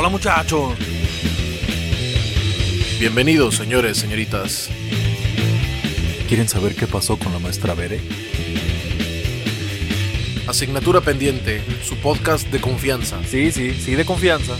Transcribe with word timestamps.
Hola 0.00 0.08
muchachos. 0.08 0.78
Bienvenidos, 2.98 3.56
señores, 3.56 3.98
señoritas. 3.98 4.70
¿Quieren 6.26 6.48
saber 6.48 6.74
qué 6.74 6.86
pasó 6.86 7.18
con 7.18 7.34
la 7.34 7.38
maestra 7.38 7.74
Bere? 7.74 8.00
Asignatura 10.46 11.02
pendiente, 11.02 11.62
su 11.84 11.96
podcast 11.96 12.48
de 12.48 12.62
confianza. 12.62 13.20
Sí, 13.26 13.52
sí, 13.52 13.74
sí, 13.74 13.94
de 13.94 14.06
confianza. 14.06 14.56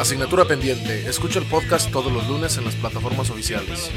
Asignatura 0.00 0.46
pendiente, 0.46 1.08
escucha 1.08 1.38
el 1.38 1.44
podcast 1.44 1.92
todos 1.92 2.12
los 2.12 2.26
lunes 2.26 2.56
en 2.56 2.64
las 2.64 2.74
plataformas 2.74 3.30
oficiales. 3.30 3.92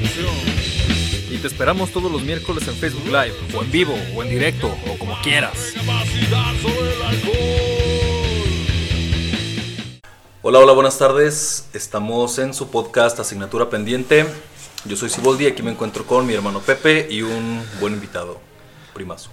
Y 1.35 1.37
te 1.37 1.47
esperamos 1.47 1.91
todos 1.91 2.09
los 2.09 2.21
miércoles 2.21 2.65
en 2.69 2.75
Facebook 2.75 3.07
Live, 3.07 3.33
o 3.53 3.61
en 3.61 3.69
vivo, 3.69 3.93
o 4.15 4.23
en 4.23 4.29
directo, 4.29 4.73
o 4.89 4.97
como 4.97 5.19
quieras. 5.21 5.73
Hola, 10.41 10.59
hola, 10.59 10.71
buenas 10.71 10.97
tardes. 10.97 11.67
Estamos 11.73 12.39
en 12.39 12.53
su 12.53 12.69
podcast 12.69 13.19
Asignatura 13.19 13.69
Pendiente. 13.69 14.25
Yo 14.85 14.95
soy 14.95 15.09
Siboldi, 15.09 15.45
aquí 15.45 15.61
me 15.61 15.71
encuentro 15.71 16.05
con 16.05 16.25
mi 16.25 16.33
hermano 16.33 16.61
Pepe 16.61 17.05
y 17.09 17.21
un 17.21 17.61
buen 17.81 17.95
invitado, 17.95 18.39
primazo. 18.93 19.29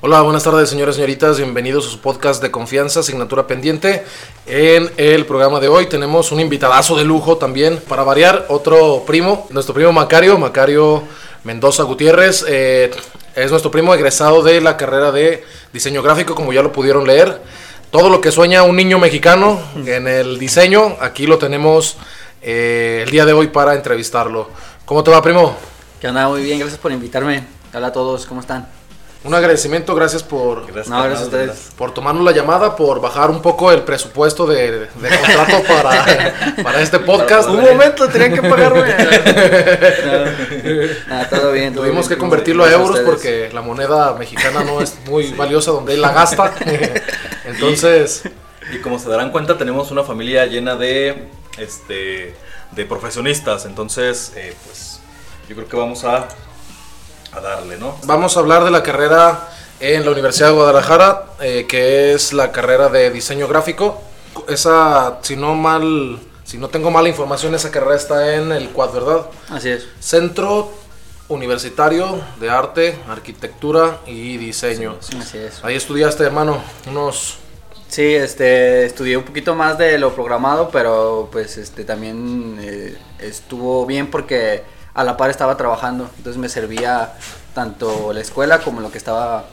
Hola, 0.00 0.22
buenas 0.22 0.42
tardes, 0.42 0.68
señores 0.68 0.96
y 0.96 0.98
señoritas. 0.98 1.36
Bienvenidos 1.36 1.86
a 1.86 1.90
su 1.90 2.00
podcast 2.00 2.42
de 2.42 2.50
confianza, 2.50 3.00
asignatura 3.00 3.46
pendiente. 3.46 4.04
En 4.46 4.90
el 4.96 5.24
programa 5.26 5.60
de 5.60 5.68
hoy 5.68 5.86
tenemos 5.86 6.32
un 6.32 6.40
invitadazo 6.40 6.96
de 6.96 7.04
lujo 7.04 7.36
también. 7.36 7.80
Para 7.88 8.02
variar, 8.02 8.46
otro 8.48 9.04
primo, 9.06 9.46
nuestro 9.50 9.74
primo 9.74 9.92
Macario, 9.92 10.36
Macario 10.38 11.04
Mendoza 11.46 11.84
Gutiérrez. 11.84 12.44
eh, 12.48 12.90
es 13.36 13.50
nuestro 13.52 13.70
primo 13.70 13.94
egresado 13.94 14.42
de 14.42 14.60
la 14.60 14.76
carrera 14.76 15.12
de 15.12 15.44
diseño 15.72 16.02
gráfico, 16.02 16.34
como 16.34 16.52
ya 16.52 16.60
lo 16.60 16.72
pudieron 16.72 17.06
leer. 17.06 17.40
Todo 17.92 18.10
lo 18.10 18.20
que 18.20 18.32
sueña 18.32 18.64
un 18.64 18.74
niño 18.74 18.98
mexicano 18.98 19.60
en 19.86 20.08
el 20.08 20.40
diseño, 20.40 20.96
aquí 21.00 21.26
lo 21.26 21.38
tenemos 21.38 21.98
eh, 22.42 23.02
el 23.04 23.12
día 23.12 23.24
de 23.24 23.32
hoy 23.32 23.46
para 23.46 23.74
entrevistarlo. 23.74 24.50
¿Cómo 24.84 25.04
te 25.04 25.12
va, 25.12 25.22
primo? 25.22 25.54
¿Qué 26.00 26.08
onda? 26.08 26.28
Muy 26.28 26.42
bien, 26.42 26.58
gracias 26.58 26.80
por 26.80 26.90
invitarme. 26.90 27.44
Hola 27.72 27.88
a 27.88 27.92
todos, 27.92 28.26
¿cómo 28.26 28.40
están? 28.40 28.66
Un 29.26 29.34
agradecimiento, 29.34 29.94
gracias 29.96 30.22
por, 30.22 30.64
Gracias, 30.66 30.88
No, 30.88 31.02
gracias 31.02 31.28
a 31.28 31.30
carnal, 31.32 31.48
ustedes. 31.50 31.74
por 31.76 31.92
tomarnos 31.92 32.24
la 32.24 32.30
llamada, 32.30 32.76
por 32.76 33.00
bajar 33.00 33.28
un 33.30 33.42
poco 33.42 33.72
el 33.72 33.82
presupuesto 33.82 34.46
de, 34.46 34.82
de 34.82 34.88
contrato 35.18 35.62
para, 35.66 36.54
para 36.62 36.80
este 36.80 37.00
podcast. 37.00 37.48
Un 37.48 37.60
momento, 37.62 38.08
tenían 38.08 38.32
que 38.34 38.42
pagarme. 38.48 38.82
Nada, 41.08 41.28
todo 41.28 41.52
bien. 41.52 41.74
todo 41.74 41.82
Tuvimos 41.84 42.06
bien. 42.06 42.16
que 42.16 42.18
convertirlo 42.18 42.64
a 42.64 42.70
euros 42.70 43.00
porque 43.00 43.50
la 43.52 43.62
moneda 43.62 44.14
mexicana 44.14 44.62
no 44.62 44.80
es 44.80 44.96
muy 45.06 45.32
valiosa 45.32 45.72
donde 45.72 45.94
él 45.94 46.02
la 46.02 46.12
gasta. 46.12 46.54
Entonces, 47.44 48.22
Y 48.72 48.78
como 48.78 48.98
se 48.98 49.08
darán 49.08 49.30
cuenta, 49.30 49.56
tenemos 49.58 49.90
una 49.90 50.02
familia 50.04 50.46
llena 50.46 50.76
de, 50.76 51.28
este, 51.58 52.34
de 52.72 52.84
profesionistas. 52.86 53.64
Entonces, 53.64 54.32
eh, 54.36 54.54
pues, 54.64 55.00
yo 55.48 55.54
creo 55.56 55.68
que 55.68 55.76
vamos 55.76 56.04
a, 56.04 56.28
a 57.36 57.40
darle, 57.40 57.76
¿no? 57.76 57.96
vamos 58.04 58.36
a 58.36 58.40
hablar 58.40 58.64
de 58.64 58.70
la 58.70 58.82
carrera 58.82 59.48
en 59.80 60.04
la 60.04 60.10
Universidad 60.10 60.48
de 60.48 60.54
Guadalajara, 60.54 61.26
eh, 61.40 61.66
que 61.68 62.14
es 62.14 62.32
la 62.32 62.50
carrera 62.50 62.88
de 62.88 63.10
diseño 63.10 63.46
gráfico. 63.46 64.00
Esa, 64.48 65.18
si 65.22 65.36
no 65.36 65.54
mal, 65.54 66.18
si 66.44 66.56
no 66.58 66.68
tengo 66.68 66.90
mala 66.90 67.08
información, 67.08 67.54
esa 67.54 67.70
carrera 67.70 67.96
está 67.96 68.34
en 68.36 68.52
el 68.52 68.70
Quad, 68.70 68.92
¿verdad? 68.92 69.26
Así 69.50 69.68
es. 69.68 69.86
Centro 70.00 70.70
Universitario 71.28 72.20
de 72.40 72.50
Arte, 72.50 72.98
Arquitectura 73.08 74.00
y 74.06 74.36
Diseño. 74.38 74.96
Así 75.20 75.38
es. 75.38 75.62
Ahí 75.62 75.76
estudiaste, 75.76 76.24
hermano, 76.24 76.62
unos... 76.88 77.38
Sí, 77.88 78.14
este, 78.14 78.84
estudié 78.84 79.16
un 79.16 79.22
poquito 79.22 79.54
más 79.54 79.78
de 79.78 79.96
lo 79.98 80.12
programado, 80.12 80.70
pero 80.70 81.28
pues 81.30 81.56
este 81.56 81.84
también 81.84 82.58
eh, 82.60 82.98
estuvo 83.20 83.86
bien 83.86 84.10
porque 84.10 84.64
a 84.96 85.04
la 85.04 85.16
par 85.16 85.30
estaba 85.30 85.56
trabajando, 85.56 86.10
entonces 86.16 86.38
me 86.40 86.48
servía 86.48 87.12
tanto 87.54 88.12
la 88.12 88.20
escuela 88.20 88.60
como 88.62 88.80
lo 88.80 88.90
que 88.90 88.98
estaba 88.98 89.44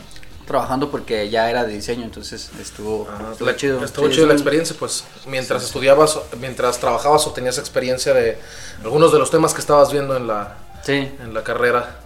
trabajando 0.47 0.89
porque 0.91 1.29
ya 1.29 1.49
era 1.49 1.63
de 1.63 1.73
diseño, 1.73 2.03
entonces 2.03 2.49
estuvo, 2.59 3.07
estuvo 3.31 3.49
la- 3.49 3.55
chido. 3.55 3.83
Estuvo 3.83 4.07
Sí, 4.07 4.13
chido 4.15 4.27
la 4.27 4.33
experiencia, 4.33 4.75
pues 4.77 5.03
mientras 5.27 5.63
estudiabas, 5.63 6.17
mientras 6.39 6.79
trabajabas 6.79 7.25
obtenías 7.27 7.57
experiencia 7.57 8.13
de 8.13 8.37
algunos 8.83 9.13
de 9.13 9.19
los 9.19 9.29
temas 9.31 9.53
que 9.53 9.61
estabas 9.61 9.91
viendo 9.91 10.17
en 10.17 10.27
la, 10.27 10.57
Sí, 10.83 10.93
en 11.21 11.33
la 11.33 11.43
carrera. 11.43 11.99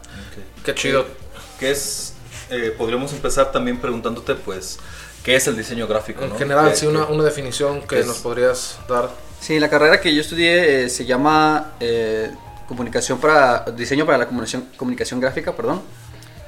Qué 0.63 0.75
chido. 0.75 1.05
¿Qué 1.59 1.71
es? 1.71 2.13
eh, 2.49 2.73
podríamos 2.77 3.11
empezar 3.11 3.51
también 3.51 3.79
preguntándote, 3.79 4.35
pues, 4.35 4.77
¿qué 5.23 5.35
es 5.35 5.47
el 5.47 5.57
diseño 5.57 5.85
gráfico? 5.87 6.23
En 6.23 6.29
no? 6.29 6.37
general, 6.37 6.69
¿Qué- 6.69 6.75
sí, 6.77 6.85
una, 6.87 7.05
una 7.05 7.23
definición 7.23 7.81
que 7.81 8.03
nos 8.03 8.17
podrías 8.19 8.77
dar. 8.87 9.09
Sí, 9.41 9.59
la 9.59 9.69
carrera 9.69 9.99
que 9.99 10.13
yo 10.13 10.21
estudié 10.21 10.83
eh, 10.85 10.89
se 10.89 11.05
llama 11.05 11.73
eh, 11.79 12.31
comunicación 12.67 13.19
para 13.19 13.66
diseño 13.75 14.05
para 14.05 14.17
la 14.19 14.25
comunicación, 14.28 14.67
comunicación 14.78 15.19
gráfica, 15.19 15.55
perdón. 15.55 15.81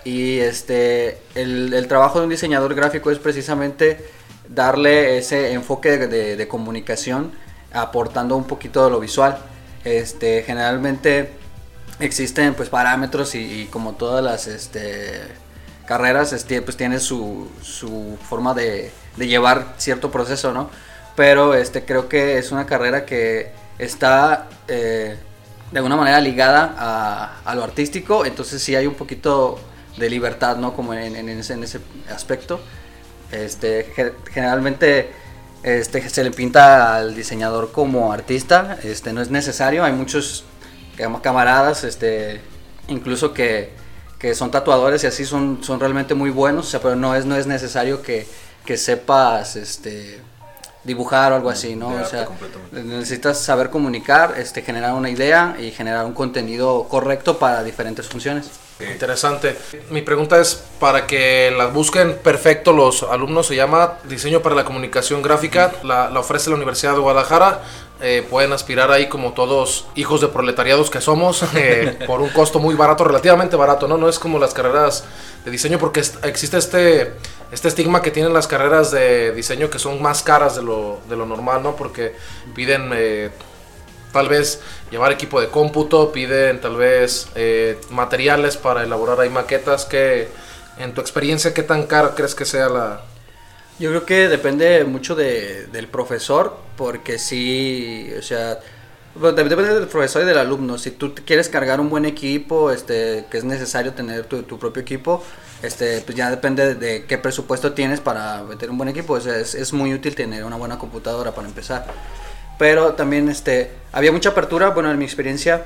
Y 0.05 0.39
este 0.39 1.19
el, 1.35 1.73
el 1.73 1.87
trabajo 1.87 2.19
de 2.19 2.25
un 2.25 2.29
diseñador 2.29 2.73
gráfico 2.75 3.11
es 3.11 3.19
precisamente 3.19 4.05
darle 4.47 5.17
ese 5.17 5.51
enfoque 5.53 5.97
de, 5.97 6.07
de- 6.07 6.35
de 6.37 6.47
comunicación 6.47 7.31
aportando 7.73 8.35
un 8.35 8.45
poquito 8.45 8.83
de 8.85 8.91
lo 8.91 8.99
visual. 8.99 9.37
Este 9.83 10.43
generalmente 10.43 11.31
existen 11.99 12.53
pues 12.53 12.69
parámetros 12.69 13.35
y, 13.35 13.61
y 13.61 13.65
como 13.65 13.93
todas 13.93 14.23
las 14.23 14.47
este, 14.47 15.21
carreras 15.85 16.33
este, 16.33 16.61
pues 16.61 16.77
tiene 16.77 16.99
su, 16.99 17.49
su 17.61 18.17
forma 18.27 18.53
de, 18.53 18.91
de 19.17 19.27
llevar 19.27 19.73
cierto 19.77 20.09
proceso, 20.11 20.53
¿no? 20.53 20.69
Pero 21.15 21.53
este, 21.53 21.83
creo 21.83 22.07
que 22.07 22.37
es 22.37 22.51
una 22.51 22.65
carrera 22.65 23.05
que 23.05 23.51
está 23.77 24.47
eh, 24.67 25.17
de 25.71 25.77
alguna 25.79 25.95
manera 25.95 26.19
ligada 26.19 26.75
a, 26.77 27.41
a 27.45 27.55
lo 27.55 27.63
artístico, 27.63 28.25
entonces 28.25 28.61
sí 28.61 28.75
hay 28.75 28.87
un 28.87 28.95
poquito 28.95 29.59
de 29.97 30.09
libertad, 30.09 30.57
¿no? 30.57 30.73
Como 30.73 30.93
en, 30.93 31.15
en 31.15 31.29
ese, 31.29 31.53
en 31.53 31.63
ese 31.63 31.79
aspecto. 32.13 32.59
Este, 33.31 33.91
ge- 33.95 34.13
generalmente 34.31 35.11
este, 35.61 36.09
se 36.09 36.23
le 36.23 36.31
pinta 36.31 36.95
al 36.95 37.13
diseñador 37.15 37.71
como 37.71 38.11
artista, 38.11 38.77
este, 38.83 39.13
no 39.13 39.21
es 39.21 39.29
necesario, 39.29 39.83
hay 39.83 39.93
muchos 39.93 40.45
cam- 40.97 41.21
camaradas, 41.21 41.83
este, 41.83 42.41
incluso 42.87 43.33
que, 43.33 43.71
que 44.17 44.33
son 44.33 44.49
tatuadores 44.49 45.03
y 45.03 45.07
así 45.07 45.25
son, 45.25 45.59
son 45.63 45.79
realmente 45.79 46.15
muy 46.15 46.31
buenos, 46.31 46.67
o 46.67 46.69
sea, 46.71 46.79
pero 46.79 46.95
no 46.95 47.13
es, 47.13 47.25
no 47.25 47.35
es 47.35 47.45
necesario 47.45 48.01
que, 48.01 48.25
que 48.65 48.77
sepas 48.77 49.55
este, 49.55 50.19
dibujar 50.89 51.31
o 51.31 51.35
algo 51.35 51.49
así, 51.49 51.75
¿no? 51.75 51.89
O 51.89 52.05
sea, 52.05 52.27
necesitas 52.71 53.39
saber 53.39 53.69
comunicar, 53.69 54.33
este, 54.37 54.61
generar 54.63 54.93
una 54.93 55.09
idea 55.09 55.55
y 55.59 55.71
generar 55.71 56.05
un 56.05 56.13
contenido 56.13 56.87
correcto 56.89 57.37
para 57.37 57.63
diferentes 57.63 58.07
funciones. 58.07 58.49
Interesante. 58.79 59.57
Mi 59.91 60.01
pregunta 60.01 60.39
es, 60.39 60.63
para 60.79 61.05
que 61.05 61.53
las 61.55 61.71
busquen 61.73 62.17
perfecto 62.17 62.73
los 62.73 63.03
alumnos, 63.03 63.47
se 63.47 63.55
llama 63.55 63.99
Diseño 64.05 64.41
para 64.41 64.55
la 64.55 64.65
Comunicación 64.65 65.21
Gráfica, 65.21 65.73
la, 65.83 66.09
la 66.09 66.19
ofrece 66.21 66.49
la 66.49 66.55
Universidad 66.55 66.93
de 66.93 66.99
Guadalajara. 66.99 67.61
Eh, 68.01 68.25
pueden 68.29 68.53
aspirar 68.53 68.91
ahí 68.91 69.09
como 69.09 69.33
todos 69.33 69.87
hijos 69.95 70.21
de 70.21 70.29
proletariados 70.29 70.89
que 70.89 71.01
somos, 71.01 71.43
eh, 71.55 71.99
por 72.07 72.21
un 72.21 72.29
costo 72.29 72.57
muy 72.59 72.73
barato, 72.75 73.03
relativamente 73.03 73.57
barato, 73.57 73.87
¿no? 73.87 73.97
No 73.97 74.07
es 74.07 74.17
como 74.17 74.39
las 74.39 74.53
carreras 74.53 75.03
de 75.43 75.51
diseño, 75.51 75.77
porque 75.77 76.01
existe 76.23 76.57
este, 76.57 77.13
este 77.51 77.67
estigma 77.67 78.01
que 78.01 78.11
tienen 78.11 78.33
las 78.33 78.47
carreras 78.47 78.91
de 78.91 79.31
diseño 79.33 79.69
que 79.69 79.79
son 79.79 80.01
más 80.01 80.23
caras 80.23 80.55
de 80.55 80.63
lo, 80.63 80.99
de 81.09 81.15
lo 81.15 81.25
normal, 81.25 81.63
¿no? 81.63 81.75
Porque 81.75 82.15
piden... 82.55 82.91
eh, 82.93 83.29
tal 84.11 84.27
vez 84.27 84.61
llevar 84.91 85.11
equipo 85.11 85.39
de 85.39 85.49
cómputo, 85.49 86.11
piden 86.11 86.61
tal 86.61 86.75
vez 86.75 87.29
eh, 87.35 87.79
materiales 87.89 88.57
para 88.57 88.83
elaborar 88.83 89.19
ahí 89.19 89.29
maquetas, 89.29 89.85
que 89.85 90.27
en 90.77 90.93
tu 90.93 91.01
experiencia, 91.01 91.53
¿qué 91.53 91.63
tan 91.63 91.83
cara 91.83 92.15
crees 92.15 92.35
que 92.35 92.45
sea 92.45 92.69
la... 92.69 93.01
Yo 93.79 93.89
creo 93.91 94.05
que 94.05 94.27
depende 94.27 94.83
mucho 94.83 95.15
de, 95.15 95.67
del 95.67 95.87
profesor, 95.87 96.57
porque 96.75 97.17
sí, 97.17 98.11
o 98.17 98.21
sea, 98.21 98.59
depende 99.15 99.73
del 99.73 99.87
profesor 99.87 100.23
y 100.23 100.25
del 100.25 100.37
alumno. 100.37 100.77
Si 100.77 100.91
tú 100.91 101.13
quieres 101.25 101.49
cargar 101.49 101.79
un 101.79 101.89
buen 101.89 102.05
equipo, 102.05 102.71
este, 102.71 103.25
que 103.29 103.37
es 103.37 103.43
necesario 103.43 103.93
tener 103.93 104.25
tu, 104.25 104.43
tu 104.43 104.59
propio 104.59 104.81
equipo, 104.81 105.23
este, 105.61 106.01
pues 106.01 106.15
ya 106.17 106.29
depende 106.29 106.75
de 106.75 107.05
qué 107.05 107.17
presupuesto 107.17 107.73
tienes 107.73 107.99
para 107.99 108.43
meter 108.43 108.69
un 108.69 108.77
buen 108.77 108.89
equipo. 108.89 109.13
O 109.13 109.21
sea, 109.21 109.37
es, 109.37 109.55
es 109.55 109.73
muy 109.73 109.93
útil 109.93 110.15
tener 110.15 110.43
una 110.43 110.55
buena 110.55 110.77
computadora 110.77 111.33
para 111.33 111.47
empezar. 111.47 111.85
Pero 112.57 112.93
también, 112.93 113.29
este, 113.29 113.71
había 113.91 114.11
mucha 114.11 114.29
apertura, 114.29 114.69
bueno, 114.69 114.91
en 114.91 114.97
mi 114.97 115.05
experiencia, 115.05 115.65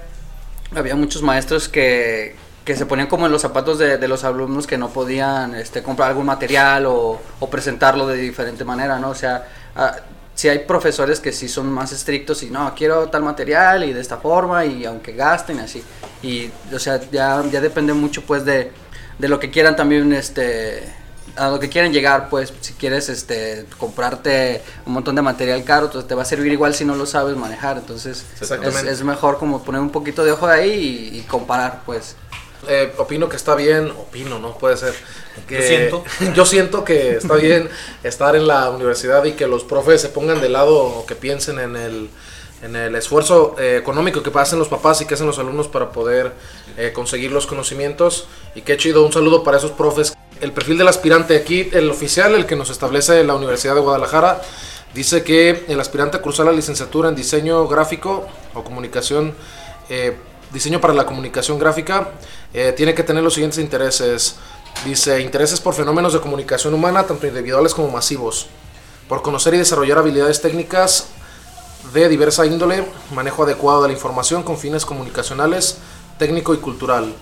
había 0.76 0.96
muchos 0.96 1.22
maestros 1.22 1.68
que, 1.68 2.36
que 2.64 2.76
se 2.76 2.86
ponían 2.86 3.08
como 3.08 3.26
en 3.26 3.32
los 3.32 3.42
zapatos 3.42 3.78
de, 3.78 3.98
de 3.98 4.08
los 4.08 4.24
alumnos 4.24 4.68
que 4.68 4.78
no 4.78 4.90
podían 4.90 5.56
este, 5.56 5.84
comprar 5.84 6.10
algún 6.10 6.26
material 6.26 6.86
o, 6.86 7.20
o 7.40 7.50
presentarlo 7.50 8.08
de 8.08 8.18
diferente 8.18 8.64
manera, 8.64 9.00
¿no? 9.00 9.10
O 9.10 9.16
sea, 9.16 9.48
sí 10.44 10.50
hay 10.50 10.60
profesores 10.60 11.22
que 11.22 11.32
sí 11.32 11.48
son 11.48 11.72
más 11.72 11.94
estrictos 11.94 12.44
y 12.44 12.50
no, 12.50 12.76
quiero 12.76 13.08
tal 13.08 13.24
material 13.24 13.86
y 13.86 13.94
de 13.94 14.02
esta 14.02 14.18
forma 14.18 14.66
y 14.66 14.84
aunque 14.84 15.14
gasten 15.14 15.60
así. 15.60 15.82
Y, 16.22 16.52
o 16.74 16.80
sea, 16.80 17.00
ya, 17.10 17.42
ya 17.50 17.62
depende 17.62 17.94
mucho 17.94 18.24
pues 18.24 18.44
de, 18.44 18.70
de 19.20 19.30
lo 19.30 19.40
que 19.40 19.50
quieran 19.50 19.78
también, 19.78 20.12
este, 20.12 20.84
a 21.38 21.48
lo 21.48 21.62
que 21.62 21.70
quieran 21.70 21.94
llegar, 21.94 22.28
pues 22.28 22.52
si 22.60 22.74
quieres 22.74 23.08
este 23.08 23.68
comprarte 23.78 24.62
un 24.86 24.92
montón 24.92 25.16
de 25.16 25.22
material 25.22 25.64
caro, 25.64 25.86
entonces 25.86 26.10
te 26.10 26.14
va 26.14 26.24
a 26.24 26.26
servir 26.26 26.52
igual 26.52 26.76
si 26.76 26.84
no 26.84 26.96
lo 26.96 27.06
sabes 27.06 27.38
manejar, 27.38 27.78
entonces 27.78 28.26
es 28.42 29.04
mejor 29.06 29.38
como 29.38 29.64
poner 29.64 29.80
un 29.80 29.92
poquito 29.92 30.26
de 30.26 30.34
ojo 30.34 30.48
ahí 30.48 31.10
y, 31.14 31.20
y 31.20 31.22
comparar, 31.22 31.84
pues. 31.86 32.18
Eh, 32.68 32.94
opino 32.98 33.30
que 33.30 33.36
está 33.36 33.56
bien, 33.56 33.92
opino, 33.92 34.40
no 34.40 34.58
puede 34.58 34.78
ser. 34.78 34.94
Que, 35.48 35.56
Yo 35.56 35.62
siento. 35.64 36.04
yo 36.36 36.46
siento 36.46 36.84
que 36.84 37.18
está 37.18 37.36
bien 37.36 37.70
estar 38.04 38.36
en 38.36 38.48
la 38.48 38.70
universidad 38.70 39.24
y 39.26 39.34
que 39.34 39.48
los 39.48 39.64
profes 39.64 40.02
se 40.02 40.10
pongan 40.10 40.42
de 40.42 40.50
lado 40.50 40.76
o 40.76 41.06
que 41.06 41.16
piensen 41.16 41.60
en 41.60 41.76
el, 41.76 42.10
en 42.62 42.76
el 42.76 42.96
esfuerzo 42.96 43.56
eh, 43.60 43.78
económico 43.78 44.24
que 44.24 44.32
hacen 44.40 44.58
los 44.58 44.70
papás 44.70 45.02
y 45.02 45.06
que 45.06 45.16
hacen 45.16 45.28
los 45.28 45.40
alumnos 45.40 45.68
para 45.68 45.92
poder 45.92 46.34
eh, 46.78 46.92
conseguir 46.94 47.32
los 47.32 47.46
conocimientos. 47.46 48.28
Y 48.56 48.62
qué 48.62 48.78
chido, 48.78 49.06
un 49.06 49.12
saludo 49.12 49.44
para 49.44 49.58
esos 49.58 49.72
profes. 49.72 50.14
El 50.40 50.52
perfil 50.52 50.78
del 50.78 50.88
aspirante 50.88 51.36
aquí, 51.36 51.70
el 51.74 51.90
oficial, 51.90 52.34
el 52.36 52.46
que 52.46 52.56
nos 52.56 52.70
establece 52.70 53.24
la 53.24 53.36
Universidad 53.36 53.76
de 53.76 53.82
Guadalajara, 53.82 54.42
dice 54.94 55.24
que 55.24 55.66
el 55.68 55.80
aspirante 55.80 56.18
a 56.18 56.22
cursar 56.22 56.46
la 56.46 56.52
licenciatura 56.52 57.10
en 57.10 57.16
diseño 57.16 57.68
gráfico 57.68 58.28
o 58.54 58.64
comunicación, 58.64 59.34
eh, 59.90 60.16
diseño 60.54 60.80
para 60.80 60.94
la 60.94 61.06
comunicación 61.06 61.58
gráfica, 61.58 62.12
eh, 62.54 62.74
tiene 62.78 62.94
que 62.94 63.04
tener 63.04 63.24
los 63.24 63.34
siguientes 63.34 63.60
intereses. 63.60 64.36
Dice, 64.86 65.20
intereses 65.22 65.60
por 65.60 65.74
fenómenos 65.74 66.14
de 66.14 66.22
comunicación 66.22 66.74
humana, 66.74 67.04
tanto 67.04 67.28
individuales 67.28 67.74
como 67.74 67.90
masivos. 67.90 68.48
Por 69.10 69.22
conocer 69.22 69.54
y 69.56 69.58
desarrollar 69.58 69.98
habilidades 69.98 70.42
técnicas 70.42 71.08
de 71.94 72.08
diversa 72.08 72.46
índole, 72.46 72.86
manejo 73.14 73.44
adecuado 73.44 73.82
de 73.82 73.90
la 73.90 73.94
información 73.94 74.44
con 74.44 74.58
fines 74.58 74.86
comunicacionales, 74.86 75.78
técnico 76.18 76.54
y 76.54 76.58
cultural. 76.58 77.14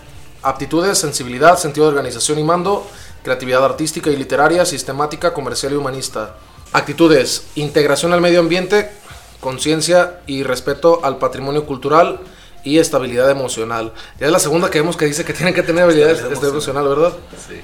Aptitudes, 0.43 0.97
sensibilidad, 0.97 1.57
sentido 1.57 1.85
de 1.85 1.93
organización 1.93 2.37
y 2.39 2.43
mando, 2.43 2.85
creatividad 3.23 3.63
artística 3.63 4.09
y 4.09 4.17
literaria, 4.17 4.65
sistemática, 4.65 5.33
comercial 5.33 5.73
y 5.73 5.75
humanista. 5.75 6.35
Actitudes, 6.73 7.45
integración 7.55 8.13
al 8.13 8.21
medio 8.21 8.39
ambiente, 8.39 8.91
conciencia 9.39 10.21
y 10.27 10.43
respeto 10.43 11.01
al 11.03 11.17
patrimonio 11.17 11.65
cultural 11.65 12.21
y 12.63 12.79
estabilidad 12.79 13.29
emocional. 13.29 13.93
Ya 14.19 14.27
es 14.27 14.31
la 14.31 14.39
segunda 14.39 14.69
que 14.69 14.79
vemos 14.79 14.97
que 14.97 15.05
dice 15.05 15.25
que 15.25 15.33
tienen 15.33 15.53
que 15.53 15.63
tener 15.63 15.83
habilidad 15.83 16.11
Estabilidad 16.11 16.49
emocional, 16.49 16.87
¿verdad? 16.87 17.13
Sí. 17.47 17.61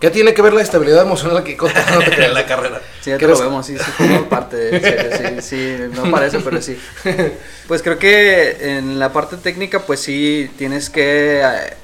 ¿Qué 0.00 0.10
tiene 0.10 0.34
que 0.34 0.42
ver 0.42 0.52
la 0.52 0.62
estabilidad 0.62 1.02
emocional 1.02 1.36
aquí 1.36 1.54
con 1.54 1.70
no 1.92 2.00
la 2.32 2.44
carrera. 2.44 2.80
Sí, 3.00 3.10
ya 3.10 3.18
te 3.18 3.24
¿Quieres- 3.24 3.38
lo 3.38 3.44
vemos, 3.44 3.64
sí, 3.66 3.78
sí, 3.78 3.84
forma 3.96 4.28
parte 4.28 4.56
de 4.56 4.80
serio, 4.80 5.40
sí, 5.40 5.42
sí, 5.42 5.76
no 5.94 6.10
parece, 6.10 6.40
pero 6.40 6.60
sí. 6.60 6.76
Pues 7.68 7.82
creo 7.82 7.98
que 8.00 8.76
en 8.78 8.98
la 8.98 9.12
parte 9.12 9.36
técnica, 9.36 9.78
pues 9.86 10.00
sí, 10.00 10.50
tienes 10.58 10.90
que, 10.90 11.40
eh, 11.42 11.74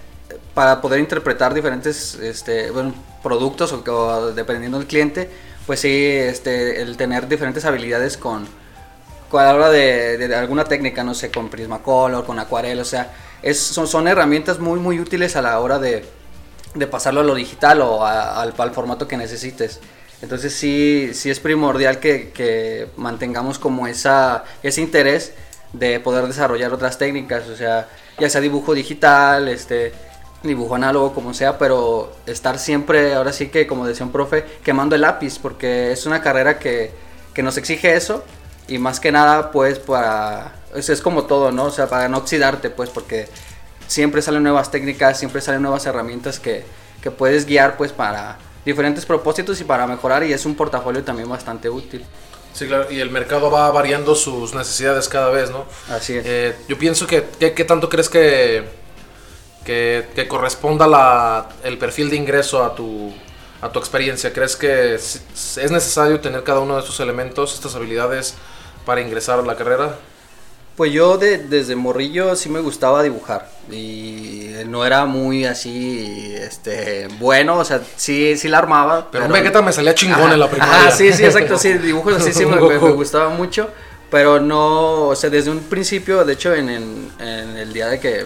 para 0.53 0.81
poder 0.81 0.99
interpretar 0.99 1.55
diferentes 1.55 2.17
este, 2.17 2.73
bueno, 2.73 2.93
productos 3.23 3.73
o, 3.73 3.85
o 3.89 4.33
dependiendo 4.33 4.79
del 4.79 4.89
cliente, 4.89 5.31
pues 5.67 5.79
sí, 5.79 5.89
este, 6.05 6.83
el 6.83 6.97
tener 6.97 7.29
diferentes 7.29 7.65
habilidades 7.67 8.17
con 8.17 8.49
a 9.33 9.45
la 9.45 9.55
hora 9.55 9.69
de, 9.71 10.17
de 10.19 10.35
alguna 10.35 10.65
técnica, 10.65 11.05
no 11.05 11.15
sé, 11.15 11.31
con 11.31 11.49
Prismacolor, 11.49 12.25
con 12.25 12.39
acuarela, 12.39 12.83
o 12.83 12.85
sea, 12.85 13.13
es, 13.43 13.59
son, 13.59 13.87
son 13.87 14.09
herramientas 14.09 14.59
muy, 14.59 14.81
muy 14.81 14.99
útiles 15.01 15.37
a 15.37 15.43
la 15.43 15.59
hora 15.61 15.79
de, 15.79 16.05
de 16.75 16.87
pasarlo 16.87 17.21
a 17.21 17.25
lo 17.25 17.35
digital 17.35 17.81
o 17.83 18.05
a- 18.05 18.41
al, 18.41 18.55
al 18.57 18.71
formato 18.73 19.07
que 19.07 19.17
necesites. 19.17 19.81
Entonces 20.23 20.53
sí, 20.55 21.11
sí 21.15 21.31
es 21.31 21.39
primordial 21.41 22.01
que, 22.01 22.31
que 22.31 22.89
mantengamos 22.97 23.59
como 23.59 23.87
esa, 23.87 24.45
ese 24.63 24.81
interés 24.81 25.33
de 25.73 26.01
poder 26.01 26.27
desarrollar 26.27 26.73
otras 26.73 26.99
técnicas, 26.99 27.47
o 27.49 27.57
sea, 27.57 27.89
ya 28.19 28.29
sea 28.29 28.41
dibujo 28.41 28.75
digital, 28.75 29.47
este, 29.49 29.93
dibujo 30.43 30.75
análogo, 30.75 31.13
como 31.15 31.35
sea, 31.35 31.59
pero 31.59 32.13
estar 32.27 32.59
siempre, 32.59 33.15
ahora 33.15 33.33
sí 33.33 33.49
que 33.49 33.67
como 33.67 33.87
decía 33.87 34.07
un 34.07 34.13
profe, 34.13 34.45
quemando 34.65 34.95
el 34.97 35.03
lápiz, 35.03 35.39
porque 35.39 35.93
es 35.93 36.07
una 36.07 36.21
carrera 36.23 36.59
que, 36.59 36.91
que 37.35 37.43
nos 37.43 37.57
exige 37.59 37.95
eso 37.95 38.25
y 38.69 38.79
más 38.79 39.01
que 39.01 39.11
nada 39.11 39.51
pues 39.51 39.79
para, 39.79 40.55
es, 40.75 40.89
es 40.89 41.01
como 41.01 41.25
todo, 41.25 41.51
¿no? 41.51 41.65
O 41.65 41.71
sea, 41.71 41.89
para 41.89 42.09
no 42.09 42.19
oxidarte, 42.19 42.71
pues 42.71 42.91
porque 42.91 43.29
siempre 43.87 44.23
salen 44.23 44.43
nuevas 44.43 44.71
técnicas, 44.71 45.19
siempre 45.19 45.41
salen 45.41 45.63
nuevas 45.63 45.87
herramientas 45.87 46.39
que, 46.39 46.65
que 47.03 47.11
puedes 47.11 47.47
guiar 47.47 47.77
pues 47.77 47.93
para 47.93 48.39
diferentes 48.65 49.07
propósitos 49.07 49.61
y 49.61 49.65
para 49.65 49.87
mejorar 49.87 50.23
y 50.25 50.33
es 50.33 50.45
un 50.45 50.55
portafolio 50.55 51.03
también 51.03 51.29
bastante 51.29 51.71
útil. 51.71 52.05
Sí, 52.53 52.67
claro, 52.67 52.91
y 52.91 53.01
el 53.01 53.11
mercado 53.11 53.51
va 53.51 53.71
variando 53.71 54.15
sus 54.15 54.55
necesidades 54.55 55.09
cada 55.09 55.31
vez, 55.31 55.51
¿no? 55.51 55.65
Así 55.89 56.17
es. 56.17 56.27
Eh, 56.27 56.57
yo 56.69 56.77
pienso 56.79 57.07
que, 57.07 57.25
¿qué, 57.39 57.65
tanto 57.65 57.89
crees 57.89 58.09
que, 58.09 58.65
que, 59.65 60.09
que 60.15 60.29
corresponda 60.29 60.87
la, 60.87 61.49
el 61.63 61.79
perfil 61.79 62.11
de 62.11 62.17
ingreso 62.17 62.65
a 62.65 62.75
tu, 62.75 63.15
a 63.63 63.71
tu 63.71 63.79
experiencia? 63.79 64.33
¿Crees 64.33 64.57
que 64.57 64.95
es 64.97 65.71
necesario 65.71 66.21
tener 66.21 66.43
cada 66.43 66.61
uno 66.61 66.75
de 66.75 66.81
estos 66.81 66.99
elementos, 67.01 67.55
estas 67.55 67.75
habilidades, 67.75 68.35
para 68.89 69.03
ingresar 69.03 69.39
a 69.39 69.43
la 69.43 69.55
carrera? 69.55 69.97
Pues 70.75 70.91
yo 70.93 71.19
de- 71.19 71.37
desde 71.37 71.77
morrillo 71.77 72.35
sí 72.37 72.49
me 72.49 72.61
gustaba 72.61 73.03
dibujar 73.03 73.51
y 73.71 74.51
no 74.67 74.87
era 74.87 75.05
muy 75.05 75.45
así, 75.45 76.35
este, 76.35 77.07
bueno, 77.19 77.59
o 77.59 77.65
sea, 77.67 77.83
sí, 77.97 78.35
sí 78.39 78.49
la 78.49 78.57
armaba. 78.59 79.11
Pero 79.11 79.27
un 79.27 79.33
Vegeta 79.33 79.61
me 79.61 79.73
salía 79.75 79.95
chingón 79.95 80.33
en 80.33 80.41
la 80.41 80.49
primaria. 80.49 80.87
Ah, 80.87 80.91
sí, 80.91 81.13
sí, 81.13 81.23
exacto, 81.23 81.59
sí, 81.59 81.75
dibujos 81.91 82.15
así 82.17 82.33
sí 82.33 82.47
me, 82.47 82.57
me- 82.59 82.79
gustaba 82.79 83.29
mucho, 83.29 83.69
pero 84.11 84.41
no, 84.41 85.09
o 85.09 85.15
sea, 85.17 85.29
desde 85.29 85.51
un 85.51 85.61
principio, 85.61 86.25
de 86.25 86.33
hecho, 86.33 86.55
en, 86.55 86.71
el- 86.71 87.11
en 87.19 87.59
el 87.59 87.71
día 87.75 87.89
de 87.89 88.01
que, 88.01 88.25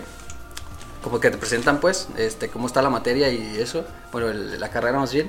como 1.03 1.19
que 1.19 1.29
te 1.31 1.39
presentan, 1.39 1.81
pues, 1.81 2.07
este, 2.17 2.49
cómo 2.51 2.69
está 2.69 2.83
la 2.83 2.91
materia 2.91 3.29
y 3.31 3.57
eso, 3.59 3.85
bueno, 4.13 4.29
el- 4.29 4.61
la 4.61 4.69
carrera 4.69 4.97
más 5.01 5.13
bien, 5.13 5.29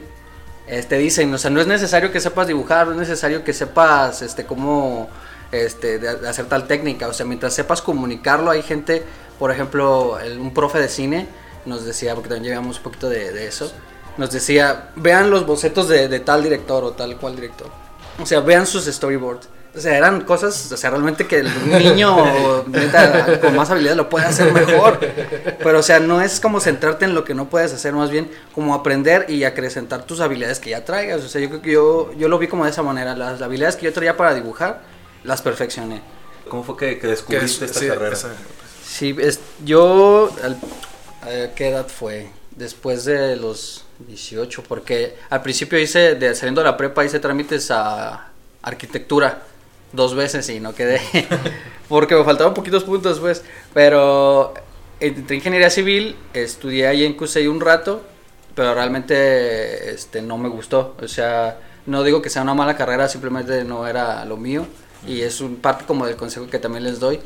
este, 0.68 0.98
dicen, 0.98 1.34
o 1.34 1.38
sea, 1.38 1.50
no 1.52 1.60
es 1.62 1.68
necesario 1.68 2.12
que 2.12 2.20
sepas 2.20 2.48
dibujar, 2.48 2.88
no 2.88 2.94
es 2.94 3.00
necesario 3.00 3.44
que 3.44 3.54
sepas, 3.54 4.22
este, 4.22 4.46
cómo, 4.46 5.10
este, 5.52 6.00
de, 6.00 6.16
de 6.16 6.30
hacer 6.30 6.46
tal 6.46 6.68
técnica, 6.68 7.08
o 7.08 7.14
sea, 7.14 7.26
mientras 7.26 7.54
sepas 7.54 7.82
comunicarlo, 7.82 8.50
hay 8.52 8.62
gente, 8.62 9.04
por 9.40 9.52
ejemplo, 9.52 10.20
el- 10.20 10.40
un 10.40 10.54
profe 10.54 10.80
de 10.80 10.88
cine 10.90 11.28
nos 11.66 11.86
decía, 11.86 12.14
porque 12.16 12.30
también 12.30 12.52
llevamos 12.54 12.78
un 12.78 12.84
poquito 12.84 13.10
de, 13.10 13.32
de 13.32 13.48
eso, 13.48 13.72
nos 14.18 14.32
decía, 14.32 14.90
vean 14.96 15.30
los 15.30 15.46
bocetos 15.46 15.88
de, 15.88 16.08
de 16.08 16.20
tal 16.20 16.44
director 16.44 16.84
o 16.84 16.92
tal 16.92 17.18
cual 17.18 17.36
director, 17.36 17.68
o 18.22 18.26
sea, 18.26 18.40
vean 18.42 18.66
sus 18.68 18.86
storyboards. 18.86 19.48
O 19.76 19.80
sea, 19.80 19.98
eran 19.98 20.22
cosas, 20.22 20.72
o 20.72 20.78
sea, 20.78 20.92
realmente 20.92 21.26
que 21.26 21.42
un 21.42 21.70
niño 21.72 22.64
neta, 22.68 23.40
con 23.42 23.56
más 23.56 23.72
habilidad 23.72 23.96
lo 23.96 24.08
puede 24.08 24.26
hacer 24.28 24.52
mejor. 24.54 25.00
Pero, 25.64 25.80
o 25.80 25.84
sea, 25.84 26.00
no 26.00 26.22
es 26.22 26.40
como 26.40 26.60
centrarte 26.60 27.06
en 27.06 27.16
lo 27.16 27.24
que 27.24 27.34
no 27.34 27.50
puedes 27.50 27.74
hacer, 27.74 27.92
más 27.94 28.12
bien 28.12 28.30
como 28.54 28.76
aprender 28.76 29.26
y 29.30 29.46
acrecentar 29.46 30.04
tus 30.06 30.20
habilidades 30.20 30.60
que 30.60 30.70
ya 30.70 30.86
traigas. 30.86 31.24
O 31.24 31.28
sea, 31.28 31.42
yo 31.42 31.50
creo 31.50 31.62
que 31.64 31.72
yo, 31.72 32.12
yo 32.18 32.28
lo 32.30 32.38
vi 32.38 32.48
como 32.48 32.66
de 32.66 32.70
esa 32.72 32.84
manera. 32.84 33.16
Las 33.16 33.42
habilidades 33.42 33.76
que 33.76 33.86
yo 33.86 33.94
traía 33.94 34.16
para 34.16 34.36
dibujar, 34.36 34.82
las 35.24 35.42
perfeccioné. 35.42 36.02
¿Cómo 36.50 36.64
fue 36.64 36.78
que, 36.78 36.96
descubriste 37.08 37.66
es- 37.66 37.72
esta 37.72 37.80
sí, 37.80 37.88
carrera? 37.88 38.14
esa- 38.14 38.30
Sí, 38.86 39.16
es, 39.20 39.40
yo, 39.66 40.30
al- 40.44 40.58
¿a 41.24 41.56
¿qué 41.56 41.70
edad 41.70 41.88
fue? 41.88 42.30
Después 42.52 43.06
de 43.06 43.38
los 43.38 43.86
18, 44.08 44.62
porque 44.68 45.16
al 45.32 45.42
principio 45.42 45.80
hice, 45.80 46.14
de, 46.14 46.36
saliendo 46.36 46.62
de 46.62 46.66
la 46.70 46.78
prepa, 46.78 47.04
hice 47.04 47.18
trámites 47.20 47.72
a 47.72 48.28
arquitectura 48.62 49.42
dos 49.94 50.16
veces 50.16 50.50
y 50.50 50.60
no 50.60 50.76
quedé, 50.76 51.00
porque 51.90 52.16
me 52.16 52.24
faltaban 52.24 52.54
poquitos 52.54 52.84
puntos, 52.84 53.20
pues, 53.20 53.44
pero 53.74 54.54
entré 55.00 55.36
en 55.36 55.40
ingeniería 55.40 55.70
civil, 55.70 56.18
estudié 56.34 56.88
ahí 56.88 57.06
en 57.06 57.14
CUSEI 57.14 57.48
un 57.48 57.62
rato, 57.62 58.04
pero 58.56 58.74
realmente 58.74 59.92
este, 59.92 60.22
no 60.22 60.38
me 60.38 60.50
gustó, 60.50 60.96
o 61.02 61.08
sea, 61.08 61.58
no 61.86 62.04
digo 62.04 62.22
que 62.22 62.30
sea 62.30 62.42
una 62.42 62.54
mala 62.54 62.76
carrera, 62.76 63.08
simplemente 63.08 63.64
no 63.64 63.88
era 63.88 64.26
lo 64.26 64.38
mío, 64.38 64.66
y 65.08 65.22
es 65.22 65.42
un 65.42 65.58
parte 65.58 65.86
como 65.86 66.06
del 66.06 66.16
consejo 66.16 66.48
que 66.48 66.60
también 66.60 66.84
les 66.84 67.00
doy, 67.00 67.20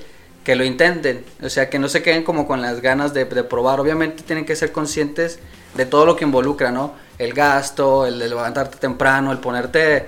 que 0.47 0.55
lo 0.55 0.63
intenten, 0.63 1.25
o 1.43 1.49
sea, 1.49 1.69
que 1.69 1.77
no 1.77 1.89
se 1.89 2.01
queden 2.01 2.23
como 2.23 2.47
con 2.47 2.61
las 2.61 2.79
ganas 2.79 3.13
de, 3.13 3.25
probar. 3.25 3.81
Obviamente 3.81 4.23
tienen 4.23 4.45
que 4.45 4.55
ser 4.55 4.71
conscientes 4.71 5.39
de 5.75 5.85
todo 5.85 6.05
lo 6.05 6.15
que 6.15 6.23
involucra, 6.23 6.71
¿no? 6.71 6.93
El 7.17 7.33
gasto, 7.33 8.05
el 8.05 8.17
de 8.17 8.29
levantarte 8.29 8.77
temprano, 8.77 9.33
el 9.33 9.39
ponerte 9.39 10.07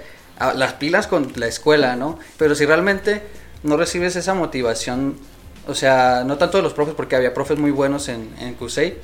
las 0.56 0.74
pilas 0.74 1.08
con 1.08 1.32
la 1.36 1.48
escuela, 1.48 1.96
¿no? 1.96 2.18
Pero 2.38 2.56
si 2.56 2.66
realmente 2.66 3.22
no 3.64 3.76
recibes 3.78 4.16
esa 4.16 4.34
motivación, 4.34 5.18
o 5.68 5.76
sea, 5.76 6.24
no 6.26 6.38
tanto 6.38 6.58
de 6.58 6.64
los 6.64 6.74
profes, 6.74 6.94
porque 6.96 7.16
había 7.16 7.34
profes 7.34 7.58
muy 7.60 7.72
buenos 7.72 8.08
en, 8.10 8.30
en 8.40 8.54
CUSEI, 8.56 8.98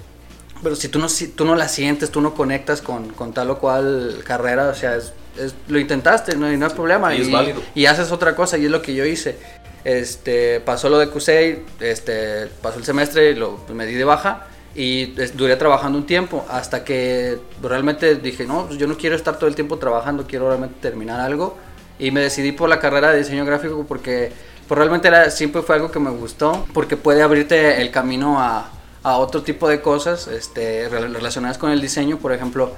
pero 0.63 0.75
si 0.75 0.87
tú 0.87 0.99
no, 0.99 1.09
si 1.09 1.27
tú 1.27 1.43
no 1.45 1.55
la 1.55 1.67
sientes, 1.67 2.09
tú 2.09 2.21
no 2.21 2.33
conectas 2.33 2.81
con, 2.81 3.09
con 3.09 3.33
tal 3.33 3.49
o 3.51 3.59
cual 3.59 4.21
carrera, 4.25 4.69
o 4.69 4.73
sea, 4.75 4.95
es- 4.95 5.13
es- 5.37 5.53
lo 5.67 5.77
intentaste, 5.79 6.35
no, 6.37 6.51
y 6.51 6.57
no 6.57 6.65
hay 6.67 6.71
problema. 6.73 7.13
Y 7.13 7.21
es 7.21 7.31
válido. 7.31 7.61
y 7.75 7.85
haces 7.85 8.11
otra 8.11 8.35
cosa, 8.35 8.57
y 8.57 8.65
es 8.65 8.71
lo 8.71 8.81
que 8.81 8.93
yo 8.95 9.05
hice. 9.05 9.37
Este, 9.83 10.61
pasó 10.61 10.89
lo 10.89 10.97
de 10.97 11.09
CUSEI, 11.09 11.63
este, 11.81 12.47
pasó 12.61 12.79
el 12.79 12.85
semestre, 12.85 13.31
y 13.31 13.35
lo 13.35 13.59
me 13.73 13.85
di 13.85 13.93
de 13.95 14.03
baja 14.05 14.47
y 14.75 15.05
duré 15.33 15.55
trabajando 15.55 15.97
un 15.97 16.05
tiempo 16.05 16.45
hasta 16.49 16.83
que 16.83 17.39
realmente 17.61 18.15
dije, 18.15 18.45
no, 18.45 18.67
pues 18.67 18.77
yo 18.77 18.87
no 18.87 18.97
quiero 18.97 19.15
estar 19.15 19.37
todo 19.39 19.47
el 19.47 19.55
tiempo 19.55 19.77
trabajando, 19.77 20.25
quiero 20.27 20.49
realmente 20.49 20.75
terminar 20.81 21.21
algo 21.21 21.57
Y 21.97 22.11
me 22.11 22.19
decidí 22.19 22.51
por 22.51 22.67
la 22.67 22.79
carrera 22.79 23.11
de 23.11 23.19
diseño 23.19 23.45
gráfico 23.45 23.85
porque 23.87 24.33
pues, 24.67 24.77
realmente 24.77 25.07
era, 25.07 25.31
siempre 25.31 25.61
fue 25.61 25.75
algo 25.75 25.91
que 25.91 25.99
me 25.99 26.09
gustó, 26.09 26.65
porque 26.73 26.97
puede 26.97 27.21
abrirte 27.21 27.81
el 27.81 27.89
camino 27.89 28.39
a, 28.39 28.69
a 29.03 29.17
otro 29.17 29.43
tipo 29.43 29.69
de 29.69 29.81
cosas 29.81 30.27
este, 30.27 30.89
relacionadas 30.89 31.57
con 31.57 31.71
el 31.71 31.79
diseño. 31.79 32.17
Por 32.17 32.33
ejemplo, 32.33 32.73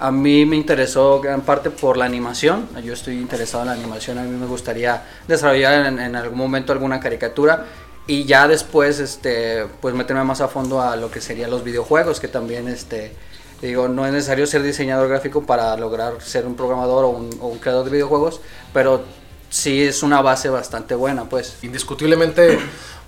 a 0.00 0.10
mí 0.10 0.44
me 0.46 0.56
interesó 0.56 1.20
gran 1.20 1.42
parte 1.42 1.70
por 1.70 1.96
la 1.96 2.06
animación. 2.06 2.68
Yo 2.82 2.92
estoy 2.92 3.18
interesado 3.18 3.62
en 3.62 3.68
la 3.68 3.74
animación. 3.74 4.18
A 4.18 4.22
mí 4.22 4.30
me 4.30 4.46
gustaría 4.46 5.04
desarrollar 5.28 5.86
en, 5.86 6.00
en 6.00 6.16
algún 6.16 6.38
momento 6.38 6.72
alguna 6.72 6.98
caricatura 6.98 7.66
y 8.06 8.24
ya 8.24 8.48
después 8.48 9.00
este 9.00 9.66
pues 9.80 9.94
meterme 9.94 10.24
más 10.24 10.40
a 10.40 10.48
fondo 10.48 10.80
a 10.80 10.96
lo 10.96 11.10
que 11.10 11.20
serían 11.20 11.50
los 11.50 11.64
videojuegos 11.64 12.20
que 12.20 12.28
también 12.28 12.68
este 12.68 13.14
digo 13.60 13.88
no 13.88 14.06
es 14.06 14.12
necesario 14.12 14.46
ser 14.46 14.62
diseñador 14.62 15.08
gráfico 15.08 15.44
para 15.44 15.76
lograr 15.76 16.20
ser 16.22 16.46
un 16.46 16.56
programador 16.56 17.04
o 17.04 17.08
un, 17.08 17.30
o 17.40 17.48
un 17.48 17.58
creador 17.58 17.84
de 17.84 17.90
videojuegos 17.90 18.40
pero 18.72 19.02
sí 19.50 19.82
es 19.82 20.02
una 20.02 20.22
base 20.22 20.48
bastante 20.48 20.94
buena 20.94 21.28
pues 21.28 21.56
Indiscutiblemente 21.62 22.58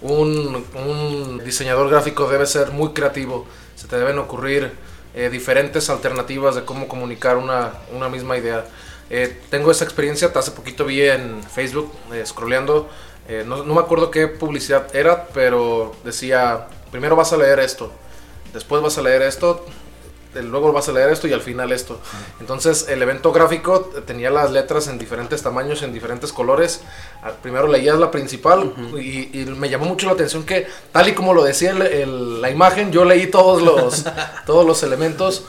un, 0.00 0.64
un 0.74 1.44
diseñador 1.44 1.90
gráfico 1.90 2.28
debe 2.28 2.46
ser 2.46 2.70
muy 2.70 2.92
creativo. 2.92 3.46
Se 3.74 3.86
te 3.86 3.96
deben 3.98 4.18
ocurrir 4.18 4.72
eh, 5.14 5.28
diferentes 5.30 5.90
alternativas 5.90 6.54
de 6.54 6.64
cómo 6.64 6.88
comunicar 6.88 7.36
una, 7.36 7.72
una 7.94 8.08
misma 8.08 8.36
idea. 8.36 8.64
Eh, 9.10 9.40
tengo 9.50 9.70
esa 9.70 9.84
experiencia, 9.84 10.30
hace 10.34 10.50
poquito 10.50 10.84
vi 10.84 11.02
en 11.02 11.42
Facebook, 11.42 11.90
eh, 12.12 12.24
scrolleando, 12.26 12.88
eh, 13.28 13.44
no, 13.46 13.62
no 13.64 13.74
me 13.74 13.80
acuerdo 13.80 14.10
qué 14.10 14.26
publicidad 14.28 14.94
era, 14.94 15.28
pero 15.34 15.94
decía, 16.04 16.66
primero 16.90 17.14
vas 17.16 17.32
a 17.32 17.36
leer 17.36 17.60
esto, 17.60 17.92
después 18.52 18.82
vas 18.82 18.96
a 18.98 19.02
leer 19.02 19.22
esto, 19.22 19.64
eh, 20.34 20.42
luego 20.42 20.72
vas 20.72 20.88
a 20.88 20.92
leer 20.92 21.10
esto 21.10 21.26
y 21.28 21.32
al 21.32 21.40
final 21.40 21.72
esto. 21.72 21.98
Entonces 22.40 22.86
el 22.88 23.02
evento 23.02 23.32
gráfico 23.32 23.90
tenía 24.06 24.30
las 24.30 24.50
letras 24.50 24.86
en 24.88 24.98
diferentes 24.98 25.42
tamaños, 25.42 25.82
en 25.82 25.92
diferentes 25.92 26.32
colores. 26.32 26.82
Ah, 27.22 27.32
Primero 27.42 27.66
leías 27.66 27.98
la 27.98 28.10
principal 28.10 28.72
y, 28.98 29.40
y 29.40 29.44
me 29.46 29.68
llamó 29.70 29.86
mucho 29.86 30.06
la 30.06 30.12
atención 30.12 30.44
que 30.44 30.66
tal 30.92 31.08
y 31.08 31.12
como 31.14 31.32
lo 31.34 31.44
decía 31.44 31.70
el- 31.70 31.82
el- 31.82 32.42
la 32.42 32.50
imagen, 32.50 32.92
yo 32.92 33.04
leí 33.04 33.26
todos 33.28 33.62
los, 33.62 34.04
todos 34.46 34.66
los 34.66 34.82
elementos 34.82 35.44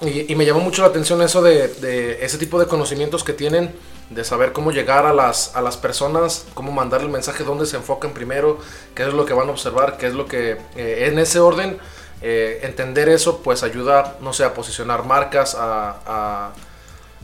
y, 0.00 0.32
y 0.32 0.36
me 0.36 0.46
llamó 0.46 0.60
mucho 0.60 0.82
la 0.82 0.88
atención 0.88 1.20
eso 1.22 1.42
de, 1.42 1.68
de 1.68 2.24
ese 2.24 2.38
tipo 2.38 2.58
de 2.58 2.66
conocimientos 2.66 3.22
que 3.24 3.32
tienen, 3.34 3.74
de 4.10 4.24
saber 4.24 4.52
cómo 4.52 4.72
llegar 4.72 5.06
a 5.06 5.12
las, 5.14 5.54
a 5.56 5.62
las 5.62 5.76
personas, 5.76 6.46
cómo 6.54 6.72
mandar 6.72 7.00
el 7.00 7.08
mensaje, 7.08 7.44
dónde 7.44 7.66
se 7.66 7.76
enfocan 7.76 8.12
primero, 8.12 8.58
qué 8.94 9.04
es 9.04 9.14
lo 9.14 9.24
que 9.24 9.32
van 9.34 9.48
a 9.48 9.52
observar, 9.52 9.96
qué 9.98 10.08
es 10.08 10.14
lo 10.14 10.26
que 10.26 10.58
eh, 10.76 11.08
en 11.10 11.18
ese 11.18 11.38
orden 11.40 11.78
eh, 12.22 12.60
entender 12.62 13.08
eso 13.08 13.42
pues 13.42 13.62
ayuda, 13.62 14.16
no 14.20 14.32
sé, 14.32 14.44
a 14.44 14.52
posicionar 14.54 15.04
marcas, 15.04 15.54
a, 15.54 16.00
a- 16.06 16.52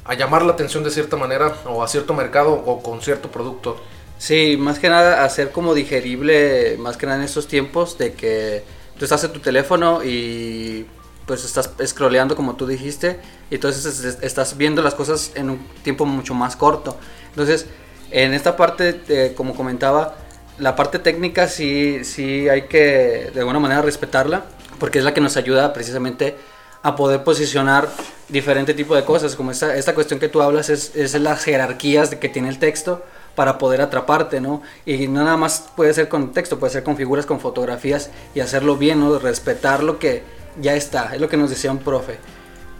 a 0.05 0.15
llamar 0.15 0.43
la 0.43 0.53
atención 0.53 0.85
de 0.85 0.91
cierta 0.91 1.17
manera 1.17 1.57
o 1.67 1.83
a 1.83 1.89
cierto 1.89 2.15
mercado 2.15 2.53
o 2.53 2.83
con 2.83 3.03
cierto 3.03 3.31
producto. 3.31 3.77
Sí, 4.19 4.57
más 4.59 4.79
que 4.79 4.89
nada 4.89 5.25
hacer 5.25 5.53
como 5.53 5.75
digerible, 5.75 6.77
más 6.79 6.97
que 6.97 7.07
nada 7.07 7.19
en 7.19 7.25
estos 7.25 7.49
tiempos 7.49 7.99
de 7.99 8.15
que 8.15 8.65
tú 8.99 9.05
estás 9.05 9.23
en 9.25 9.33
tu 9.33 9.41
teléfono 9.41 10.03
y 10.05 10.87
pues 11.27 11.45
estás 11.45 11.71
scrolleando 11.85 12.37
como 12.37 12.55
tú 12.57 12.67
dijiste 12.67 13.19
y 13.51 13.57
entonces 13.57 13.85
es- 13.85 14.05
es- 14.05 14.19
estás 14.23 14.57
viendo 14.57 14.83
las 14.83 14.95
cosas 14.95 15.33
en 15.35 15.51
un 15.51 15.59
tiempo 15.83 16.07
mucho 16.07 16.35
más 16.35 16.57
corto. 16.57 16.97
Entonces, 17.31 17.67
en 18.11 18.33
esta 18.35 18.57
parte, 18.57 19.01
eh, 19.09 19.35
como 19.37 19.55
comentaba, 19.55 20.17
la 20.59 20.75
parte 20.77 20.99
técnica 20.99 21.49
sí, 21.49 22.05
sí 22.05 22.49
hay 22.49 22.63
que 22.63 23.31
de 23.35 23.41
alguna 23.41 23.59
manera 23.59 23.83
respetarla 23.83 24.45
porque 24.79 24.99
es 24.99 25.05
la 25.05 25.13
que 25.13 25.21
nos 25.21 25.37
ayuda 25.37 25.73
precisamente 25.73 26.37
a 26.83 26.95
poder 26.95 27.25
posicionar 27.25 27.89
diferente 28.29 28.73
tipo 28.75 28.95
de 28.95 29.05
cosas, 29.05 29.35
como 29.35 29.51
esta, 29.51 29.75
esta 29.77 29.95
cuestión 29.95 30.21
que 30.21 30.29
tú 30.29 30.41
hablas 30.43 30.71
es, 30.71 30.95
es 30.95 31.15
las 31.15 31.43
jerarquías 31.43 32.15
que 32.15 32.29
tiene 32.29 32.49
el 32.49 32.59
texto 32.59 33.03
para 33.35 33.59
poder 33.59 33.81
atraparte, 33.83 34.41
¿no? 34.41 34.63
Y 34.87 35.09
no 35.09 35.25
nada 35.25 35.37
más 35.37 35.65
puede 35.77 35.93
ser 35.93 36.09
con 36.09 36.33
texto, 36.33 36.59
puede 36.59 36.73
ser 36.73 36.85
con 36.85 36.97
figuras, 36.97 37.27
con 37.27 37.41
fotografías 37.41 38.11
y 38.35 38.41
hacerlo 38.41 38.77
bien, 38.77 39.01
¿no? 39.01 39.19
Respetar 39.19 39.83
lo 39.83 39.99
que 39.99 40.23
ya 40.61 40.75
está, 40.75 41.15
es 41.15 41.21
lo 41.21 41.29
que 41.29 41.37
nos 41.37 41.51
decía 41.51 41.71
un 41.71 41.79
profe. 41.79 42.19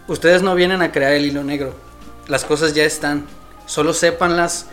Ustedes 0.07 0.41
no 0.41 0.55
vienen 0.55 0.81
a 0.81 0.91
crear 0.91 1.13
el 1.13 1.25
hilo 1.25 1.43
negro, 1.43 1.75
las 2.27 2.45
cosas 2.45 2.73
ya 2.73 2.83
están, 2.83 3.25
solo 3.65 3.93
sépanlas 3.93 4.67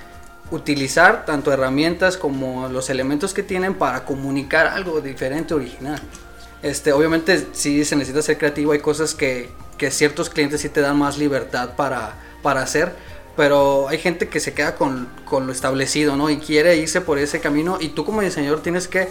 utilizar, 0.51 1.25
tanto 1.25 1.53
herramientas 1.53 2.17
como 2.17 2.69
los 2.69 2.91
elementos 2.91 3.35
que 3.35 3.43
tienen 3.43 3.75
para 3.75 4.05
comunicar 4.05 4.67
algo 4.67 5.01
diferente, 5.01 5.55
original. 5.55 6.01
Este, 6.63 6.93
obviamente 6.93 7.49
sí 7.53 7.85
se 7.85 7.97
necesita 7.97 8.23
ser 8.23 8.39
creativo, 8.39 8.73
hay 8.73 8.79
cosas 8.79 9.15
que, 9.15 9.51
que 9.77 9.91
ciertos 9.91 10.31
clientes 10.31 10.61
sí 10.61 10.69
te 10.69 10.81
dan 10.81 10.99
más 10.99 11.19
libertad 11.19 11.75
para, 11.77 12.15
para 12.43 12.63
hacer, 12.63 12.95
pero 13.37 13.89
hay 13.89 13.99
gente 13.99 14.29
que 14.29 14.41
se 14.41 14.55
queda 14.55 14.77
con, 14.77 15.09
con 15.25 15.47
lo 15.47 15.53
establecido, 15.53 16.17
¿no? 16.17 16.31
Y 16.31 16.39
quiere 16.39 16.77
irse 16.77 17.01
por 17.01 17.19
ese 17.19 17.41
camino 17.41 17.79
y 17.81 17.89
tú 17.89 18.05
como 18.05 18.21
diseñador 18.21 18.63
tienes 18.63 18.89
que, 18.89 19.09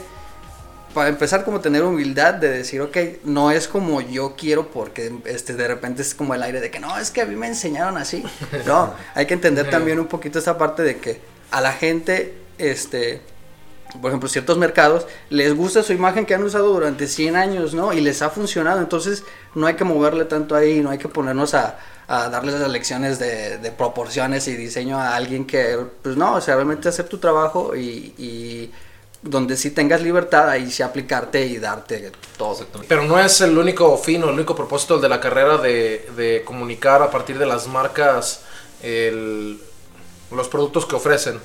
para 0.94 1.10
empezar, 1.10 1.44
como 1.44 1.60
tener 1.60 1.84
humildad 1.84 2.36
de 2.36 2.50
decir, 2.50 2.82
ok, 2.82 2.98
no 3.24 3.52
es 3.52 3.68
como 3.68 4.02
yo 4.02 4.36
quiero 4.38 4.68
porque 4.68 5.12
este, 5.26 5.54
de 5.54 5.68
repente 5.68 6.02
es 6.02 6.14
como 6.14 6.36
el 6.36 6.44
aire 6.44 6.62
de 6.62 6.72
que 6.72 6.80
no, 6.80 6.98
es 6.98 7.12
que 7.12 7.22
a 7.22 7.26
mí 7.26 7.36
me 7.36 7.48
enseñaron 7.48 7.98
así. 7.98 8.24
No, 8.66 8.94
hay 9.14 9.26
que 9.26 9.34
entender 9.34 9.70
también 9.70 10.00
un 10.00 10.08
poquito 10.08 10.40
esta 10.40 10.58
parte 10.58 10.84
de 10.84 10.98
que 10.98 11.20
a 11.52 11.60
la 11.60 11.74
gente, 11.74 12.34
este, 12.58 13.22
por 14.02 14.10
ejemplo, 14.10 14.30
ciertos 14.30 14.58
mercados, 14.58 15.06
les 15.30 15.56
gusta 15.56 15.84
su 15.84 15.94
imagen 15.94 16.26
que 16.26 16.34
han 16.34 16.44
usado 16.44 16.72
durante 16.74 17.08
100 17.08 17.36
años, 17.36 17.74
¿no? 17.74 17.94
Y 17.94 18.02
les 18.02 18.22
ha 18.22 18.30
funcionado, 18.30 18.80
entonces 18.80 19.24
no 19.56 19.68
hay 19.68 19.76
que 19.76 19.84
moverle 19.84 20.26
tanto 20.26 20.56
ahí, 20.56 20.82
no 20.82 20.92
hay 20.92 20.98
que 20.98 21.10
ponernos 21.10 21.54
a, 21.54 21.78
a 22.08 22.30
darles 22.30 22.56
las 22.60 22.70
lecciones 22.70 23.20
de, 23.20 23.58
de 23.58 23.72
proporciones 23.72 24.48
y 24.48 24.56
diseño 24.56 24.98
a 24.98 25.16
alguien 25.16 25.46
que, 25.46 25.78
pues 26.02 26.16
no, 26.16 26.36
o 26.36 26.42
sea, 26.42 26.56
realmente 26.56 26.90
hacer 26.90 27.08
tu 27.08 27.18
trabajo 27.18 27.76
y, 27.76 28.14
y 28.18 28.72
donde 29.24 29.56
sí 29.58 29.72
tengas 29.72 30.02
libertad, 30.02 30.50
ahí 30.50 30.70
sí 30.70 30.84
aplicarte 30.84 31.46
y 31.46 31.58
darte 31.58 32.12
todo. 32.38 32.66
Pero 32.88 33.04
no 33.06 33.20
es 33.20 33.40
el 33.42 33.58
único 33.58 33.98
fin 33.98 34.22
o 34.24 34.28
el 34.30 34.36
único 34.36 34.56
propósito 34.56 35.00
de 35.00 35.10
la 35.10 35.20
carrera 35.20 35.58
de, 35.58 36.08
de 36.16 36.44
comunicar 36.46 37.02
a 37.02 37.10
partir 37.10 37.38
de 37.40 37.46
las 37.46 37.68
marcas 37.68 38.42
el- 38.82 39.60
los 40.32 40.48
productos 40.50 40.86
que 40.86 40.96
ofrecen. 40.96 41.40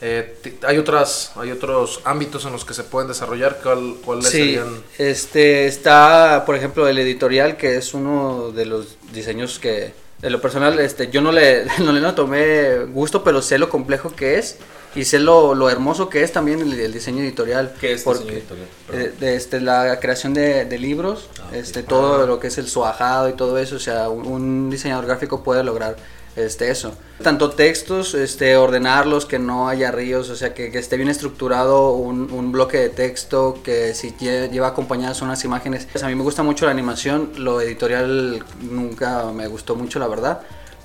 Eh, 0.00 0.38
hay 0.66 0.76
otras 0.76 1.32
hay 1.36 1.50
otros 1.50 2.00
ámbitos 2.04 2.44
en 2.44 2.52
los 2.52 2.64
que 2.64 2.74
se 2.74 2.84
pueden 2.84 3.08
desarrollar. 3.08 3.58
¿Cuál, 3.62 3.96
¿Cuáles 4.04 4.26
Sí, 4.26 4.38
serían? 4.38 4.82
este 4.98 5.66
está, 5.66 6.44
por 6.46 6.56
ejemplo, 6.56 6.86
el 6.88 6.98
editorial, 6.98 7.56
que 7.56 7.76
es 7.76 7.94
uno 7.94 8.50
de 8.52 8.66
los 8.66 8.96
diseños 9.12 9.58
que, 9.58 9.94
de 10.20 10.30
lo 10.30 10.40
personal, 10.40 10.78
este, 10.78 11.08
yo 11.10 11.20
no 11.22 11.32
le, 11.32 11.64
no 11.78 11.92
le 11.92 12.00
no 12.00 12.14
tomé 12.14 12.84
gusto, 12.86 13.24
pero 13.24 13.40
sé 13.40 13.56
lo 13.58 13.68
complejo 13.70 14.14
que 14.14 14.38
es 14.38 14.58
y 14.94 15.04
sé 15.04 15.18
lo, 15.18 15.54
lo 15.54 15.68
hermoso 15.70 16.08
que 16.08 16.22
es 16.22 16.32
también 16.32 16.60
el, 16.60 16.78
el 16.78 16.92
diseño 16.92 17.22
editorial. 17.22 17.74
¿Qué 17.80 17.92
es 17.92 18.02
porque, 18.02 18.24
diseño 18.24 18.38
editorial? 18.38 18.68
Eh, 18.92 19.12
de, 19.18 19.36
este, 19.36 19.60
la 19.60 19.98
creación 20.00 20.34
de, 20.34 20.64
de 20.64 20.78
libros, 20.78 21.28
Ah, 21.40 21.46
ok. 21.48 21.54
este, 21.54 21.82
todo 21.82 22.26
lo 22.26 22.38
que 22.40 22.48
es 22.48 22.58
el 22.58 22.68
suajado 22.68 23.28
y 23.28 23.32
todo 23.34 23.58
eso, 23.58 23.76
o 23.76 23.80
sea, 23.80 24.08
un, 24.08 24.26
un 24.26 24.70
diseñador 24.70 25.06
gráfico 25.06 25.42
puede 25.42 25.62
lograr 25.64 25.96
este, 26.36 26.68
eso. 26.70 26.92
Tanto 27.22 27.50
textos, 27.50 28.12
este, 28.14 28.56
ordenarlos, 28.56 29.24
que 29.24 29.38
no 29.38 29.68
haya 29.68 29.92
ríos, 29.92 30.30
o 30.30 30.34
sea, 30.36 30.52
que, 30.52 30.72
que 30.72 30.78
esté 30.80 30.96
bien 30.96 31.08
estructurado 31.08 31.92
un, 31.92 32.32
un 32.32 32.50
bloque 32.50 32.78
de 32.78 32.88
texto, 32.88 33.58
que 33.62 33.94
si 33.94 34.10
lle- 34.14 34.50
lleva 34.50 34.66
acompañadas 34.68 35.22
unas 35.22 35.44
imágenes. 35.44 35.86
Pues 35.92 36.02
a 36.02 36.08
mí 36.08 36.14
me 36.16 36.24
gusta 36.24 36.42
mucho 36.42 36.64
la 36.64 36.72
animación, 36.72 37.30
lo 37.36 37.60
editorial 37.60 38.44
nunca 38.62 39.26
me 39.32 39.46
gustó 39.46 39.76
mucho, 39.76 40.00
la 40.00 40.08
verdad. 40.08 40.40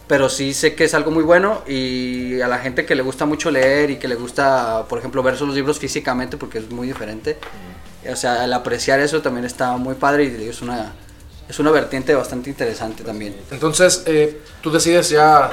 Pero 0.09 0.27
sí 0.27 0.55
sé 0.55 0.73
que 0.73 0.85
es 0.85 0.95
algo 0.95 1.11
muy 1.11 1.23
bueno 1.23 1.61
y 1.67 2.41
a 2.41 2.47
la 2.47 2.57
gente 2.57 2.83
que 2.83 2.95
le 2.95 3.03
gusta 3.03 3.27
mucho 3.27 3.51
leer 3.51 3.91
y 3.91 3.97
que 3.97 4.07
le 4.07 4.15
gusta, 4.15 4.85
por 4.89 4.97
ejemplo, 4.97 5.21
ver 5.21 5.37
sus 5.37 5.53
libros 5.53 5.77
físicamente 5.77 6.35
porque 6.35 6.57
es 6.57 6.71
muy 6.71 6.87
diferente. 6.87 7.37
O 8.11 8.15
sea, 8.15 8.41
al 8.43 8.51
apreciar 8.53 8.99
eso 8.99 9.21
también 9.21 9.45
está 9.45 9.77
muy 9.77 9.93
padre 9.93 10.23
y 10.23 10.49
es 10.49 10.63
una, 10.63 10.93
es 11.47 11.59
una 11.59 11.69
vertiente 11.69 12.15
bastante 12.15 12.49
interesante 12.49 13.03
también. 13.03 13.35
Entonces, 13.51 14.01
eh, 14.07 14.41
tú 14.61 14.71
decides 14.71 15.09
ya. 15.09 15.51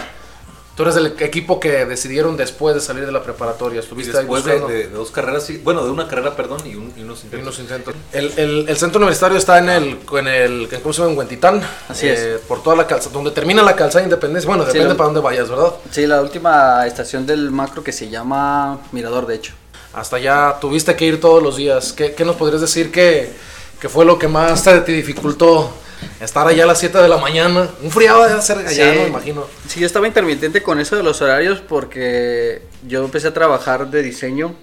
Tú 0.77 0.83
eres 0.83 0.95
del 0.95 1.07
equipo 1.21 1.59
que 1.59 1.87
decidieron 1.87 2.37
después 2.37 2.75
de 2.75 2.83
salir 2.83 3.07
de 3.07 3.11
la 3.13 3.23
preparatoria. 3.23 3.81
Estuviste 3.81 4.15
después 4.15 4.45
de, 4.45 4.53
buscando 4.53 4.69
de- 4.75 4.89
de 4.89 4.91
dos 4.91 5.11
carreras, 5.11 5.51
bueno, 5.65 5.83
de 5.83 5.91
una 5.91 6.07
carrera, 6.07 6.37
perdón, 6.37 6.61
y, 6.67 6.75
un- 6.75 6.93
y 6.97 7.01
unos 7.03 7.23
y 7.23 7.25
intentos. 7.29 7.59
unos 7.59 7.59
intentos. 7.61 7.95
El, 8.13 8.33
el- 8.39 8.69
el 8.69 8.77
centro 8.77 8.99
universitario 8.99 9.39
está 9.39 9.59
en 9.59 9.71
el, 9.71 9.99
en 10.13 10.27
el 10.29 10.69
¿cómo 10.83 10.93
se 10.93 10.99
llama? 11.01 11.13
En 11.13 11.19
Huentitán. 11.19 11.63
Así 11.89 12.07
Eh, 12.09 12.39
Por 12.47 12.63
toda 12.63 12.77
la 12.77 12.87
calzada, 12.87 13.15
donde 13.15 13.31
termina 13.31 13.63
la 13.63 13.75
calzada 13.75 14.01
de 14.03 14.09
Independencia. 14.09 14.47
Bueno, 14.49 14.65
Sí, 14.67 14.73
depende 14.75 14.95
para 14.97 15.07
dónde 15.07 15.21
vayas, 15.23 15.49
¿verdad? 15.49 15.73
Sí, 15.91 16.07
la 16.07 16.21
última 16.21 16.87
estación 16.87 17.25
del 17.27 17.51
macro 17.51 17.83
que 17.83 17.93
se 17.93 18.11
llama 18.11 18.79
Mirador, 18.93 19.27
de 19.27 19.37
hecho. 19.37 19.55
Hasta 19.95 20.17
allá 20.17 20.57
tuviste 20.61 20.95
que 20.95 21.07
ir 21.07 21.21
todos 21.23 21.43
los 21.43 21.57
días. 21.57 21.95
¿Qué, 21.95 22.13
qué 22.13 22.27
nos 22.27 22.37
podrías 22.37 22.61
decir 22.61 22.93
que, 22.93 23.33
que 23.81 23.89
fue 23.89 24.05
lo 24.05 24.19
que 24.19 24.29
más 24.29 24.63
te, 24.63 24.79
te 24.83 24.93
dificultó 24.93 25.71
estar 26.21 26.47
allá 26.47 26.65
a 26.65 26.67
las 26.67 26.79
7 26.79 26.99
de 26.99 27.09
la 27.09 27.19
mañana? 27.19 27.69
Un 27.83 27.91
friado 27.91 28.25
de 28.25 28.33
hacer 28.35 28.59
allá, 28.59 28.71
Sí. 28.71 28.97
no 28.97 29.03
me 29.03 29.09
imagino. 29.09 29.45
Sí, 29.69 29.81
yo 29.81 29.87
estaba 29.87 30.07
intermitente 30.07 30.63
con 30.63 30.81
eso 30.81 30.97
de 30.97 31.03
los 31.03 31.21
horarios 31.23 31.61
porque 31.61 32.63
yo 32.87 33.05
empecé 33.05 33.29
a 33.29 33.35
trabajar 33.35 33.91
de 33.91 34.03
diseño 34.03 34.55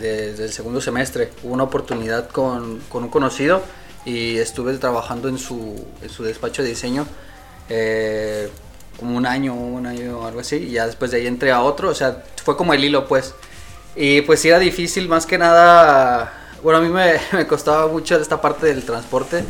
desde 0.00 0.44
el 0.44 0.52
segundo 0.52 0.80
semestre. 0.80 1.30
Hubo 1.42 1.52
una 1.54 1.64
oportunidad 1.64 2.28
con, 2.30 2.80
con 2.88 3.04
un 3.04 3.10
conocido 3.10 3.62
y 4.04 4.38
estuve 4.38 4.76
trabajando 4.78 5.28
en 5.28 5.38
su, 5.38 5.84
en 6.02 6.08
su 6.08 6.22
despacho 6.24 6.62
de 6.62 6.68
diseño. 6.68 7.06
Eh, 7.68 8.48
como 8.98 9.16
un 9.16 9.24
año, 9.24 9.54
un 9.54 9.86
año 9.86 10.26
algo 10.26 10.40
así, 10.40 10.56
y 10.56 10.72
ya 10.72 10.86
después 10.86 11.10
de 11.10 11.18
ahí 11.18 11.26
entré 11.26 11.50
a 11.52 11.62
otro, 11.62 11.88
o 11.88 11.94
sea, 11.94 12.22
fue 12.44 12.54
como 12.56 12.74
el 12.74 12.84
hilo, 12.84 13.06
pues. 13.08 13.32
Y 13.96 14.20
pues 14.22 14.40
sí 14.40 14.48
era 14.48 14.58
difícil, 14.58 15.08
más 15.08 15.24
que 15.24 15.38
nada, 15.38 16.32
bueno, 16.62 16.80
a 16.80 16.82
mí 16.82 16.88
me, 16.90 17.14
me 17.32 17.46
costaba 17.46 17.86
mucho 17.86 18.16
esta 18.20 18.40
parte 18.42 18.66
del 18.66 18.84
transporte, 18.84 19.42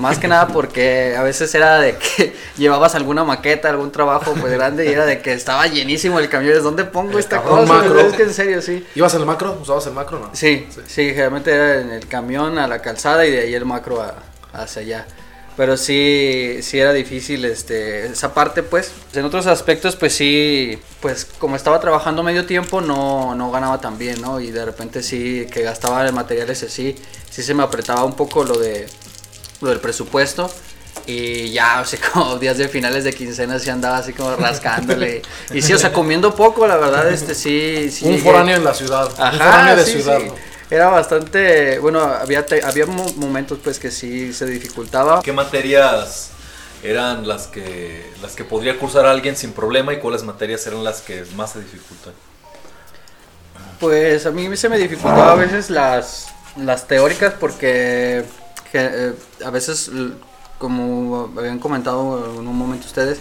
más 0.00 0.18
que 0.18 0.26
nada 0.28 0.48
porque 0.48 1.14
a 1.16 1.22
veces 1.22 1.54
era 1.54 1.78
de 1.78 1.96
que 1.96 2.34
llevabas 2.56 2.94
alguna 2.94 3.22
maqueta, 3.24 3.68
algún 3.68 3.92
trabajo 3.92 4.34
pues 4.40 4.52
grande 4.52 4.86
y 4.86 4.88
era 4.88 5.06
de 5.06 5.20
que 5.22 5.32
estaba 5.32 5.66
llenísimo 5.66 6.18
el 6.18 6.28
camión. 6.28 6.56
¿Es 6.56 6.62
dónde 6.62 6.84
pongo 6.84 7.12
El 7.12 7.18
esta 7.20 7.42
cosa? 7.42 7.72
macro. 7.72 8.00
Es 8.00 8.14
que 8.14 8.22
en 8.24 8.34
serio, 8.34 8.62
sí. 8.62 8.84
¿Ibas 8.94 9.14
en 9.14 9.20
el 9.20 9.26
macro? 9.26 9.58
¿Usabas 9.62 9.86
el 9.86 9.92
macro 9.92 10.18
no? 10.18 10.30
Sí, 10.32 10.66
sí, 10.86 11.04
generalmente 11.10 11.52
era 11.52 11.80
en 11.80 11.90
el 11.90 12.08
camión 12.08 12.58
a 12.58 12.66
la 12.66 12.80
calzada 12.82 13.24
y 13.26 13.30
de 13.30 13.40
ahí 13.42 13.54
el 13.54 13.64
macro 13.64 14.00
a- 14.02 14.14
hacia 14.52 14.82
allá. 14.82 15.06
Pero 15.56 15.76
sí, 15.76 16.60
sí 16.62 16.78
era 16.78 16.92
difícil 16.94 17.44
este, 17.44 18.06
esa 18.06 18.32
parte, 18.32 18.62
pues. 18.62 18.92
En 19.12 19.24
otros 19.26 19.46
aspectos, 19.46 19.94
pues 19.96 20.14
sí, 20.14 20.78
pues 21.00 21.26
como 21.38 21.54
estaba 21.54 21.78
trabajando 21.80 22.22
medio 22.22 22.46
tiempo, 22.46 22.80
no, 22.80 23.34
no 23.34 23.50
ganaba 23.50 23.78
tan 23.78 23.98
bien, 23.98 24.22
¿no? 24.22 24.40
Y 24.40 24.52
de 24.52 24.64
repente 24.64 25.02
sí, 25.02 25.46
que 25.52 25.60
gastaba 25.62 26.06
en 26.08 26.14
materiales 26.14 26.62
así, 26.62 26.96
sí 27.28 27.42
se 27.42 27.52
me 27.52 27.62
apretaba 27.62 28.04
un 28.04 28.14
poco 28.14 28.44
lo 28.44 28.58
de 28.58 28.86
lo 29.60 29.70
del 29.70 29.80
presupuesto. 29.80 30.50
Y 31.06 31.50
ya, 31.50 31.80
o 31.80 31.84
sea, 31.84 31.98
como 32.12 32.36
días 32.38 32.58
de 32.58 32.68
finales 32.68 33.04
de 33.04 33.12
quincena 33.12 33.58
sí 33.58 33.70
andaba 33.70 33.98
así 33.98 34.12
como 34.12 34.34
rascándole. 34.36 35.22
y 35.52 35.62
sí, 35.62 35.72
o 35.72 35.78
sea, 35.78 35.92
comiendo 35.92 36.34
poco, 36.34 36.66
la 36.66 36.76
verdad, 36.76 37.10
este 37.10 37.34
sí. 37.34 37.90
sí 37.90 38.04
Un 38.06 38.12
llegué- 38.16 38.22
foráneo 38.24 38.56
en 38.56 38.64
la 38.64 38.74
ciudad. 38.74 39.06
un 39.12 39.22
Ajá, 39.22 39.36
foráneo 39.38 39.76
de 39.76 39.84
sí, 39.84 39.92
ciudad. 39.92 40.18
sí. 40.20 40.26
¿no? 40.26 40.50
Era 40.70 40.88
bastante, 40.88 41.80
bueno, 41.80 42.00
había, 42.00 42.46
te- 42.46 42.62
había 42.64 42.86
mo- 42.86 43.12
momentos 43.16 43.58
pues 43.62 43.78
que 43.80 43.90
sí 43.90 44.32
se 44.32 44.46
dificultaba. 44.46 45.20
¿Qué 45.22 45.32
materias 45.32 46.30
eran 46.82 47.26
las 47.26 47.46
que 47.48 48.08
las 48.22 48.32
que 48.36 48.44
podría 48.44 48.78
cursar 48.78 49.04
alguien 49.04 49.36
sin 49.36 49.52
problema 49.52 49.92
y 49.92 49.98
cuáles 49.98 50.22
materias 50.22 50.64
eran 50.68 50.84
las 50.84 51.00
que 51.00 51.24
más 51.34 51.52
se 51.52 51.60
dificultan? 51.60 52.12
Pues 53.80 54.26
a 54.26 54.30
mí 54.30 54.56
se 54.56 54.68
me 54.68 54.78
dificultaba 54.78 55.32
a 55.32 55.34
veces 55.34 55.70
las, 55.70 56.28
las 56.56 56.86
teóricas 56.86 57.34
porque 57.40 58.24
que, 58.24 58.24
eh, 58.78 59.14
a 59.44 59.50
veces, 59.50 59.90
como 60.58 61.30
habían 61.36 61.58
comentado 61.58 62.40
en 62.40 62.46
un 62.46 62.56
momento 62.56 62.86
ustedes, 62.86 63.20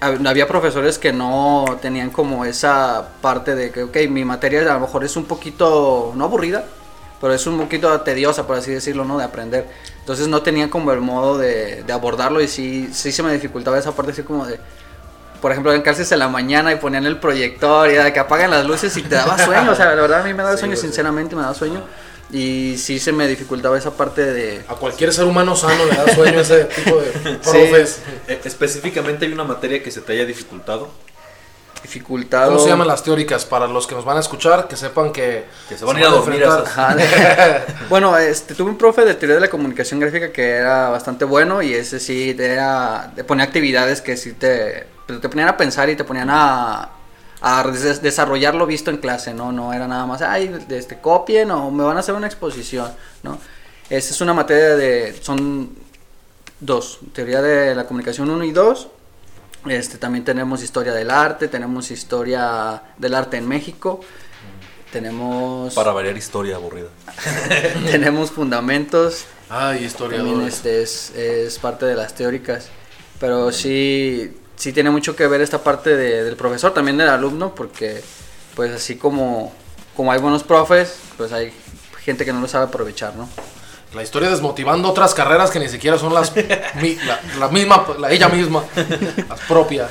hab- 0.00 0.26
había 0.28 0.46
profesores 0.46 0.98
que 0.98 1.12
no 1.12 1.64
tenían 1.80 2.10
como 2.10 2.44
esa 2.44 3.08
parte 3.20 3.54
de 3.54 3.70
que, 3.70 3.84
ok, 3.84 3.96
mi 4.10 4.24
materia 4.24 4.60
a 4.70 4.74
lo 4.74 4.80
mejor 4.80 5.04
es 5.04 5.16
un 5.16 5.24
poquito, 5.24 6.12
no 6.14 6.24
aburrida, 6.24 6.64
pero 7.20 7.32
es 7.32 7.46
un 7.46 7.58
poquito 7.58 7.98
tediosa, 8.02 8.46
por 8.46 8.56
así 8.56 8.70
decirlo, 8.72 9.04
¿no? 9.04 9.18
De 9.18 9.24
aprender. 9.24 9.66
Entonces 10.00 10.28
no 10.28 10.42
tenía 10.42 10.70
como 10.70 10.92
el 10.92 11.00
modo 11.00 11.38
de, 11.38 11.82
de 11.82 11.92
abordarlo 11.92 12.40
y 12.40 12.48
sí, 12.48 12.90
sí 12.92 13.10
se 13.10 13.22
me 13.22 13.32
dificultaba 13.32 13.78
esa 13.78 13.92
parte 13.92 14.12
así 14.12 14.22
como 14.22 14.46
de... 14.46 14.60
Por 15.40 15.52
ejemplo, 15.52 15.72
en 15.72 15.82
clases 15.82 16.10
en 16.12 16.18
la 16.18 16.28
mañana 16.28 16.72
y 16.72 16.76
ponían 16.76 17.04
el 17.06 17.18
proyector 17.20 17.90
y 17.90 17.94
era 17.94 18.04
de 18.04 18.12
que 18.12 18.18
apagan 18.20 18.50
las 18.50 18.64
luces 18.64 18.96
y 18.96 19.02
te 19.02 19.14
daba 19.16 19.38
sueño. 19.38 19.72
O 19.72 19.74
sea, 19.74 19.94
la 19.94 20.00
verdad 20.02 20.20
a 20.22 20.24
mí 20.24 20.32
me 20.32 20.42
daba 20.42 20.56
Sí, 20.56 20.60
sueño, 20.60 20.76
sinceramente 20.76 21.36
me 21.36 21.42
daba 21.42 21.54
sueño. 21.54 21.82
Y 22.30 22.76
sí 22.78 22.98
se 22.98 23.12
me 23.12 23.28
dificultaba 23.28 23.78
esa 23.78 23.92
parte 23.92 24.24
de... 24.24 24.64
A 24.68 24.74
cualquier 24.74 25.12
ser 25.12 25.26
humano 25.26 25.54
sano 25.54 25.86
le 25.86 25.94
da 25.96 26.12
sueño 26.14 26.40
ese 26.40 26.64
tipo 26.84 26.96
de 27.00 27.10
profes. 27.38 28.00
Eh, 28.26 28.40
específicamente 28.44 29.26
hay 29.26 29.32
una 29.32 29.44
materia 29.44 29.82
que 29.82 29.90
se 29.90 30.00
te 30.00 30.12
haya 30.12 30.24
dificultado, 30.24 30.90
Dificultado. 31.82 32.52
¿Cómo 32.52 32.64
se 32.64 32.68
llaman 32.68 32.88
las 32.88 33.04
teóricas? 33.04 33.44
Para 33.44 33.68
los 33.68 33.86
que 33.86 33.94
nos 33.94 34.04
van 34.04 34.16
a 34.16 34.20
escuchar, 34.20 34.66
que 34.66 34.76
sepan 34.76 35.12
que 35.12 35.44
que 35.68 35.78
se 35.78 35.84
van 35.84 35.96
a 35.96 36.00
ir 36.00 36.06
a 36.06 36.08
dormir 36.08 36.44
bueno, 37.88 38.16
este, 38.18 38.54
tuve 38.54 38.70
un 38.70 38.78
profe 38.78 39.04
de 39.04 39.14
teoría 39.14 39.36
de 39.36 39.42
la 39.42 39.50
comunicación 39.50 40.00
gráfica 40.00 40.32
que 40.32 40.50
era 40.50 40.88
bastante 40.88 41.24
bueno 41.24 41.62
y 41.62 41.74
ese 41.74 42.00
sí 42.00 42.34
era, 42.36 43.12
te 43.14 43.22
ponía 43.22 43.44
actividades 43.44 44.00
que 44.00 44.16
sí 44.16 44.32
te, 44.32 44.86
pues, 45.06 45.20
te 45.20 45.28
ponían 45.28 45.48
a 45.48 45.56
pensar 45.56 45.88
y 45.88 45.94
te 45.94 46.02
ponían 46.02 46.28
a, 46.30 46.90
a 47.40 47.62
des- 47.70 48.02
desarrollar 48.02 48.54
lo 48.54 48.66
visto 48.66 48.90
en 48.90 48.96
clase, 48.98 49.34
¿no? 49.34 49.52
No 49.52 49.72
era 49.72 49.86
nada 49.86 50.06
más, 50.06 50.22
ay, 50.22 50.54
este, 50.70 50.98
copien 51.00 51.50
o 51.50 51.70
me 51.70 51.84
van 51.84 51.96
a 51.96 52.00
hacer 52.00 52.14
una 52.14 52.26
exposición, 52.26 52.90
¿no? 53.22 53.38
Esa 53.90 54.12
es 54.14 54.20
una 54.20 54.34
materia 54.34 54.74
de, 54.76 55.16
son 55.22 55.70
dos, 56.60 56.98
teoría 57.12 57.40
de 57.42 57.74
la 57.74 57.86
comunicación 57.86 58.30
1 58.30 58.44
y 58.44 58.52
2. 58.52 58.88
Este, 59.68 59.98
también 59.98 60.24
tenemos 60.24 60.62
historia 60.62 60.92
del 60.92 61.10
arte, 61.10 61.48
tenemos 61.48 61.90
historia 61.90 62.82
del 62.98 63.14
arte 63.14 63.36
en 63.36 63.46
México, 63.48 64.00
tenemos 64.92 65.74
para 65.74 65.92
variar 65.92 66.16
historia 66.16 66.56
aburrida. 66.56 66.88
tenemos 67.90 68.30
fundamentos, 68.30 69.24
Ay, 69.48 69.60
también 69.70 69.84
historiadores. 69.86 70.54
este 70.54 70.82
es, 70.82 71.10
es 71.16 71.58
parte 71.58 71.84
de 71.86 71.94
las 71.96 72.14
teóricas, 72.14 72.68
pero 73.20 73.50
sí, 73.52 74.36
sí 74.56 74.72
tiene 74.72 74.90
mucho 74.90 75.14
que 75.16 75.26
ver 75.26 75.40
esta 75.40 75.62
parte 75.62 75.96
de- 75.96 76.24
del 76.24 76.36
profesor, 76.36 76.72
también 76.74 76.96
del 76.96 77.08
alumno, 77.08 77.54
porque 77.54 78.02
pues 78.54 78.72
así 78.72 78.96
como, 78.96 79.52
como 79.96 80.12
hay 80.12 80.18
buenos 80.20 80.42
profes, 80.42 80.94
pues 81.16 81.32
hay 81.32 81.52
gente 82.04 82.24
que 82.24 82.32
no 82.32 82.40
lo 82.40 82.48
sabe 82.48 82.66
aprovechar, 82.66 83.14
¿no? 83.16 83.28
La 83.94 84.02
historia 84.02 84.28
desmotivando 84.28 84.88
otras 84.90 85.14
carreras 85.14 85.50
que 85.50 85.58
ni 85.58 85.68
siquiera 85.68 85.98
son 85.98 86.12
las 86.14 86.32
mi- 86.82 86.96
la, 87.06 87.20
la 87.38 87.48
misma, 87.48 87.86
la, 87.98 88.10
ella 88.10 88.28
misma, 88.28 88.64
las 89.28 89.40
propias. 89.48 89.90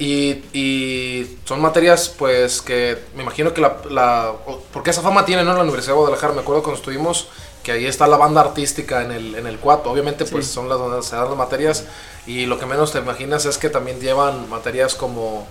Y, 0.00 0.42
y 0.52 1.38
son 1.44 1.60
materias 1.60 2.08
pues 2.08 2.60
que 2.62 2.98
me 3.14 3.22
imagino 3.22 3.54
que 3.54 3.60
la, 3.60 3.76
la- 3.88 4.32
porque 4.72 4.90
esa 4.90 5.02
fama 5.02 5.24
tiene 5.24 5.44
¿no? 5.44 5.50
en 5.52 5.56
la 5.58 5.62
Universidad 5.62 5.94
de 5.94 5.98
Guadalajara, 6.00 6.32
me 6.32 6.40
acuerdo 6.40 6.64
cuando 6.64 6.78
estuvimos 6.80 7.28
que 7.62 7.70
ahí 7.72 7.86
está 7.86 8.08
la 8.08 8.16
banda 8.16 8.40
artística 8.40 9.02
en 9.02 9.12
el, 9.12 9.34
en 9.36 9.46
el 9.46 9.58
CUAT, 9.58 9.86
obviamente 9.86 10.24
pues 10.24 10.46
Sí. 10.46 10.52
son 10.52 10.68
las 10.68 10.78
donde 10.78 11.00
se 11.06 11.14
dan 11.14 11.26
las 11.28 11.36
materias 11.36 11.84
y 12.28 12.44
lo 12.44 12.58
que 12.58 12.66
menos 12.66 12.92
te 12.92 12.98
imaginas 12.98 13.46
es 13.46 13.56
que 13.56 13.70
también 13.70 14.00
llevan 14.00 14.50
materias 14.50 14.94
como, 14.94 15.46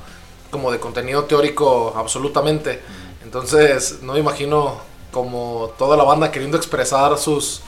como 0.52 0.72
de 0.72 0.80
contenido 0.80 1.24
teórico 1.26 1.94
absolutamente, 1.98 2.82
entonces 3.24 4.00
no 4.04 4.13
me 4.13 4.20
imagino 4.20 4.80
como 5.12 5.74
toda 5.80 5.98
la 5.98 6.04
banda 6.04 6.32
queriendo 6.32 6.56
expresar 6.56 7.18
sus 7.18 7.62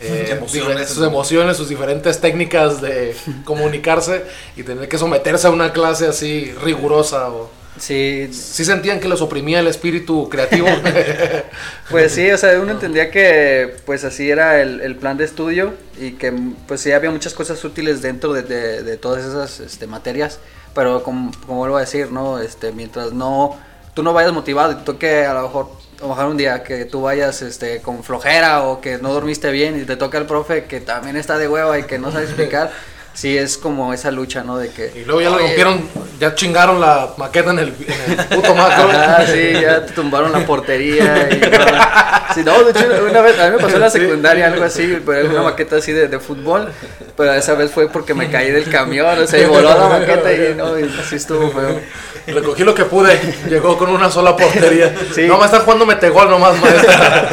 eh, 0.00 0.30
Emociones. 0.32 0.88
sus 0.88 1.06
emociones, 1.06 1.56
sus 1.56 1.68
diferentes 1.68 2.20
técnicas 2.20 2.80
de 2.80 3.14
comunicarse 3.44 4.24
y 4.56 4.62
tener 4.62 4.88
que 4.88 4.98
someterse 4.98 5.46
a 5.46 5.50
una 5.50 5.72
clase 5.72 6.08
así 6.08 6.52
rigurosa 6.62 7.28
o 7.28 7.48
Sí, 7.76 8.28
sí 8.32 8.64
sentían 8.64 9.00
que 9.00 9.08
les 9.08 9.20
oprimía 9.20 9.58
el 9.60 9.66
espíritu 9.66 10.28
creativo. 10.28 10.68
Pues 11.90 12.12
sí, 12.12 12.30
o 12.30 12.38
sea, 12.38 12.58
uno 12.60 12.72
entendía 12.72 13.10
que 13.10 13.76
pues 13.84 14.04
así 14.04 14.30
era 14.30 14.60
el, 14.62 14.80
el 14.80 14.96
plan 14.96 15.16
de 15.16 15.24
estudio 15.24 15.74
y 15.98 16.12
que 16.12 16.32
pues 16.66 16.80
sí 16.80 16.92
había 16.92 17.10
muchas 17.10 17.34
cosas 17.34 17.62
útiles 17.64 18.00
dentro 18.02 18.32
de, 18.32 18.42
de- 18.42 18.82
de 18.82 18.96
todas 18.96 19.24
esas 19.24 19.60
este, 19.60 19.86
materias, 19.86 20.38
pero 20.74 21.02
como, 21.02 21.30
como 21.46 21.58
vuelvo 21.58 21.76
a 21.76 21.80
decir, 21.80 22.10
¿no? 22.10 22.38
Este, 22.40 22.72
mientras 22.72 23.12
no, 23.12 23.58
tú 23.94 24.02
no 24.02 24.12
vayas 24.12 24.32
motivado 24.32 24.72
y 24.72 24.76
te 24.76 24.82
toque 24.84 25.24
a 25.26 25.34
lo 25.34 25.42
mejor, 25.42 25.68
a 25.98 26.02
lo 26.02 26.08
mejor 26.08 26.24
un 26.26 26.36
día 26.36 26.62
que 26.62 26.84
tú 26.86 27.02
vayas 27.02 27.42
este, 27.42 27.80
con 27.82 28.02
flojera 28.02 28.62
o 28.64 28.80
que 28.80 28.98
no 28.98 29.12
dormiste 29.12 29.50
bien 29.50 29.80
y 29.80 29.84
te 29.84 29.96
toca 29.96 30.18
el 30.18 30.26
profe 30.26 30.64
que 30.64 30.80
también 30.80 31.16
está 31.16 31.38
de 31.38 31.48
hueva 31.48 31.78
y 31.78 31.84
que 31.84 31.98
no 31.98 32.10
sabe 32.12 32.24
explicar, 32.24 32.70
sí 33.14 33.38
es 33.38 33.56
como 33.56 33.94
esa 33.94 34.10
lucha, 34.10 34.42
¿no? 34.42 34.58
De 34.58 34.70
que... 34.70 34.92
y 34.94 35.04
luego 35.04 35.20
ya 35.22 35.30
"Oye, 35.30 35.46
rompieron, 35.46 35.88
ya 36.20 36.34
chingaron 36.34 36.80
la 36.80 37.10
maqueta 37.16 37.50
en 37.50 37.58
el, 37.60 37.68
en 37.68 38.18
el 38.20 38.26
puto 38.26 38.54
macro. 38.54 38.88
Ah, 38.94 39.24
sí, 39.26 39.52
ya 39.52 39.84
te 39.86 39.92
tumbaron 39.92 40.32
la 40.32 40.44
portería. 40.44 41.28
Y, 41.30 41.38
no. 41.40 42.34
Sí, 42.34 42.42
no, 42.44 42.64
de 42.64 42.70
hecho, 42.70 42.86
una 43.08 43.20
vez, 43.20 43.38
a 43.38 43.46
mí 43.50 43.56
me 43.56 43.62
pasó 43.62 43.76
en 43.76 43.80
la 43.80 43.90
secundaria 43.90 44.46
algo 44.48 44.64
así, 44.64 44.98
pero 45.06 45.18
era 45.20 45.30
una 45.30 45.42
maqueta 45.42 45.76
así 45.76 45.92
de, 45.92 46.08
de 46.08 46.18
fútbol, 46.18 46.68
pero 47.16 47.32
esa 47.34 47.54
vez 47.54 47.70
fue 47.70 47.88
porque 47.88 48.12
me 48.14 48.28
caí 48.30 48.50
del 48.50 48.68
camión, 48.68 49.18
o 49.18 49.26
sea, 49.26 49.40
y 49.40 49.44
voló 49.46 49.68
la 49.78 49.88
maqueta 49.88 50.32
y 50.32 50.54
no, 50.56 50.78
y 50.78 50.90
sí 51.08 51.16
estuvo 51.16 51.50
feo. 51.50 51.80
Recogí 52.26 52.64
lo 52.64 52.74
que 52.74 52.84
pude, 52.86 53.20
llegó 53.48 53.76
con 53.76 53.90
una 53.90 54.10
sola 54.10 54.34
portería. 54.34 54.92
Sí. 55.14 55.26
No, 55.26 55.38
me 55.38 55.44
están 55.44 55.60
jugando 55.60 55.84
metegol 55.86 56.30
nomás, 56.30 56.58
maestra. 56.60 57.28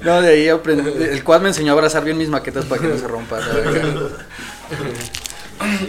No, 0.00 0.22
de 0.22 0.28
ahí 0.30 0.48
aprendí, 0.48 0.90
el 1.04 1.22
cual 1.22 1.42
me 1.42 1.48
enseñó 1.48 1.72
a 1.72 1.74
abrazar 1.74 2.02
bien 2.02 2.16
mis 2.16 2.28
maquetas 2.28 2.64
para 2.64 2.80
que 2.80 2.88
no 2.88 2.96
se 2.98 3.06
rompan. 3.06 3.40
¿sabes? 3.42 3.82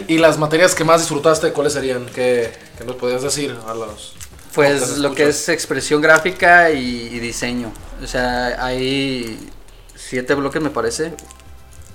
¿Y 0.08 0.18
las 0.18 0.38
materias 0.38 0.74
que 0.74 0.84
más 0.84 1.00
disfrutaste, 1.00 1.52
cuáles 1.52 1.74
serían? 1.74 2.06
¿Qué, 2.06 2.52
qué 2.76 2.84
nos 2.84 2.96
podías 2.96 3.22
decir 3.22 3.56
a 3.66 3.74
los... 3.74 4.14
Pues 4.54 4.98
lo 4.98 5.14
que 5.14 5.28
es 5.28 5.48
expresión 5.48 6.00
gráfica 6.00 6.70
y, 6.70 7.10
y 7.12 7.18
diseño. 7.20 7.70
O 8.02 8.06
sea, 8.06 8.64
hay 8.64 9.50
siete 9.94 10.34
bloques 10.34 10.62
me 10.62 10.70
parece. 10.70 11.12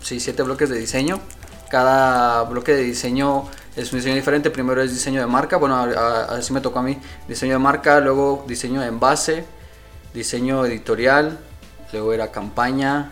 Sí, 0.02 0.20
siete 0.20 0.44
bloques 0.44 0.70
de 0.70 0.78
diseño. 0.78 1.20
Cada 1.70 2.44
bloque 2.44 2.74
de 2.74 2.84
diseño 2.84 3.46
es 3.76 3.92
un 3.92 4.00
diseño 4.00 4.16
diferente. 4.16 4.52
Primero 4.52 4.82
es 4.82 4.92
diseño 4.92 5.20
de 5.20 5.28
marca. 5.28 5.58
Bueno, 5.58 5.76
así 6.30 6.54
me 6.54 6.62
tocó 6.62 6.80
a 6.80 6.84
mí. 6.84 7.00
Diseño 7.28 7.54
de 7.54 7.60
marca, 7.60 8.00
luego 8.00 8.46
diseño 8.48 8.82
de 8.82 8.88
envase, 8.88 9.46
diseño 10.14 10.66
editorial, 10.66 11.40
luego 11.92 12.14
era 12.14 12.32
campaña. 12.32 13.12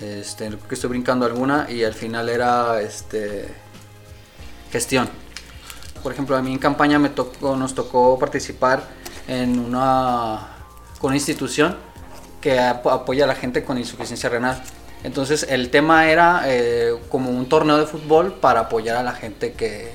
Este, 0.00 0.48
creo 0.48 0.68
que 0.68 0.74
estoy 0.74 0.90
brincando 0.90 1.24
alguna 1.24 1.66
y 1.70 1.84
al 1.84 1.94
final 1.94 2.28
era 2.28 2.80
este 2.80 3.48
gestión. 4.70 5.08
Por 6.02 6.12
ejemplo, 6.12 6.36
a 6.36 6.42
mí 6.42 6.52
en 6.52 6.58
campaña 6.58 6.98
nos 6.98 7.74
tocó 7.74 8.18
participar 8.18 8.82
en 9.28 9.58
una, 9.58 10.48
con 10.98 11.08
una 11.08 11.16
institución 11.16 11.76
que 12.40 12.58
ap- 12.58 12.86
apoya 12.88 13.24
a 13.24 13.26
la 13.28 13.34
gente 13.34 13.64
con 13.64 13.78
insuficiencia 13.78 14.28
renal. 14.28 14.62
Entonces 15.02 15.46
el 15.48 15.70
tema 15.70 16.08
era 16.10 16.42
eh, 16.46 16.94
como 17.08 17.30
un 17.30 17.48
torneo 17.48 17.78
de 17.78 17.86
fútbol 17.86 18.34
para 18.34 18.60
apoyar 18.60 18.96
a 18.96 19.02
la 19.02 19.12
gente 19.12 19.52
que, 19.52 19.92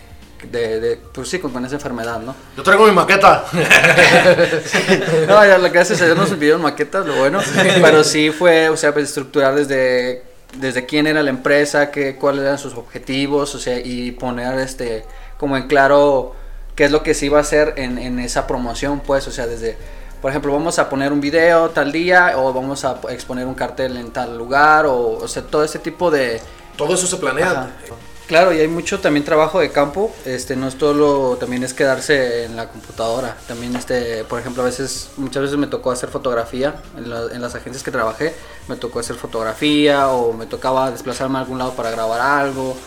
de, 0.52 0.80
de- 0.80 0.98
pues 1.14 1.30
sí, 1.30 1.40
con, 1.40 1.52
con 1.52 1.66
esa 1.66 1.76
enfermedad, 1.76 2.20
¿no? 2.20 2.36
Yo 2.56 2.64
traigo 2.64 2.86
mi 2.86 2.92
maqueta. 2.92 3.46
No, 5.28 5.46
ya 5.46 5.58
lo 5.58 5.72
que 5.72 5.80
hace 5.80 5.94
es 5.94 6.16
nos 6.16 6.30
pidieron 6.32 6.62
maquetas, 6.62 7.06
lo 7.06 7.16
bueno. 7.16 7.40
Pero 7.82 8.04
sí 8.04 8.32
fue, 8.32 8.70
o 8.70 8.78
sea, 8.78 8.94
pues 8.94 9.06
estructurar 9.10 9.56
desde, 9.56 10.24
desde 10.58 10.86
quién 10.86 11.08
era 11.08 11.22
la 11.24 11.30
empresa, 11.30 11.92
qué, 11.92 12.16
cuáles 12.16 12.44
eran 12.44 12.58
sus 12.58 12.74
objetivos, 12.76 13.54
o 13.56 13.60
sea, 13.60 13.80
y 13.80 14.12
poner 14.12 14.60
este 14.60 15.06
como 15.38 15.56
en 15.58 15.68
claro 15.68 16.36
qué 16.76 16.86
es 16.86 16.92
lo 16.92 17.04
que 17.04 17.14
se 17.14 17.26
iba 17.28 17.38
a 17.38 17.42
hacer 17.42 17.74
en, 17.78 17.98
en 17.98 18.20
esa 18.20 18.48
promoción, 18.48 19.00
pues, 19.02 19.28
o 19.28 19.32
sea, 19.32 19.48
desde, 19.48 19.78
por 20.22 20.32
ejemplo, 20.32 20.52
vamos 20.54 20.80
a 20.80 20.90
poner 20.90 21.14
un 21.14 21.22
video 21.22 21.70
tal 21.70 21.92
día, 21.92 22.34
o 22.38 22.52
vamos 22.54 22.84
a 22.86 23.00
exponer 23.10 23.46
un 23.46 23.54
cartel 23.56 23.98
en 23.98 24.12
tal 24.12 24.38
lugar, 24.38 24.86
o, 24.86 25.12
o 25.22 25.28
sea, 25.28 25.44
todo 25.44 25.64
ese 25.64 25.80
tipo 25.80 26.10
de, 26.12 26.42
Todo 26.78 26.94
eso 26.96 27.08
se 27.08 27.18
planea. 27.18 27.52
Ajá. 27.52 27.70
Claro, 28.30 28.54
y 28.54 28.60
hay 28.60 28.68
mucho 28.68 29.00
también 29.00 29.26
trabajo 29.26 29.60
de 29.60 29.72
campo, 29.72 30.14
este, 30.24 30.56
no 30.56 30.68
es 30.68 30.78
todo 30.78 30.94
lo, 30.94 31.38
también 31.38 31.64
es 31.64 31.74
quedarse 31.74 32.44
en 32.46 32.56
la 32.56 32.70
computadora, 32.70 33.36
también 33.48 33.76
este, 33.76 34.24
por 34.24 34.40
ejemplo, 34.40 34.62
a 34.62 34.68
veces, 34.68 35.10
muchas 35.18 35.42
veces 35.42 35.58
me 35.58 35.66
tocó 35.66 35.90
hacer 35.90 36.10
fotografía, 36.10 36.76
en, 36.96 37.10
la- 37.10 37.26
en 37.34 37.42
las 37.42 37.56
agencias 37.56 37.84
que 37.84 37.90
trabajé, 37.90 38.36
me 38.68 38.76
tocó 38.76 39.00
hacer 39.00 39.16
fotografía, 39.16 40.10
o 40.10 40.32
me 40.34 40.46
tocaba 40.46 40.92
desplazarme 40.92 41.40
a 41.40 41.42
algún 41.42 41.58
lado 41.58 41.74
para 41.74 41.90
grabar 41.90 42.22
algo, 42.22 42.78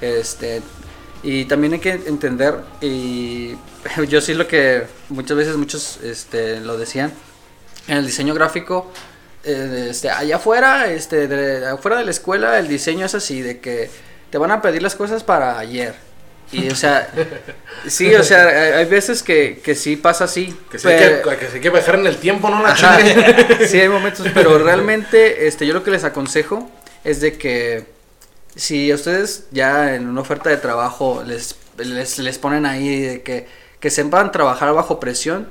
este, 0.00 0.62
y 1.24 1.46
también 1.46 1.72
hay 1.72 1.80
que 1.80 1.90
entender, 2.06 2.60
y 2.80 3.56
yo 4.08 4.20
sí 4.20 4.34
lo 4.34 4.46
que 4.46 4.84
muchas 5.08 5.36
veces 5.36 5.56
muchos, 5.56 5.98
este, 6.04 6.60
lo 6.60 6.78
decían, 6.78 7.12
en 7.88 7.96
el 7.98 8.06
diseño 8.06 8.34
gráfico, 8.34 8.90
eh, 9.44 9.88
este, 9.90 10.10
allá 10.10 10.36
afuera, 10.36 10.92
este, 10.92 11.26
de, 11.26 11.66
afuera 11.66 11.98
de 11.98 12.04
la 12.04 12.12
escuela, 12.12 12.58
el 12.60 12.68
diseño 12.68 13.04
es 13.06 13.14
así, 13.16 13.42
de 13.42 13.60
que 13.60 13.90
te 14.32 14.38
van 14.38 14.50
a 14.50 14.62
pedir 14.62 14.82
las 14.82 14.96
cosas 14.96 15.22
para 15.22 15.58
ayer. 15.58 15.94
Y, 16.52 16.70
o 16.70 16.74
sea, 16.74 17.06
sí, 17.86 18.14
o 18.14 18.22
sea, 18.24 18.78
hay, 18.78 18.86
veces 18.86 19.22
que, 19.22 19.60
que 19.62 19.74
sí 19.74 19.96
pasa 19.96 20.24
así. 20.24 20.56
Que 20.70 20.78
se, 20.78 20.88
hay 20.88 20.98
pero- 20.98 21.30
que, 21.30 21.36
que 21.36 21.46
se 21.48 21.54
hay 21.56 21.60
que 21.60 21.68
viajar 21.68 21.96
en 21.96 22.06
el 22.06 22.16
tiempo, 22.16 22.48
no 22.48 22.62
la 22.62 22.70
Ajá, 22.70 22.98
sí, 23.66 23.78
hay 23.78 23.90
momentos, 23.90 24.26
pero 24.32 24.56
realmente 24.64 25.46
este, 25.46 25.66
yo 25.66 25.74
lo 25.74 25.84
que 25.84 25.90
les 25.90 26.04
aconsejo 26.04 26.70
es 27.04 27.20
de 27.20 27.36
que 27.36 27.84
si 28.56 28.90
a 28.90 28.94
ustedes 28.94 29.48
ya 29.50 29.94
en 29.94 30.08
una 30.08 30.22
oferta 30.22 30.48
de 30.48 30.56
trabajo 30.56 31.22
les, 31.26 31.56
les, 31.76 32.18
les 32.18 32.38
ponen 32.38 32.64
ahí 32.64 33.00
de 33.00 33.22
que, 33.22 33.46
que 33.80 33.90
sepan 33.90 34.32
trabajar 34.32 34.72
bajo 34.72 34.98
presión 34.98 35.46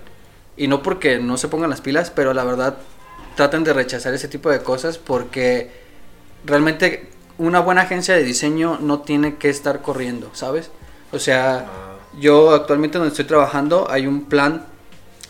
y 0.57 0.67
no 0.67 0.81
porque 0.81 1.19
no 1.19 1.37
se 1.37 1.49
pongan 1.49 1.69
las 1.69 1.81
pilas, 1.81 2.09
pero 2.09 2.33
la 2.33 2.43
verdad 2.43 2.77
traten 3.35 3.63
de 3.63 3.73
rechazar 3.73 4.15
ese 4.15 4.27
tipo 4.27 4.49
de 4.49 4.63
cosas 4.63 4.97
porque 4.97 5.69
realmente 6.45 7.10
una 7.41 7.59
buena 7.59 7.81
agencia 7.81 8.13
de 8.13 8.23
diseño 8.23 8.77
no 8.79 9.01
tiene 9.01 9.37
que 9.37 9.49
estar 9.49 9.81
corriendo, 9.81 10.29
¿sabes? 10.33 10.69
O 11.11 11.17
sea, 11.17 11.65
yo 12.19 12.51
actualmente 12.51 12.99
donde 12.99 13.09
estoy 13.09 13.25
trabajando 13.25 13.89
hay 13.89 14.05
un 14.05 14.25
plan 14.25 14.65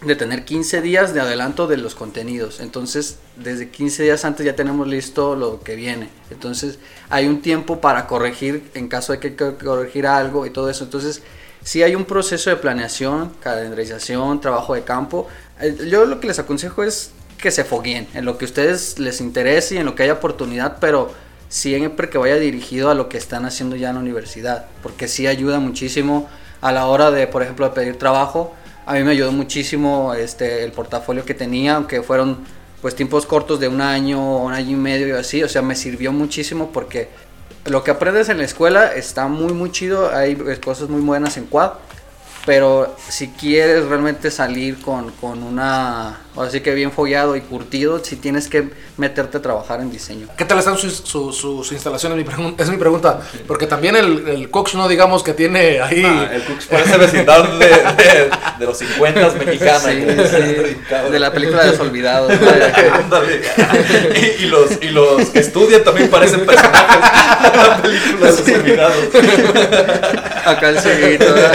de 0.06 0.16
tener 0.16 0.44
15 0.44 0.82
días 0.82 1.14
de 1.14 1.22
adelanto 1.22 1.68
de 1.68 1.78
los 1.78 1.96
contenidos. 1.96 2.60
Entonces, 2.60 3.20
desde 3.38 3.70
15 3.70 4.04
días 4.04 4.26
antes 4.26 4.46
ya 4.46 4.58
tenemos 4.58 4.88
listo 4.88 5.38
lo 5.38 5.62
que 5.62 5.76
viene. 5.76 6.10
Entonces, 6.32 6.80
hay 7.10 7.28
un 7.28 7.42
tiempo 7.42 7.80
para 7.80 8.08
corregir 8.08 8.70
en 8.74 8.90
caso 8.90 9.14
de 9.14 9.20
que 9.20 9.36
corregir 9.36 10.06
algo 10.06 10.46
y 10.46 10.50
todo 10.50 10.70
eso. 10.70 10.84
Entonces, 10.84 11.22
sí 11.64 11.82
hay 11.82 11.96
un 11.96 12.04
proceso 12.04 12.50
de 12.50 12.58
planeación, 12.58 13.32
calendarización, 13.40 14.42
trabajo 14.42 14.74
de 14.74 14.84
campo. 14.84 15.28
Eh, 15.62 15.88
Yo 15.90 16.06
lo 16.06 16.20
que 16.20 16.28
les 16.28 16.40
aconsejo 16.40 16.84
es 16.84 17.12
que 17.38 17.52
se 17.52 17.64
fogueen 17.64 18.08
en 18.14 18.26
lo 18.26 18.38
que 18.38 18.46
a 18.46 18.50
ustedes 18.50 19.00
les 19.00 19.22
interese 19.22 19.76
y 19.76 19.78
en 19.78 19.86
lo 19.86 19.96
que 19.96 20.04
haya 20.04 20.14
oportunidad, 20.14 20.78
pero 20.82 21.12
siempre 21.52 22.10
que 22.10 22.18
vaya 22.18 22.38
dirigido 22.38 22.90
a 22.90 22.96
lo 22.96 23.10
que 23.10 23.18
están 23.18 23.46
haciendo 23.46 23.76
ya 23.76 23.90
en 23.90 23.96
la 23.96 24.02
universidad, 24.02 24.68
porque 24.82 25.10
sí 25.10 25.28
ayuda 25.28 25.60
muchísimo 25.60 26.30
a 26.62 26.72
la 26.72 26.88
hora 26.88 27.12
de, 27.12 27.28
por 27.28 27.44
ejemplo, 27.44 27.68
de 27.68 27.76
pedir 27.76 28.00
trabajo. 28.00 28.56
A 28.86 28.94
mí 28.94 29.04
me 29.04 29.12
ayudó 29.12 29.34
muchísimo 29.34 30.14
este 30.14 30.64
el 30.64 30.72
portafolio 30.72 31.26
que 31.26 31.34
tenía, 31.34 31.76
aunque 31.76 32.02
fueron 32.02 32.40
pues 32.82 32.96
tiempos 32.96 33.26
cortos 33.26 33.60
de 33.60 33.68
un 33.68 33.82
año, 33.82 34.38
un 34.38 34.54
año 34.54 34.72
y 34.72 34.80
medio 34.80 35.10
y 35.10 35.12
así, 35.12 35.44
o 35.44 35.50
sea, 35.50 35.62
me 35.62 35.76
sirvió 35.76 36.14
muchísimo 36.14 36.72
porque 36.72 37.10
lo 37.66 37.84
que 37.84 37.92
aprendes 37.92 38.30
en 38.30 38.38
la 38.38 38.46
escuela 38.46 38.88
está 38.88 39.28
muy 39.28 39.54
muy 39.54 39.72
chido, 39.72 40.10
hay 40.16 40.36
cosas 40.64 40.88
muy 40.90 41.02
buenas 41.02 41.36
en 41.36 41.46
Quad, 41.46 41.74
pero 42.46 42.96
si 43.10 43.28
quieres 43.28 43.86
realmente 43.86 44.32
salir 44.32 44.82
con, 44.82 45.12
con 45.12 45.44
una, 45.44 46.22
así 46.38 46.62
que 46.62 46.74
bien 46.74 46.92
follado 46.92 47.36
y 47.36 47.42
curtido, 47.42 48.04
si 48.04 48.16
tienes 48.16 48.48
que 48.48 48.70
meterte 48.98 49.38
a 49.38 49.42
trabajar 49.42 49.82
en 49.82 49.92
diseño. 49.92 50.28
¿Qué 50.38 50.46
tal 50.46 50.60
están 50.60 50.78
sus, 50.78 50.96
sus, 50.96 51.36
sus 51.36 51.72
instalaciones? 51.72 52.18
Mi 52.18 52.56
es 52.58 52.70
mi 52.70 52.78
pregunta. 52.78 53.22
Porque 53.48 53.68
también 53.68 53.96
el, 53.96 54.28
el 54.28 54.50
Cox, 54.50 54.76
no 54.76 54.88
digamos 54.88 55.24
que 55.24 55.34
tiene 55.34 55.82
ahí. 55.82 56.04
Ah, 56.06 56.30
el 56.34 56.44
Cooks 56.44 56.66
parece 56.68 56.98
vecindad 56.98 57.44
de, 57.60 57.68
de, 57.68 58.30
de 58.60 58.66
los 58.66 58.78
50 58.78 59.30
mexicana. 59.46 59.80
Sí, 59.80 61.12
de 61.12 61.20
la 61.20 61.32
película 61.32 61.64
de 61.64 61.72
los 61.72 61.80
olvidados. 61.80 62.32
Y, 64.16 64.44
y 64.44 64.48
los, 64.48 64.72
y 64.82 64.90
los 64.90 65.30
que 65.30 65.40
estudian 65.40 65.84
también 65.84 66.10
parecen 66.10 66.46
personajes 66.46 67.52
de 67.52 67.58
la 67.58 67.82
película 67.82 68.32
de 68.32 68.38
los 68.38 68.60
olvidados. 68.60 68.98
Acá 70.46 70.70
el 70.70 71.18
¿verdad? 71.18 71.54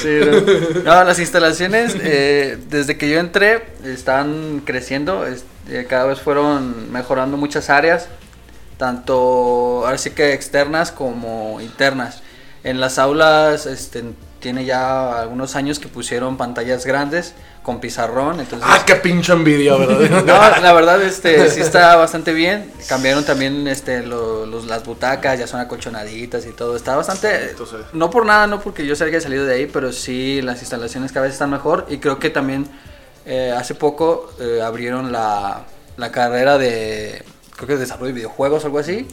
Sí, 0.00 0.20
no. 0.20 0.82
No, 0.84 1.04
las 1.04 1.18
instalaciones, 1.18 1.96
eh, 2.00 2.58
desde 2.68 2.96
que 2.96 3.08
yo 3.08 3.18
entré, 3.18 3.62
están 3.98 4.62
creciendo. 4.64 5.26
es- 5.26 5.44
eh, 5.68 5.86
cada 5.88 6.04
vez 6.06 6.20
fueron 6.20 6.90
mejorando 6.92 7.36
muchas 7.36 7.68
áreas, 7.68 8.08
tanto 8.78 9.82
ahora 9.84 9.98
sí 9.98 10.10
que 10.10 10.32
externas 10.32 10.92
como 10.92 11.60
internas. 11.60 12.22
En 12.64 12.80
las 12.80 12.98
aulas, 12.98 13.66
este, 13.66 14.02
tiene 14.40 14.64
ya 14.64 15.20
algunos 15.20 15.56
años 15.56 15.78
que 15.78 15.88
pusieron 15.88 16.36
pantallas 16.36 16.86
grandes 16.86 17.34
con 17.62 17.80
pizarrón. 17.80 18.40
Entonces, 18.40 18.68
¡Ah, 18.70 18.82
qué 18.86 18.94
pinche 18.96 19.32
envidia, 19.32 19.76
¿verdad? 19.76 19.98
no, 20.24 20.60
la 20.62 20.72
verdad, 20.72 21.02
este, 21.02 21.50
sí 21.50 21.60
está 21.60 21.96
bastante 21.96 22.32
bien. 22.32 22.70
Cambiaron 22.88 23.24
también, 23.24 23.66
este, 23.68 24.02
lo- 24.04 24.46
los, 24.46 24.66
las 24.66 24.84
butacas, 24.84 25.38
ya 25.38 25.46
son 25.46 25.60
acolchonaditas 25.60 26.46
y 26.46 26.50
todo. 26.52 26.76
Está 26.76 26.96
bastante, 26.96 27.50
Entonces- 27.50 27.80
no 27.92 28.10
por 28.10 28.24
nada, 28.26 28.46
no 28.46 28.60
porque 28.60 28.86
yo 28.86 28.96
se 28.96 29.04
haya 29.04 29.20
salido 29.20 29.44
de 29.44 29.54
ahí, 29.54 29.66
pero 29.66 29.92
sí 29.92 30.40
las 30.42 30.60
instalaciones 30.60 31.12
cada 31.12 31.24
vez 31.26 31.32
están 31.34 31.50
mejor. 31.50 31.86
Y 31.88 31.98
creo 31.98 32.18
que 32.18 32.30
también 32.30 32.66
eh, 33.26 33.52
hace 33.56 33.74
poco 33.74 34.32
eh, 34.40 34.60
abrieron 34.62 35.12
la, 35.12 35.64
la 35.96 36.12
carrera 36.12 36.58
de, 36.58 37.22
creo 37.56 37.66
que 37.68 37.74
de 37.74 37.80
desarrollo 37.80 38.08
de 38.08 38.12
videojuegos 38.14 38.62
o 38.64 38.66
algo 38.66 38.78
así. 38.78 39.06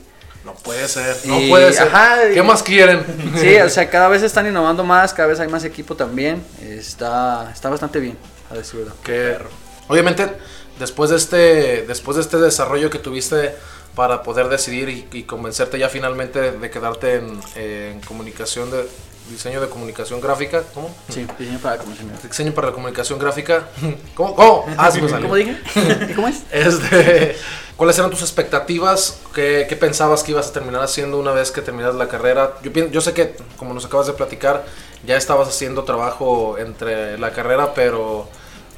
No 0.44 0.54
puede 0.54 0.88
ser, 0.88 1.16
no 1.26 1.42
Y- 1.42 1.50
puede 1.50 1.74
ser. 1.74 1.88
ajá, 1.88 2.30
y- 2.30 2.34
¿Qué 2.36 2.44
más 2.44 2.62
quieren? 2.62 3.04
Sí, 3.36 3.56
o 3.58 3.70
sea, 3.70 3.90
cada 3.90 4.08
vez 4.10 4.22
están 4.24 4.46
innovando 4.48 4.84
más, 4.84 5.14
cada 5.14 5.28
vez 5.28 5.40
hay 5.40 5.48
más 5.48 5.64
equipo 5.64 5.96
también. 5.96 6.44
Está, 6.62 7.50
está 7.52 7.70
bastante 7.70 8.00
bien, 8.00 8.18
a 8.52 8.54
decir 8.56 8.80
verdad. 8.82 8.94
que 9.04 9.38
obviamente 9.88 10.28
después 10.80 11.10
de 11.10 11.16
este 11.16 11.86
después 11.88 12.16
de 12.18 12.22
este 12.22 12.38
desarrollo 12.38 12.90
que 12.90 13.00
tuviste 13.00 13.56
para 13.96 14.24
poder 14.24 14.50
decidir 14.50 14.90
y, 14.90 15.08
y 15.14 15.24
convencerte 15.24 15.80
ya 15.80 15.88
finalmente 15.90 16.40
de, 16.42 16.52
de 16.52 16.70
quedarte 16.70 17.16
en, 17.16 17.40
en 17.56 18.02
comunicación 18.02 18.70
de 18.70 18.86
diseño 19.30 19.60
de 19.62 19.68
comunicación 19.70 20.22
gráfica 20.22 20.64
¿cómo? 20.74 20.94
Sí, 21.10 21.26
diseño 21.40 21.60
para 21.60 21.78
comunicación. 21.78 22.30
diseño 22.30 22.54
para 22.54 22.68
la 22.68 22.74
comunicación 22.74 23.20
gráfica 23.20 23.68
¿cómo? 24.16 24.36
¿cómo? 24.36 24.66
Ah, 24.78 24.92
sí 24.92 25.02
me 25.02 25.10
salió. 25.10 25.28
¿Cómo 25.28 25.36
dije? 25.36 25.58
¿Y 26.10 26.14
cómo 26.14 26.28
es? 26.28 26.44
Este, 26.52 27.36
¿Cuáles 27.76 27.98
eran 27.98 28.10
tus 28.10 28.22
expectativas? 28.22 29.20
¿Qué, 29.34 29.66
qué 29.68 29.76
pensabas 29.76 30.24
que 30.24 30.32
ibas 30.32 30.48
a 30.48 30.54
terminar 30.54 30.82
haciendo 30.82 31.20
una 31.20 31.32
vez 31.32 31.52
que 31.52 31.62
terminas 31.62 31.94
la 31.96 32.08
carrera? 32.08 32.54
Yo, 32.64 32.72
yo 32.72 33.02
sé 33.02 33.14
que, 33.14 33.36
como 33.58 33.74
nos 33.74 33.86
acabas 33.86 34.08
de 34.08 34.14
platicar, 34.14 34.64
ya 35.06 35.18
estabas 35.18 35.50
haciendo 35.50 35.84
trabajo 35.84 36.58
entre 36.58 37.18
la 37.18 37.32
carrera, 37.32 37.74
pero 37.74 38.30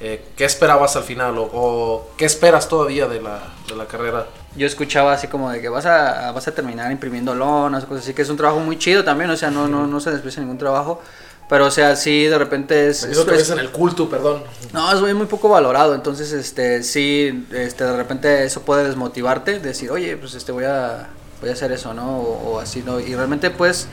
eh, 0.01 0.23
¿qué 0.35 0.45
esperabas 0.45 0.95
al 0.95 1.03
final? 1.03 1.37
O, 1.37 1.49
o 1.53 2.09
qué 2.17 2.25
esperas 2.25 2.67
todavía 2.69 3.07
de 3.07 3.21
la, 3.21 3.39
de 3.67 3.75
la 3.75 3.85
carrera? 3.87 4.27
yo 4.55 4.65
escuchaba 4.65 5.13
así 5.13 5.27
como 5.27 5.51
de 5.51 5.61
que 5.61 5.69
vas 5.69 5.85
a, 5.85 6.31
vas 6.31 6.47
a 6.47 6.51
terminar 6.55 6.91
imprimiendo 6.91 7.35
lonas, 7.35 7.85
cosas 7.85 8.03
así, 8.03 8.15
que 8.15 8.23
es 8.23 8.29
un 8.29 8.37
trabajo 8.37 8.59
muy 8.59 8.79
chido 8.79 9.03
también, 9.03 9.29
o 9.29 9.37
sea, 9.37 9.51
no, 9.51 9.67
no, 9.67 9.85
no 9.85 9.99
se 9.99 10.09
desprecia 10.09 10.41
ningún 10.41 10.57
trabajo, 10.57 10.99
pero 11.47 11.67
o 11.67 11.71
sea, 11.71 11.95
sí, 11.95 12.23
de 12.25 12.37
repente 12.39 12.87
es... 12.87 13.03
Eso 13.03 13.31
es- 13.31 13.49
en 13.51 13.59
el 13.59 13.69
culto, 13.71 14.09
perdón. 14.09 14.41
no, 14.73 14.91
es 14.91 14.99
muy, 14.99 15.13
muy 15.13 15.27
poco 15.27 15.47
valorado, 15.49 15.93
entonces, 15.93 16.31
este, 16.31 16.81
sí, 16.81 17.45
este, 17.53 17.83
de 17.83 17.95
repente 17.95 18.45
eso 18.45 18.63
puede 18.63 18.83
desmotivarte, 18.85 19.59
decir, 19.59 19.91
oye, 19.91 20.17
pues, 20.17 20.33
este, 20.33 20.51
voy 20.51 20.63
a, 20.63 21.07
voy 21.39 21.51
a 21.51 21.53
hacer 21.53 21.71
eso, 21.71 21.93
¿no? 21.93 22.17
O, 22.17 22.53
o 22.53 22.59
así, 22.59 22.81
¿no? 22.83 22.99
Y 22.99 23.13
realmente, 23.13 23.51
pues, 23.51 23.87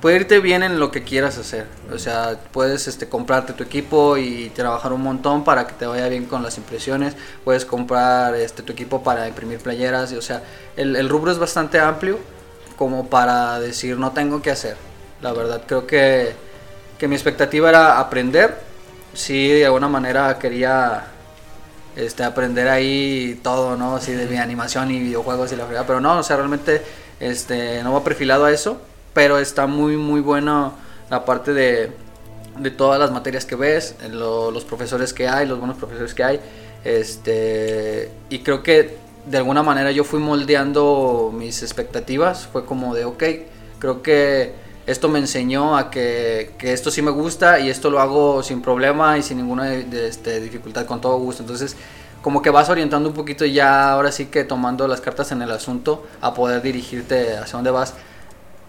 puede 0.00 0.16
irte 0.16 0.40
bien 0.40 0.62
en 0.62 0.78
lo 0.78 0.90
que 0.90 1.02
quieras 1.02 1.38
hacer, 1.38 1.66
o 1.92 1.98
sea, 1.98 2.38
puedes, 2.52 2.88
este, 2.88 3.08
comprarte 3.08 3.52
tu 3.52 3.64
equipo 3.64 4.16
y 4.16 4.50
trabajar 4.50 4.92
un 4.92 5.02
montón 5.02 5.44
para 5.44 5.66
que 5.66 5.74
te 5.74 5.86
vaya 5.86 6.08
bien 6.08 6.26
con 6.26 6.42
las 6.42 6.58
impresiones, 6.58 7.14
puedes 7.44 7.64
comprar, 7.64 8.34
este, 8.34 8.62
tu 8.62 8.72
equipo 8.72 9.02
para 9.02 9.26
imprimir 9.28 9.58
playeras, 9.58 10.12
y, 10.12 10.16
o 10.16 10.22
sea, 10.22 10.42
el, 10.76 10.96
el 10.96 11.08
rubro 11.08 11.32
es 11.32 11.38
bastante 11.38 11.80
amplio 11.80 12.18
como 12.76 13.08
para 13.08 13.58
decir, 13.60 13.98
no 13.98 14.12
tengo 14.12 14.40
que 14.42 14.50
hacer, 14.50 14.76
la 15.20 15.32
verdad, 15.32 15.62
creo 15.66 15.86
que, 15.86 16.32
que 16.98 17.08
mi 17.08 17.14
expectativa 17.14 17.68
era 17.68 17.98
aprender, 17.98 18.56
sí 19.14 19.48
de 19.48 19.66
alguna 19.66 19.88
manera 19.88 20.38
quería 20.38 21.06
este, 21.96 22.22
aprender 22.22 22.68
ahí 22.68 23.40
todo, 23.42 23.76
¿no? 23.76 23.96
Así 23.96 24.12
de 24.12 24.26
mi 24.26 24.36
animación 24.36 24.90
y 24.90 25.00
videojuegos 25.00 25.52
y 25.52 25.56
la 25.56 25.64
fregada. 25.66 25.86
Pero 25.86 26.00
no, 26.00 26.18
o 26.18 26.22
sea, 26.22 26.36
realmente 26.36 26.82
este, 27.18 27.82
no 27.82 27.92
va 27.92 28.04
perfilado 28.04 28.44
a 28.44 28.52
eso. 28.52 28.80
Pero 29.18 29.40
está 29.40 29.66
muy, 29.66 29.96
muy 29.96 30.20
bueno 30.20 30.74
la 31.10 31.24
parte 31.24 31.52
de, 31.52 31.90
de 32.56 32.70
todas 32.70 33.00
las 33.00 33.10
materias 33.10 33.44
que 33.44 33.56
ves, 33.56 33.96
lo- 34.12 34.52
los 34.52 34.64
profesores 34.64 35.12
que 35.12 35.26
hay, 35.26 35.44
los 35.44 35.58
buenos 35.58 35.76
profesores 35.76 36.14
que 36.14 36.22
hay. 36.22 36.40
Este, 36.84 38.12
y 38.30 38.38
creo 38.44 38.62
que 38.62 38.96
de 39.26 39.38
alguna 39.38 39.64
manera 39.64 39.90
yo 39.90 40.04
fui 40.04 40.20
moldeando 40.20 41.32
mis 41.34 41.64
expectativas. 41.64 42.46
Fue 42.46 42.64
como 42.64 42.94
de, 42.94 43.06
ok, 43.06 43.24
creo 43.80 44.02
que 44.02 44.52
esto 44.86 45.08
me 45.08 45.18
enseñó 45.18 45.76
a 45.76 45.90
que, 45.90 46.52
que 46.56 46.72
esto 46.72 46.92
sí 46.92 47.02
me 47.02 47.10
gusta 47.10 47.58
y 47.58 47.70
esto 47.70 47.90
lo 47.90 47.98
hago 48.00 48.44
sin 48.44 48.62
problema 48.62 49.18
y 49.18 49.22
sin 49.24 49.38
ninguna 49.38 49.74
este, 49.74 50.38
dificultad, 50.38 50.86
con 50.86 51.00
todo 51.00 51.18
gusto. 51.18 51.42
Entonces, 51.42 51.74
como 52.22 52.40
que 52.40 52.50
vas 52.50 52.68
orientando 52.70 53.08
un 53.08 53.16
poquito 53.16 53.44
ya, 53.44 53.90
ahora 53.90 54.12
sí 54.12 54.26
que 54.26 54.44
tomando 54.44 54.86
las 54.86 55.00
cartas 55.00 55.32
en 55.32 55.42
el 55.42 55.50
asunto, 55.50 56.06
a 56.20 56.34
poder 56.34 56.62
dirigirte 56.62 57.36
hacia 57.36 57.54
dónde 57.54 57.72
vas, 57.72 57.94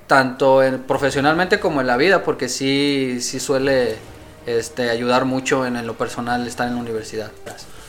tanto 0.10 0.63
en- 0.63 0.80
profesionalmente 0.82 1.60
como 1.60 1.82
en 1.82 1.88
la 1.88 1.95
vida, 1.95 2.24
porque 2.24 2.50
sí, 2.50 3.19
sí 3.22 3.39
suele 3.39 3.95
este, 4.48 4.89
ayudar 4.89 5.26
mucho 5.26 5.67
en, 5.67 5.76
en 5.76 5.86
lo 5.86 5.93
personal 5.93 6.48
estar 6.48 6.67
en 6.67 6.74
la 6.76 6.82
universidad. 6.82 7.32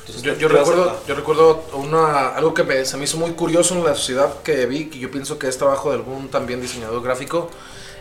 Entonces, 0.00 0.22
Yo, 0.22 0.34
¿qué- 0.34 0.40
yo 0.40 0.48
qué 0.48 0.54
vas 0.54 0.68
a- 0.68 0.70
recuerdo, 0.70 1.02
yo 1.08 1.14
recuerdo 1.14 1.64
una, 1.74 2.28
algo 2.28 2.52
que 2.52 2.62
me- 2.62 2.84
se 2.84 2.98
me 2.98 3.04
hizo 3.04 3.16
muy 3.16 3.30
curioso 3.32 3.74
en 3.74 3.84
la 3.84 3.94
sociedad 3.94 4.34
que 4.44 4.66
vi, 4.66 4.90
que 4.90 4.98
yo 4.98 5.10
pienso 5.10 5.38
que 5.38 5.48
es 5.48 5.56
trabajo 5.56 5.88
de 5.90 5.96
algún 5.96 6.28
también 6.28 6.60
diseñador 6.60 7.02
gráfico, 7.02 7.48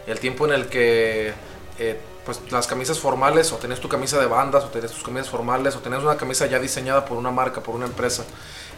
el 0.06 0.20
tiempo 0.20 0.46
en 0.46 0.52
el 0.54 0.68
que 0.68 1.32
eh, 1.80 1.98
pues 2.26 2.42
las 2.52 2.68
camisas 2.68 3.00
formales, 3.00 3.54
o 3.54 3.56
tenés 3.56 3.80
tu 3.80 3.88
camisa 3.88 4.20
de 4.20 4.26
bandas, 4.26 4.66
o 4.66 4.68
tenés 4.68 4.92
tus 4.92 5.02
camisas 5.02 5.30
formales, 5.30 5.78
o 5.78 5.80
tenés 5.80 6.04
una 6.04 6.18
camisa 6.18 6.46
ya 6.46 6.60
diseñada 6.60 7.06
por 7.06 7.18
una 7.18 7.32
marca, 7.32 7.62
por 7.62 7.74
una 7.74 7.86
empresa. 7.86 8.26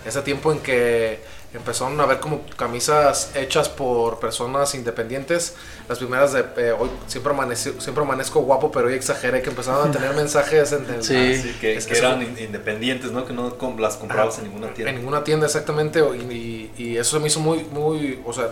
Ese 0.06 0.22
tiempo 0.22 0.52
en 0.52 0.60
que 0.60 1.20
empezaron 1.54 2.00
a 2.00 2.06
ver 2.06 2.20
como 2.20 2.42
camisas 2.56 3.32
hechas 3.36 3.68
por 3.68 4.20
personas 4.20 4.74
independientes, 4.74 5.56
las 5.90 5.98
primeras 5.98 6.32
de 6.32 6.46
eh, 6.58 6.72
hoy 6.72 6.90
siempre, 7.08 7.34
amaneci- 7.34 7.78
siempre 7.80 8.04
amanezco 8.04 8.40
guapo, 8.42 8.72
pero 8.72 8.88
hoy 8.88 8.94
exageré, 8.94 9.42
que 9.42 9.50
empezaron 9.50 9.90
a 9.90 9.92
tener 9.92 10.14
mensajes 10.16 10.72
en 10.72 10.86
el, 10.86 11.04
Sí. 11.04 11.16
Ah, 11.16 11.42
sí, 11.44 11.58
que, 11.60 11.76
Es- 11.76 11.88
que 11.88 11.94
eso- 11.94 12.08
eran 12.08 12.22
in- 12.22 12.38
independientes, 12.40 13.12
¿no? 13.12 13.26
Que 13.26 13.34
no 13.34 13.58
com- 13.58 13.78
las 13.80 13.98
comprabas 13.98 14.38
en 14.38 14.46
ninguna 14.46 14.74
tienda. 14.74 14.92
En 14.92 14.98
ninguna 14.98 15.24
tienda, 15.26 15.46
exactamente. 15.46 16.00
Y, 16.00 16.72
y- 16.78 16.84
y 16.84 16.98
eso 16.98 17.20
me 17.20 17.28
hizo 17.28 17.42
muy, 17.42 17.66
muy, 17.72 18.22
o 18.26 18.32
sea, 18.32 18.52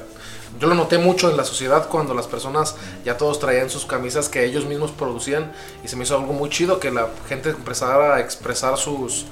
yo 0.59 0.67
lo 0.67 0.75
noté 0.75 0.97
mucho 0.97 1.29
en 1.29 1.37
la 1.37 1.45
sociedad 1.45 1.87
cuando 1.87 2.13
las 2.13 2.27
personas 2.27 2.75
ya 3.05 3.15
todos 3.17 3.39
traían 3.39 3.69
sus 3.69 3.85
camisas 3.85 4.27
que 4.27 4.43
ellos 4.43 4.65
mismos 4.65 4.91
producían 4.91 5.53
y 5.85 5.87
se 5.87 5.95
me 5.95 6.03
hizo 6.03 6.17
algo 6.17 6.33
muy 6.33 6.49
chido 6.49 6.79
que 6.79 6.91
la 6.91 7.07
gente 7.29 7.49
empezara 7.51 8.15
a 8.15 8.19
expresar 8.19 8.77
sus 8.77 9.25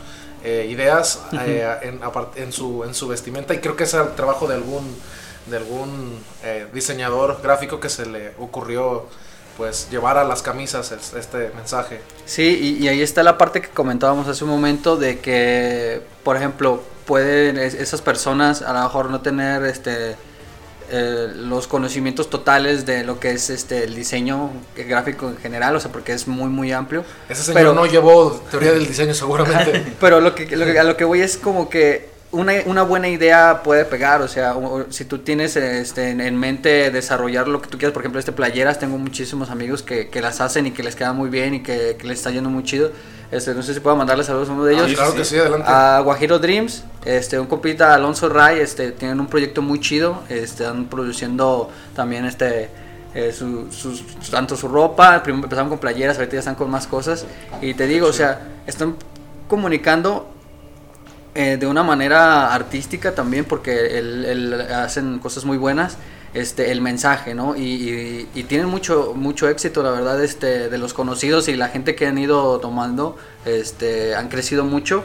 eh, 0.44 0.68
ideas 0.70 1.22
eh, 1.34 2.00
en, 2.36 2.52
su, 2.54 2.84
en 2.84 2.94
su 2.94 3.08
vestimenta 3.08 3.54
y 3.54 3.60
creo 3.60 3.76
que 3.76 3.84
es 3.86 3.94
el 3.94 4.14
trabajo 4.16 4.48
de 4.48 4.56
algún, 4.56 4.96
de 5.48 5.58
algún 5.58 6.20
eh, 6.44 6.68
diseñador 6.74 7.40
gráfico 7.42 7.80
que 7.80 7.90
se 7.90 8.06
le 8.06 8.34
ocurrió 8.40 9.06
pues 9.58 9.88
llevar 9.90 10.18
a 10.20 10.24
las 10.24 10.44
camisas 10.44 10.92
es- 10.92 11.14
este 11.14 11.50
mensaje. 11.56 12.00
Sí, 12.26 12.76
y, 12.80 12.84
y 12.84 12.88
ahí 12.90 13.02
está 13.02 13.24
la 13.24 13.40
parte 13.40 13.60
que 13.62 13.70
comentábamos 13.70 14.28
hace 14.28 14.44
un 14.44 14.52
momento 14.52 14.98
de 14.98 15.20
que, 15.20 16.02
por 16.24 16.38
ejemplo, 16.38 16.82
pueden 17.08 17.58
es- 17.58 17.74
esas 17.74 18.02
personas 18.02 18.62
a 18.62 18.72
lo 18.74 18.84
mejor 18.84 19.10
no 19.10 19.22
tener 19.22 19.64
este 19.66 20.16
eh, 20.90 21.28
los 21.36 21.68
conocimientos 21.68 22.30
totales 22.30 22.86
de 22.86 23.04
lo 23.04 23.20
que 23.20 23.32
es 23.32 23.50
este 23.50 23.84
el 23.84 23.96
diseño 23.96 24.52
gráfico 24.76 25.30
en 25.30 25.38
general, 25.38 25.76
o 25.76 25.80
sea, 25.80 25.92
porque 25.92 26.14
es 26.14 26.28
muy 26.28 26.50
muy 26.50 26.72
amplio. 26.72 27.04
Ese 27.30 27.44
señor 27.44 27.60
Pero- 27.62 27.74
no 27.74 27.86
llevó 27.86 28.42
teoría 28.52 28.72
del 28.74 28.88
diseño 28.88 29.14
seguramente. 29.14 29.84
Pero 30.00 30.22
lo 30.22 30.34
que, 30.36 30.56
lo 30.56 30.66
que- 30.66 30.80
a 30.80 30.84
lo 30.84 30.96
que 30.98 31.04
voy 31.06 31.22
es 31.22 31.38
como 31.38 31.70
que 31.70 32.10
una, 32.38 32.54
una 32.66 32.84
buena 32.84 33.08
idea 33.10 33.62
puede 33.64 33.86
pegar, 33.86 34.22
o 34.22 34.28
sea, 34.28 34.56
o- 34.56 34.86
si 34.92 35.06
tú 35.06 35.20
tienes 35.20 35.56
este, 35.56 36.10
en, 36.12 36.22
en 36.22 36.38
mente 36.38 36.92
desarrollar 36.92 37.48
lo 37.48 37.62
que 37.62 37.68
tú 37.70 37.78
quieras, 37.78 37.94
por 37.94 38.02
ejemplo, 38.04 38.20
este 38.20 38.32
playeras, 38.32 38.80
tengo 38.80 38.98
muchísimos 38.98 39.50
amigos 39.50 39.82
que, 39.84 40.10
que 40.10 40.22
las 40.22 40.40
hacen 40.42 40.66
y 40.68 40.72
que 40.72 40.84
les 40.84 40.96
quedan 40.96 41.16
muy 41.16 41.30
bien 41.30 41.54
y 41.56 41.64
que, 41.64 41.96
que 42.00 42.08
les 42.08 42.18
está 42.20 42.32
yendo 42.32 42.50
muy 42.50 42.64
chido. 42.64 42.92
Este, 43.30 43.54
no 43.54 43.62
sé 43.62 43.74
si 43.74 43.82
puedo 43.82 43.96
mandarles 43.98 44.28
saludos 44.28 44.48
a 44.50 44.54
uno 44.54 44.64
de 44.64 44.74
ellos. 44.76 44.90
Ah, 44.92 44.96
claro 44.96 45.14
que 45.16 45.26
sí, 45.26 45.38
adelante. 45.38 45.66
A 45.70 46.00
Guajiro 46.04 46.40
Dreams, 46.40 46.84
este, 47.04 47.38
un 47.40 47.48
compita 47.48 47.94
Alonso 47.94 48.30
Ray, 48.30 48.60
este, 48.60 48.92
tienen 48.94 49.20
un 49.20 49.28
proyecto 49.28 49.62
muy 49.62 49.80
chido, 49.82 50.22
este, 50.30 50.64
están 50.64 50.86
produciendo 50.86 51.70
también 51.94 52.24
este, 52.26 52.70
eh, 53.14 53.34
su, 53.34 53.68
tanto 54.32 54.56
su 54.56 54.68
ropa, 54.70 55.22
primero 55.24 55.44
empezaron 55.44 55.70
con 55.70 55.80
playeras, 55.80 56.18
ahorita 56.18 56.34
ya 56.34 56.40
están 56.40 56.56
con 56.56 56.70
más 56.70 56.88
cosas, 56.88 57.26
y 57.62 57.74
te 57.74 57.86
digo, 57.86 58.08
o 58.08 58.14
sea, 58.14 58.40
están 58.66 58.96
comunicando 59.48 60.30
eh, 61.38 61.58
de 61.58 61.68
una 61.68 61.84
manera 61.84 62.54
artística 62.54 63.14
también, 63.16 63.46
porque 63.46 63.98
el- 64.00 64.62
hacen 64.72 65.20
cosas 65.20 65.46
muy 65.46 65.58
buenas, 65.58 65.98
este, 66.34 66.72
el 66.72 66.82
mensaje, 66.82 67.34
¿no? 67.36 67.56
Y, 67.56 67.62
y- 67.64 68.30
y 68.36 68.44
tienen 68.44 68.68
mucho, 68.68 69.14
mucho 69.16 69.48
éxito, 69.50 69.84
la 69.84 69.92
verdad, 69.92 70.22
este, 70.24 70.70
de 70.70 70.78
los 70.78 70.94
conocidos 70.94 71.48
y 71.48 71.56
la 71.56 71.70
gente 71.70 71.96
que 71.96 72.08
han 72.08 72.18
ido 72.18 72.60
tomando, 72.60 73.18
este, 73.46 74.16
han 74.16 74.30
crecido 74.30 74.66
mucho, 74.66 75.04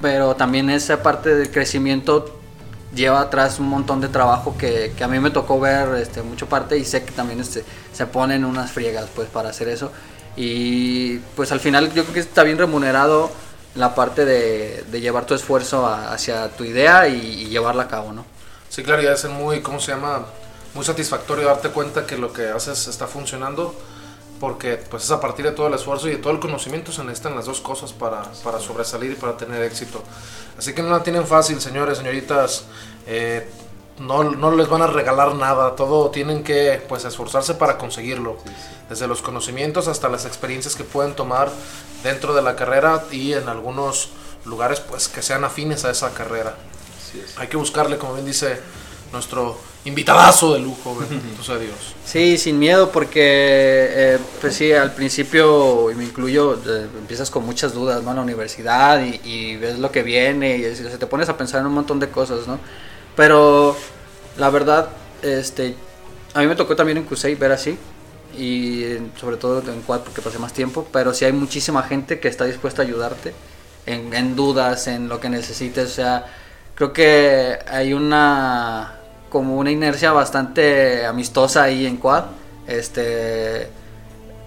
pero 0.00 0.36
también 0.36 0.70
esa 0.70 1.02
parte 1.02 1.34
del 1.34 1.50
crecimiento 1.50 2.36
lleva 2.94 3.20
atrás 3.20 3.58
un 3.60 3.68
montón 3.68 4.00
de 4.00 4.08
trabajo 4.08 4.56
que, 4.58 4.92
que 4.96 5.04
a 5.04 5.08
mí 5.08 5.18
me 5.20 5.30
tocó 5.30 5.60
ver 5.60 5.94
este, 5.96 6.22
mucho 6.22 6.46
parte 6.48 6.76
y 6.78 6.84
sé 6.84 7.04
que 7.04 7.12
también 7.12 7.40
este, 7.40 7.64
se 7.92 8.06
ponen 8.06 8.44
unas 8.44 8.72
friegas 8.72 9.08
pues 9.14 9.28
para 9.28 9.50
hacer 9.50 9.68
eso 9.68 9.92
y 10.36 11.18
pues 11.36 11.52
al 11.52 11.60
final 11.60 11.92
yo 11.94 12.02
creo 12.02 12.14
que 12.14 12.20
está 12.20 12.42
bien 12.42 12.58
remunerado 12.58 13.30
la 13.74 13.94
parte 13.94 14.24
de, 14.24 14.84
de 14.90 15.00
llevar 15.00 15.26
tu 15.26 15.34
esfuerzo 15.34 15.86
a- 15.86 16.12
hacia 16.12 16.48
tu 16.56 16.64
idea 16.64 17.08
y, 17.08 17.16
y 17.16 17.46
llevarla 17.48 17.84
a 17.84 17.88
cabo, 17.88 18.12
¿no? 18.12 18.24
Sí, 18.68 18.82
claro, 18.82 19.02
y 19.02 19.06
es 19.06 19.24
muy, 19.26 19.60
¿cómo 19.62 19.80
se 19.80 19.92
llama? 19.92 20.26
Muy 20.74 20.84
satisfactorio 20.84 21.46
darte 21.46 21.70
cuenta 21.70 22.06
que 22.06 22.16
lo 22.16 22.32
que 22.32 22.48
haces 22.48 22.86
está 22.86 23.06
funcionando, 23.06 23.74
porque 24.38 24.76
pues 24.76 25.04
es 25.04 25.10
a 25.10 25.20
partir 25.20 25.44
de 25.44 25.52
todo 25.52 25.66
el 25.66 25.74
esfuerzo 25.74 26.08
y 26.08 26.12
de 26.12 26.16
todo 26.18 26.32
el 26.32 26.40
conocimiento 26.40 26.92
se 26.92 27.02
necesitan 27.04 27.34
las 27.34 27.46
dos 27.46 27.60
cosas 27.60 27.92
para, 27.92 28.22
para 28.44 28.60
sobresalir 28.60 29.12
y 29.12 29.14
para 29.16 29.36
tener 29.36 29.62
éxito. 29.62 30.02
Así 30.58 30.72
que 30.72 30.82
no 30.82 30.90
la 30.90 31.02
tienen 31.02 31.26
fácil, 31.26 31.60
señores, 31.60 31.98
señoritas. 31.98 32.64
eh, 33.06 33.48
no, 34.00 34.24
no 34.24 34.56
les 34.56 34.68
van 34.68 34.82
a 34.82 34.86
regalar 34.86 35.34
nada, 35.34 35.76
todo 35.76 36.10
tienen 36.10 36.42
que 36.42 36.82
pues 36.88 37.04
esforzarse 37.04 37.54
para 37.54 37.78
conseguirlo. 37.78 38.36
Desde 38.88 39.06
los 39.06 39.22
conocimientos 39.22 39.86
hasta 39.86 40.08
las 40.08 40.24
experiencias 40.24 40.74
que 40.74 40.84
pueden 40.84 41.14
tomar 41.14 41.50
dentro 42.02 42.34
de 42.34 42.42
la 42.42 42.56
carrera 42.56 43.04
y 43.12 43.34
en 43.34 43.48
algunos 43.48 44.08
lugares 44.46 44.80
pues 44.80 45.08
que 45.08 45.22
sean 45.22 45.44
afines 45.44 45.84
a 45.84 45.90
esa 45.90 46.12
carrera. 46.12 46.56
Hay 47.36 47.48
que 47.48 47.56
buscarle, 47.56 47.98
como 47.98 48.14
bien 48.14 48.26
dice 48.26 48.60
nuestro 49.12 49.58
invitadazo 49.84 50.54
de 50.54 50.60
lujo, 50.60 50.96
bendito 51.10 51.42
sea 51.42 51.58
Dios. 51.58 51.94
Sí, 52.04 52.38
sin 52.38 52.58
miedo, 52.58 52.90
porque, 52.90 53.20
eh, 53.20 54.18
pues 54.40 54.54
sí, 54.54 54.72
al 54.72 54.94
principio, 54.94 55.90
y 55.90 55.94
me 55.94 56.04
incluyo, 56.04 56.54
eh, 56.54 56.88
empiezas 56.98 57.30
con 57.30 57.44
muchas 57.44 57.74
dudas, 57.74 58.02
¿no? 58.02 58.10
En 58.10 58.16
la 58.16 58.22
universidad 58.22 59.02
y, 59.02 59.20
y 59.24 59.56
ves 59.56 59.78
lo 59.78 59.90
que 59.90 60.02
viene 60.02 60.56
y 60.56 60.74
sea, 60.74 60.98
te 60.98 61.06
pones 61.06 61.28
a 61.28 61.36
pensar 61.36 61.60
en 61.60 61.66
un 61.66 61.74
montón 61.74 61.98
de 62.00 62.08
cosas, 62.08 62.46
¿no? 62.46 62.58
Pero, 63.20 63.76
la 64.38 64.48
verdad, 64.48 64.88
este, 65.20 65.74
a 66.32 66.40
mí 66.40 66.46
me 66.46 66.56
tocó 66.56 66.74
también 66.74 66.96
en 66.96 67.04
CUSEI 67.04 67.34
ver 67.34 67.52
así, 67.52 67.76
y 68.38 68.96
sobre 69.20 69.36
todo 69.36 69.58
en 69.70 69.82
Quad 69.82 70.00
porque 70.00 70.22
pasé 70.22 70.38
más 70.38 70.54
tiempo, 70.54 70.86
pero 70.90 71.12
sí 71.12 71.26
hay 71.26 71.32
muchísima 71.32 71.82
gente 71.82 72.18
que 72.18 72.28
está 72.28 72.46
dispuesta 72.46 72.80
a 72.80 72.86
ayudarte 72.86 73.34
en, 73.84 74.14
en 74.14 74.36
dudas, 74.36 74.86
en 74.86 75.10
lo 75.10 75.20
que 75.20 75.28
necesites, 75.28 75.90
o 75.90 75.94
sea, 75.94 76.32
creo 76.74 76.94
que 76.94 77.58
hay 77.68 77.92
una 77.92 78.94
como 79.28 79.58
una 79.58 79.70
inercia 79.70 80.12
bastante 80.12 81.04
amistosa 81.04 81.64
ahí 81.64 81.84
en 81.84 81.98
Quad. 81.98 82.24
Este 82.66 83.68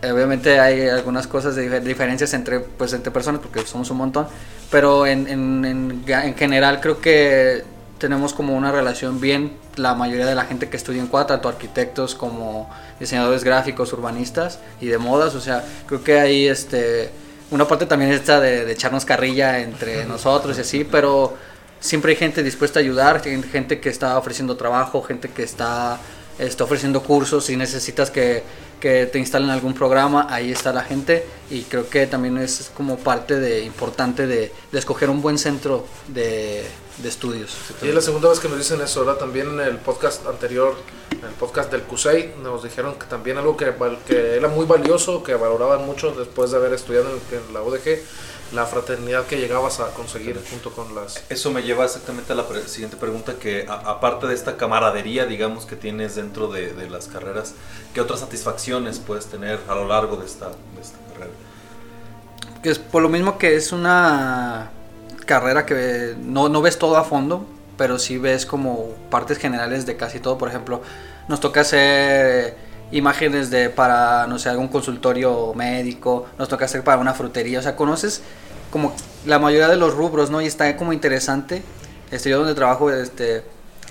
obviamente 0.02 0.60
hay 0.60 0.90
algunas 0.90 1.28
cosas 1.28 1.56
de 1.56 1.70
difer- 1.70 1.84
diferencias 1.84 2.34
entre 2.34 2.60
pues 2.60 2.92
entre 2.94 3.12
personas 3.12 3.40
porque 3.40 3.62
somos 3.68 3.92
un 3.92 3.98
montón, 3.98 4.28
pero 4.72 5.06
en, 5.06 5.28
en, 5.28 5.64
en, 5.64 6.04
en 6.08 6.36
general 6.36 6.82
creo 6.82 7.00
que 7.00 7.64
tenemos 8.04 8.34
como 8.34 8.54
una 8.58 8.70
relación 8.70 9.22
bien 9.22 9.54
la 9.78 9.96
mayoría 9.96 10.26
de 10.26 10.36
la 10.36 10.44
gente 10.44 10.68
que 10.68 10.76
estudia 10.76 11.00
en 11.02 11.08
Quad, 11.08 11.28
tanto 11.28 11.48
arquitectos 11.48 12.16
como 12.16 12.70
diseñadores 13.00 13.46
gráficos, 13.46 13.94
urbanistas 13.94 14.60
y 14.82 14.88
de 14.88 14.98
modas, 14.98 15.36
o 15.36 15.40
sea, 15.40 15.64
creo 15.88 16.04
que 16.04 16.20
hay 16.20 16.48
este 16.50 17.10
una 17.50 17.66
parte 17.66 17.86
también 17.86 18.12
está 18.12 18.42
de, 18.42 18.66
de 18.66 18.74
echarnos 18.74 19.06
carrilla 19.06 19.60
entre 19.60 20.04
nosotros 20.04 20.58
y 20.58 20.62
así, 20.62 20.84
pero 20.84 21.38
siempre 21.80 22.12
hay 22.12 22.18
gente 22.18 22.44
dispuesta 22.44 22.80
a 22.80 22.82
ayudar, 22.82 23.22
gen- 23.24 23.44
gente 23.44 23.80
que 23.80 23.88
está 23.88 24.18
ofreciendo 24.18 24.58
trabajo, 24.58 25.02
gente 25.02 25.30
que 25.30 25.44
está, 25.44 25.98
está 26.40 26.66
ofreciendo 26.66 27.04
cursos, 27.04 27.46
si 27.46 27.56
necesitas 27.56 28.12
que, 28.12 28.44
que 28.82 29.06
te 29.06 29.18
instalen 29.18 29.50
algún 29.50 29.74
programa, 29.74 30.28
ahí 30.30 30.52
está 30.52 30.74
la 30.74 30.84
gente 30.84 31.26
y 31.50 31.62
creo 31.62 31.88
que 31.90 32.06
también 32.08 32.38
es 32.38 32.70
como 32.76 32.98
parte 32.98 33.40
de 33.40 33.64
importante 33.64 34.28
de, 34.28 34.52
de 34.74 34.80
escoger 34.80 35.10
un 35.10 35.22
buen 35.22 35.38
centro 35.38 35.86
de, 36.10 36.66
de 36.98 37.10
estudios. 37.10 37.56
Y 37.82 37.88
es 37.90 37.96
la 37.96 38.02
segunda 38.02 38.30
vez 38.30 38.40
que 38.40 38.48
nos 38.50 38.58
dicen 38.58 38.80
eso, 38.82 39.04
¿verdad? 39.06 39.20
También 39.20 39.48
en 39.48 39.60
el 39.62 39.78
podcast 39.78 40.26
anterior 40.28 40.76
en 41.12 41.30
el 41.30 41.36
podcast 41.36 41.72
del 41.72 41.84
CUSEI, 41.84 42.36
nos 42.44 42.64
dijeron 42.64 42.96
que 42.96 43.06
también 43.06 43.38
algo 43.38 43.56
que, 43.56 43.74
era 44.36 44.48
muy 44.50 44.66
valioso, 44.66 45.24
que 45.24 45.36
valoraban 45.36 45.86
mucho 45.86 46.12
después 46.12 46.52
de 46.52 46.58
haber 46.58 46.74
estudiado 46.74 47.08
en, 47.10 47.38
en 47.38 47.54
la 47.54 47.62
UDG, 47.62 48.00
la 48.52 48.66
fraternidad 48.66 49.26
que 49.26 49.38
llegabas 49.38 49.80
a 49.80 49.88
conseguir 49.94 50.40
junto 50.50 50.72
con 50.72 50.94
las... 50.94 51.24
Eso 51.30 51.50
me 51.52 51.64
lleva 51.64 51.86
exactamente 51.86 52.34
a 52.34 52.36
la 52.36 52.48
pre- 52.48 52.68
siguiente 52.68 52.98
pregunta, 52.98 53.36
que 53.36 53.66
a- 53.70 53.92
aparte 53.92 54.28
de 54.28 54.34
esta 54.34 54.58
camaradería, 54.58 55.26
digamos, 55.26 55.66
que 55.66 55.76
tienes 55.78 56.16
dentro 56.16 56.48
de, 56.48 56.74
de 56.74 56.90
las 56.90 57.08
carreras, 57.08 57.54
¿qué 57.94 58.02
otras 58.02 58.20
satisfacciones 58.20 59.00
puedes 59.00 59.28
tener 59.28 59.60
a 59.70 59.76
lo 59.76 59.88
largo 59.88 60.18
de 60.18 60.26
esta, 60.26 60.50
de 60.50 60.82
esta 60.82 60.98
carrera? 61.14 61.32
Que 62.62 62.70
es 62.70 62.80
por 62.80 63.02
lo 63.02 63.10
mismo 63.10 63.38
que 63.38 63.56
es 63.56 63.72
una 63.72 64.72
carrera 65.26 65.66
que 65.66 66.16
no, 66.20 66.50
no 66.50 66.62
ves 66.62 66.78
todo 66.78 66.98
a 66.98 67.04
fondo, 67.04 67.46
pero 67.78 68.00
sí 68.00 68.18
ves 68.18 68.46
como 68.46 68.90
partes 69.10 69.38
generales 69.38 69.86
de 69.86 69.96
casi 69.96 70.20
todo. 70.20 70.38
Por 70.38 70.50
ejemplo, 70.50 70.82
nos 71.28 71.40
toca 71.40 71.62
hacer 71.62 72.56
imágenes 72.92 73.50
de 73.50 73.70
para, 73.70 74.28
no 74.28 74.38
sé, 74.38 74.50
algún 74.50 74.68
consultorio 74.68 75.54
médico, 75.56 76.28
nos 76.38 76.48
toca 76.48 76.66
hacer 76.66 76.84
para 76.84 77.00
una 77.00 77.14
frutería, 77.14 77.60
o 77.60 77.62
sea, 77.62 77.76
conoces 77.76 78.22
como 78.72 78.94
la 79.26 79.40
mayoría 79.40 79.68
de 79.68 79.78
los 79.78 79.94
rubros, 79.96 80.30
¿no? 80.30 80.42
Y 80.42 80.46
está 80.46 80.76
como 80.78 80.94
interesante. 80.94 81.64
Este, 82.12 82.30
yo 82.30 82.38
donde 82.40 82.54
trabajo, 82.54 82.92
este, 82.92 83.44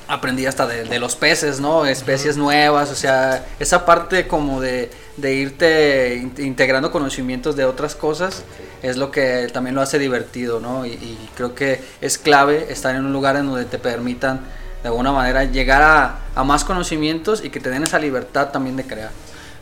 aprendí 0.06 0.46
hasta 0.46 0.66
de, 0.66 0.84
de 0.84 0.98
los 1.00 1.16
peces, 1.16 1.58
¿no? 1.58 1.86
Especies 1.86 2.36
nuevas, 2.36 2.90
o 2.90 2.94
sea, 2.94 3.44
esa 3.58 3.84
parte 3.84 4.28
como 4.28 4.60
de, 4.60 4.90
de 5.16 5.34
irte 5.34 6.16
in- 6.16 6.34
integrando 6.44 6.92
conocimientos 6.92 7.56
de 7.56 7.64
otras 7.64 7.94
cosas 7.96 8.44
es 8.82 8.96
lo 8.96 9.10
que 9.10 9.48
también 9.52 9.74
lo 9.74 9.80
hace 9.80 9.98
divertido, 9.98 10.60
¿no? 10.60 10.84
Y, 10.84 10.90
y 10.90 11.30
creo 11.36 11.54
que 11.54 11.80
es 12.00 12.18
clave 12.18 12.66
estar 12.70 12.94
en 12.94 13.04
un 13.04 13.12
lugar 13.12 13.36
en 13.36 13.46
donde 13.46 13.64
te 13.64 13.78
permitan 13.78 14.40
de 14.82 14.88
alguna 14.88 15.12
manera 15.12 15.44
llegar 15.44 15.82
a, 15.82 16.18
a 16.34 16.44
más 16.44 16.64
conocimientos 16.64 17.44
y 17.44 17.50
que 17.50 17.60
te 17.60 17.70
den 17.70 17.84
esa 17.84 17.98
libertad 17.98 18.50
también 18.50 18.76
de 18.76 18.84
crear. 18.84 19.10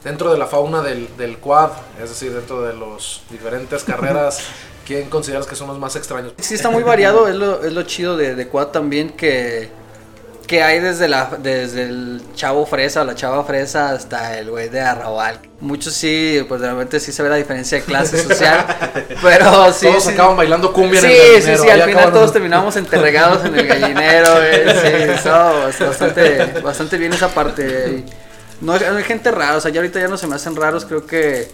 Dentro 0.03 0.33
de 0.33 0.39
la 0.39 0.47
fauna 0.47 0.81
del, 0.81 1.15
del 1.19 1.39
quad, 1.39 1.73
es 2.03 2.09
decir, 2.09 2.33
dentro 2.33 2.63
de 2.63 2.73
las 2.73 3.21
diferentes 3.31 3.85
carreras, 3.85 4.41
¿quién 4.87 5.11
consideras 5.11 5.47
que 5.47 5.55
son 5.55 5.69
los 5.69 5.79
más 5.79 5.95
extraños? 5.97 6.33
Sí, 6.39 6.55
está 6.55 6.71
muy 6.71 6.83
variado, 6.83 7.29
es 7.29 7.35
lo, 7.35 7.63
es 7.63 7.73
lo 7.75 7.83
chido 7.83 8.17
de, 8.17 8.35
de 8.35 8.49
Quad 8.49 8.69
también 8.69 9.11
que, 9.11 9.69
que 10.51 10.65
hay 10.65 10.81
desde, 10.81 11.07
la, 11.07 11.31
desde 11.39 11.85
el 11.85 12.21
chavo 12.35 12.67
fresa 12.67 13.03
o 13.03 13.05
la 13.05 13.15
chava 13.15 13.45
fresa 13.45 13.91
hasta 13.91 14.37
el 14.37 14.51
güey 14.51 14.69
de 14.69 14.81
arrabal. 14.81 15.39
Muchos 15.61 15.95
sí, 15.95 16.45
pues 16.49 16.61
realmente 16.61 16.99
sí 16.99 17.13
se 17.13 17.23
ve 17.23 17.29
la 17.29 17.37
diferencia 17.37 17.79
de 17.79 17.85
clase 17.85 18.21
social, 18.29 18.67
pero 19.23 19.73
sí. 19.73 19.87
Todos 19.87 20.03
sí. 20.03 20.11
acaban 20.11 20.37
bailando 20.37 20.73
cumbia 20.73 21.01
Sí, 21.01 21.07
en 21.07 21.13
el 21.13 21.43
sí, 21.43 21.51
gallinero, 21.51 21.63
sí, 21.63 21.69
ahí 21.71 21.81
al 21.83 21.89
final 21.91 22.13
todos 22.13 22.33
terminamos 22.33 22.75
enterregados 22.75 23.45
en 23.45 23.55
el 23.61 23.67
gallinero, 23.69 24.33
güey, 24.39 25.17
sí, 25.23 25.29
bastante, 25.85 26.47
bastante 26.65 26.99
bien 26.99 27.13
esa 27.13 27.29
parte. 27.29 28.03
No, 28.61 28.73
hay- 28.73 28.83
hay 28.83 29.05
gente 29.05 29.31
rara, 29.31 29.57
o 29.57 29.61
sea, 29.61 29.71
ya 29.71 29.79
ahorita 29.81 30.01
ya 30.01 30.09
no 30.09 30.17
se 30.17 30.27
me 30.27 30.35
hacen 30.35 30.57
raros, 30.57 30.85
creo 30.85 31.07
que, 31.07 31.49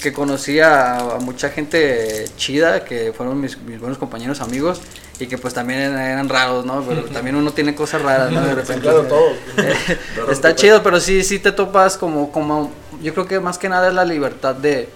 que 0.00 0.12
conocí 0.12 0.60
a, 0.60 0.96
a 0.96 1.18
mucha 1.20 1.50
gente 1.50 2.24
chida, 2.36 2.84
que 2.84 3.12
fueron 3.12 3.40
mis, 3.40 3.58
mis 3.58 3.80
buenos 3.80 3.98
compañeros, 3.98 4.40
amigos, 4.40 4.80
y 5.18 5.26
que 5.26 5.38
pues 5.38 5.54
también 5.54 5.80
eran, 5.80 6.28
raros, 6.28 6.64
¿no? 6.64 6.82
Pero 6.82 7.04
también 7.12 7.36
uno 7.36 7.52
tiene 7.52 7.74
cosas 7.74 8.02
raras, 8.02 8.30
¿no? 8.30 8.40
De 8.42 8.54
repente. 8.54 8.82
Claro, 8.82 9.02
todos. 9.02 9.36
Eh, 9.56 9.96
Está 10.30 10.54
chido, 10.54 10.82
pero 10.82 11.00
sí, 11.00 11.22
sí 11.22 11.38
te 11.38 11.52
topas 11.52 11.96
como, 11.96 12.32
como, 12.32 12.72
yo 13.02 13.14
creo 13.14 13.26
que 13.26 13.40
más 13.40 13.58
que 13.58 13.68
nada 13.68 13.88
es 13.88 13.94
la 13.94 14.04
libertad 14.04 14.54
de 14.54 14.88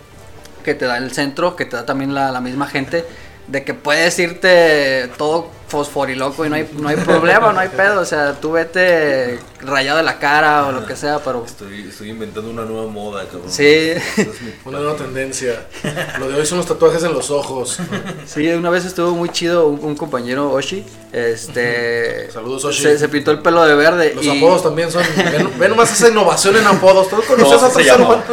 que 0.64 0.74
te 0.74 0.86
da 0.86 0.98
el 0.98 1.12
centro, 1.12 1.56
que 1.56 1.64
te 1.64 1.76
da 1.76 1.86
también 1.86 2.14
la, 2.14 2.30
la 2.30 2.40
misma 2.40 2.66
gente, 2.66 3.04
de 3.46 3.64
que 3.64 3.74
puedes 3.74 4.18
irte 4.18 5.08
todo 5.16 5.50
fosforiloco 5.68 6.44
y 6.46 6.48
no 6.48 6.56
hay, 6.56 6.68
no 6.78 6.88
hay 6.88 6.96
problema, 6.96 7.52
no 7.52 7.60
hay 7.60 7.68
pedo, 7.68 8.00
o 8.00 8.04
sea, 8.04 8.32
tú 8.34 8.52
vete 8.52 9.38
rayado 9.60 9.98
de 9.98 10.04
la 10.04 10.18
cara 10.18 10.66
o 10.66 10.72
lo 10.72 10.86
que 10.86 10.96
sea, 10.96 11.18
pero 11.18 11.44
Estoy, 11.44 11.88
estoy 11.88 12.10
inventando 12.10 12.48
una 12.50 12.64
nueva 12.64 12.86
moda, 12.90 13.24
cabrón. 13.24 13.50
Sí. 13.50 13.64
Es 13.66 14.02
Una 14.64 14.78
nueva 14.78 14.96
tendencia. 14.96 15.66
Lo 16.18 16.28
de 16.28 16.40
hoy 16.40 16.46
son 16.46 16.58
los 16.58 16.66
tatuajes 16.66 17.02
en 17.04 17.12
los 17.12 17.30
ojos. 17.30 17.78
sí, 18.26 18.48
una 18.48 18.70
vez 18.70 18.84
estuvo 18.84 19.10
muy 19.14 19.28
chido 19.30 19.66
un, 19.68 19.78
un 19.84 19.96
compañero 19.96 20.50
Oshi, 20.52 20.84
este... 21.12 22.30
Saludos, 22.30 22.64
Oshi. 22.64 22.82
Se, 22.82 22.98
se 22.98 23.08
pintó 23.08 23.30
el 23.30 23.40
pelo 23.40 23.64
de 23.64 23.74
verde. 23.74 24.12
Los 24.14 24.24
y- 24.24 24.36
apodos 24.38 24.62
también 24.62 24.90
son. 24.90 25.02
Ven, 25.16 25.50
ven 25.58 25.70
nomás 25.70 25.92
esa 25.92 26.08
innovación 26.08 26.56
en 26.56 26.66
apodos. 26.66 27.08
¿Tú 27.08 27.16
conoces 27.26 27.60
No, 27.60 27.66
a 27.66 27.70
se 27.74 27.84
llama. 27.84 28.24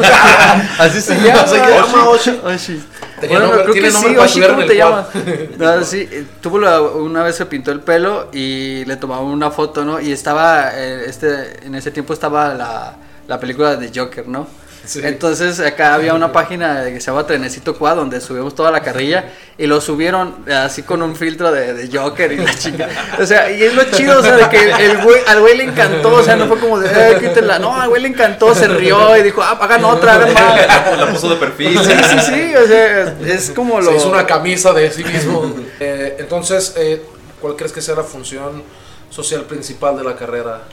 Así 0.79 1.01
se 1.01 1.15
llama. 1.15 1.47
Se 1.47 1.57
llama 1.57 2.09
Oshi. 2.09 2.39
Oshi. 2.43 2.83
Tenía 3.19 3.39
Bueno, 3.39 3.45
nombre- 3.55 3.61
creo 3.63 3.73
tiene 3.73 3.87
que 3.87 3.93
nombre 3.93 4.11
sí, 4.13 4.17
Oshi, 4.19 4.25
estudiar 4.27 4.51
¿cómo 4.55 4.65
te 4.67 4.75
llamas? 4.75 5.07
No, 5.57 5.83
sí, 5.85 6.09
eh, 6.11 6.25
tuvo 6.41 6.59
la- 6.59 6.81
una 6.81 7.23
vez 7.25 7.35
se 7.35 7.45
pintó 7.45 7.71
el 7.71 7.81
pelo 7.81 8.29
y 8.31 8.85
le 8.85 8.95
tomaban 8.95 9.25
una 9.25 9.51
foto, 9.51 9.83
¿no? 9.83 9.99
Y 9.99 10.11
estaba, 10.11 10.71
eh, 10.73 11.05
este, 11.07 11.65
en 11.65 11.75
ese 11.75 11.91
tiempo 11.91 12.13
estaba 12.13 12.53
la, 12.53 12.95
la 13.27 13.39
película 13.39 13.75
de 13.75 13.91
Joker, 13.93 14.27
¿no? 14.27 14.47
Sí. 14.85 15.01
Entonces 15.03 15.59
acá 15.61 15.95
había 15.95 16.13
una 16.13 16.31
página 16.31 16.85
que 16.85 17.01
se 17.01 17.07
llama 17.07 17.25
Trenecito 17.25 17.75
Quad 17.75 17.95
donde 17.95 18.21
subimos 18.21 18.53
toda 18.53 18.69
la 18.69 18.81
carrilla 18.81 19.31
y 19.57 19.65
lo 19.65 19.81
subieron 19.81 20.45
eh, 20.45 20.53
así 20.53 20.83
con 20.83 21.01
un 21.01 21.15
filtro 21.15 21.51
de, 21.51 21.73
de 21.73 21.97
Joker 21.97 22.31
y 22.31 22.37
la 22.37 22.53
chica. 22.53 22.87
O 23.19 23.25
sea, 23.25 23.49
y 23.49 23.63
es 23.63 23.73
lo 23.73 23.83
chido, 23.85 24.19
o 24.19 24.21
sea, 24.21 24.37
de 24.37 24.47
que 24.47 24.59
el 24.59 25.01
güey, 25.01 25.21
al 25.25 25.41
güey 25.41 25.57
le 25.57 25.63
encantó, 25.63 26.13
o 26.13 26.21
sea, 26.21 26.35
no 26.35 26.45
fue 26.45 26.59
como 26.59 26.79
de, 26.79 26.87
eh, 26.87 27.17
quítenla, 27.19 27.57
no, 27.57 27.75
al 27.81 27.89
güey 27.89 28.03
le 28.03 28.09
encantó, 28.09 28.53
se 28.53 28.67
rió 28.67 29.17
y 29.17 29.23
dijo, 29.23 29.41
ah, 29.41 29.57
hagan 29.59 29.83
otra, 29.85 30.13
hagan 30.13 30.33
más. 30.35 30.99
La 30.99 31.07
puso 31.11 31.29
de 31.29 31.37
perfil. 31.37 31.79
Sí, 31.79 31.91
sí, 31.91 32.19
sí, 32.19 32.55
o 32.55 32.67
sea, 32.67 33.15
es 33.25 33.49
como 33.55 33.81
lo... 33.81 33.89
Se 33.89 33.97
hizo 33.97 34.09
una 34.09 34.27
camisa 34.27 34.71
de 34.71 34.91
sí 34.91 35.03
mismo. 35.03 35.51
Eh, 35.79 36.17
entonces, 36.19 36.75
eh, 36.77 37.01
¿cuál 37.41 37.55
crees 37.55 37.73
que 37.73 37.81
sea 37.81 37.95
la 37.95 38.03
función 38.03 38.63
social 39.09 39.43
principal 39.45 39.97
de 39.97 40.03
la 40.03 40.15
carrera? 40.15 40.63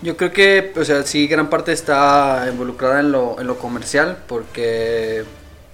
Yo 0.00 0.16
creo 0.16 0.32
que, 0.32 0.72
o 0.80 0.84
sea, 0.84 1.02
sí, 1.02 1.26
gran 1.26 1.50
parte 1.50 1.72
está 1.72 2.46
involucrada 2.50 3.00
en 3.00 3.10
lo, 3.10 3.40
en 3.40 3.46
lo 3.48 3.58
comercial, 3.58 4.18
porque 4.28 5.24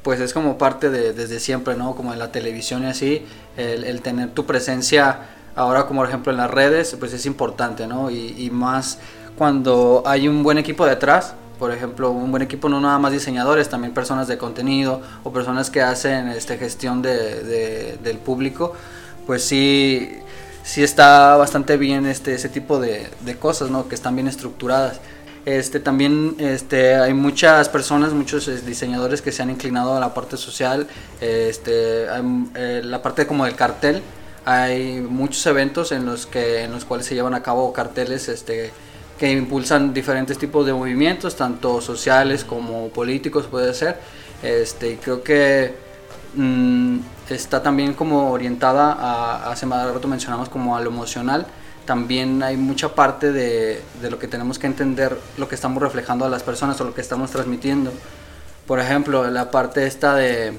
pues 0.02 0.20
es 0.20 0.32
como 0.32 0.56
parte 0.58 0.90
de 0.90 1.12
desde 1.12 1.40
siempre, 1.40 1.76
¿no? 1.76 1.94
Como 1.94 2.12
en 2.12 2.18
la 2.18 2.32
televisión 2.32 2.84
y 2.84 2.86
así, 2.86 3.26
el, 3.56 3.84
el 3.84 4.00
tener 4.02 4.30
tu 4.30 4.46
presencia 4.46 5.18
ahora 5.56 5.86
como 5.86 6.00
por 6.00 6.08
ejemplo 6.08 6.32
en 6.32 6.38
las 6.38 6.50
redes, 6.50 6.96
pues 6.98 7.12
es 7.12 7.26
importante, 7.26 7.86
¿no? 7.86 8.10
Y, 8.10 8.34
y 8.38 8.50
más 8.50 8.98
cuando 9.36 10.02
hay 10.06 10.26
un 10.28 10.42
buen 10.42 10.58
equipo 10.58 10.86
detrás, 10.86 11.34
por 11.58 11.70
ejemplo, 11.72 12.10
un 12.10 12.30
buen 12.30 12.42
equipo 12.42 12.68
no 12.68 12.80
nada 12.80 12.98
más 12.98 13.12
diseñadores, 13.12 13.68
también 13.68 13.94
personas 13.94 14.26
de 14.26 14.38
contenido 14.38 15.00
o 15.22 15.32
personas 15.32 15.70
que 15.70 15.82
hacen 15.82 16.28
este, 16.28 16.56
gestión 16.58 17.02
de, 17.02 17.42
de- 17.44 17.98
del 18.02 18.18
público, 18.18 18.74
pues 19.26 19.44
sí, 19.44 20.18
sí 20.62 20.82
está 20.82 21.36
bastante 21.36 21.76
bien 21.76 22.06
este, 22.06 22.34
ese 22.34 22.48
tipo 22.48 22.78
de, 22.80 23.08
de 23.20 23.36
cosas, 23.36 23.70
¿no? 23.70 23.88
Que 23.88 23.94
están 23.94 24.14
bien 24.14 24.28
estructuradas. 24.28 25.00
Este, 25.46 25.78
también 25.78 26.36
este, 26.38 26.94
hay 26.94 27.12
muchas 27.12 27.68
personas, 27.68 28.14
muchos 28.14 28.48
eh, 28.48 28.60
diseñadores 28.64 29.20
que 29.20 29.30
se 29.30 29.42
han 29.42 29.50
inclinado 29.50 29.94
a 29.94 30.00
la 30.00 30.14
parte 30.14 30.38
social, 30.38 30.86
este, 31.20 32.06
eh, 32.06 32.80
la 32.82 33.02
parte 33.02 33.26
como 33.26 33.44
del 33.44 33.54
cartel. 33.54 34.02
Hay 34.46 35.00
muchos 35.00 35.44
eventos 35.46 35.92
en 35.92 36.06
los, 36.06 36.26
que, 36.26 36.62
en 36.62 36.72
los 36.72 36.84
cuales 36.84 37.06
se 37.06 37.14
llevan 37.14 37.34
a 37.34 37.42
cabo 37.42 37.72
carteles 37.72 38.28
este, 38.28 38.72
que 39.18 39.30
impulsan 39.30 39.92
diferentes 39.92 40.38
tipos 40.38 40.64
de 40.64 40.72
movimientos, 40.72 41.36
tanto 41.36 41.80
sociales 41.82 42.44
como 42.44 42.88
políticos 42.88 43.46
puede 43.50 43.74
ser. 43.74 43.98
Este, 44.42 44.98
creo 45.02 45.22
que 45.22 45.74
mm, 46.34 46.98
está 47.30 47.62
también 47.62 47.94
como 47.94 48.30
orientada 48.30 48.92
a, 48.92 49.50
hace 49.50 49.66
más 49.66 49.86
rato 49.92 50.08
mencionamos 50.08 50.48
como 50.48 50.76
a 50.76 50.80
lo 50.80 50.90
emocional. 50.90 51.46
También 51.86 52.42
hay 52.42 52.56
mucha 52.56 52.94
parte 52.94 53.32
de, 53.32 53.82
de 54.00 54.10
lo 54.10 54.18
que 54.18 54.26
tenemos 54.26 54.58
que 54.58 54.66
entender, 54.66 55.18
lo 55.36 55.48
que 55.48 55.54
estamos 55.54 55.82
reflejando 55.82 56.24
a 56.24 56.28
las 56.28 56.42
personas 56.42 56.80
o 56.80 56.84
lo 56.84 56.94
que 56.94 57.00
estamos 57.00 57.30
transmitiendo. 57.30 57.92
Por 58.66 58.80
ejemplo, 58.80 59.30
la 59.30 59.50
parte 59.50 59.86
esta 59.86 60.14
de, 60.14 60.58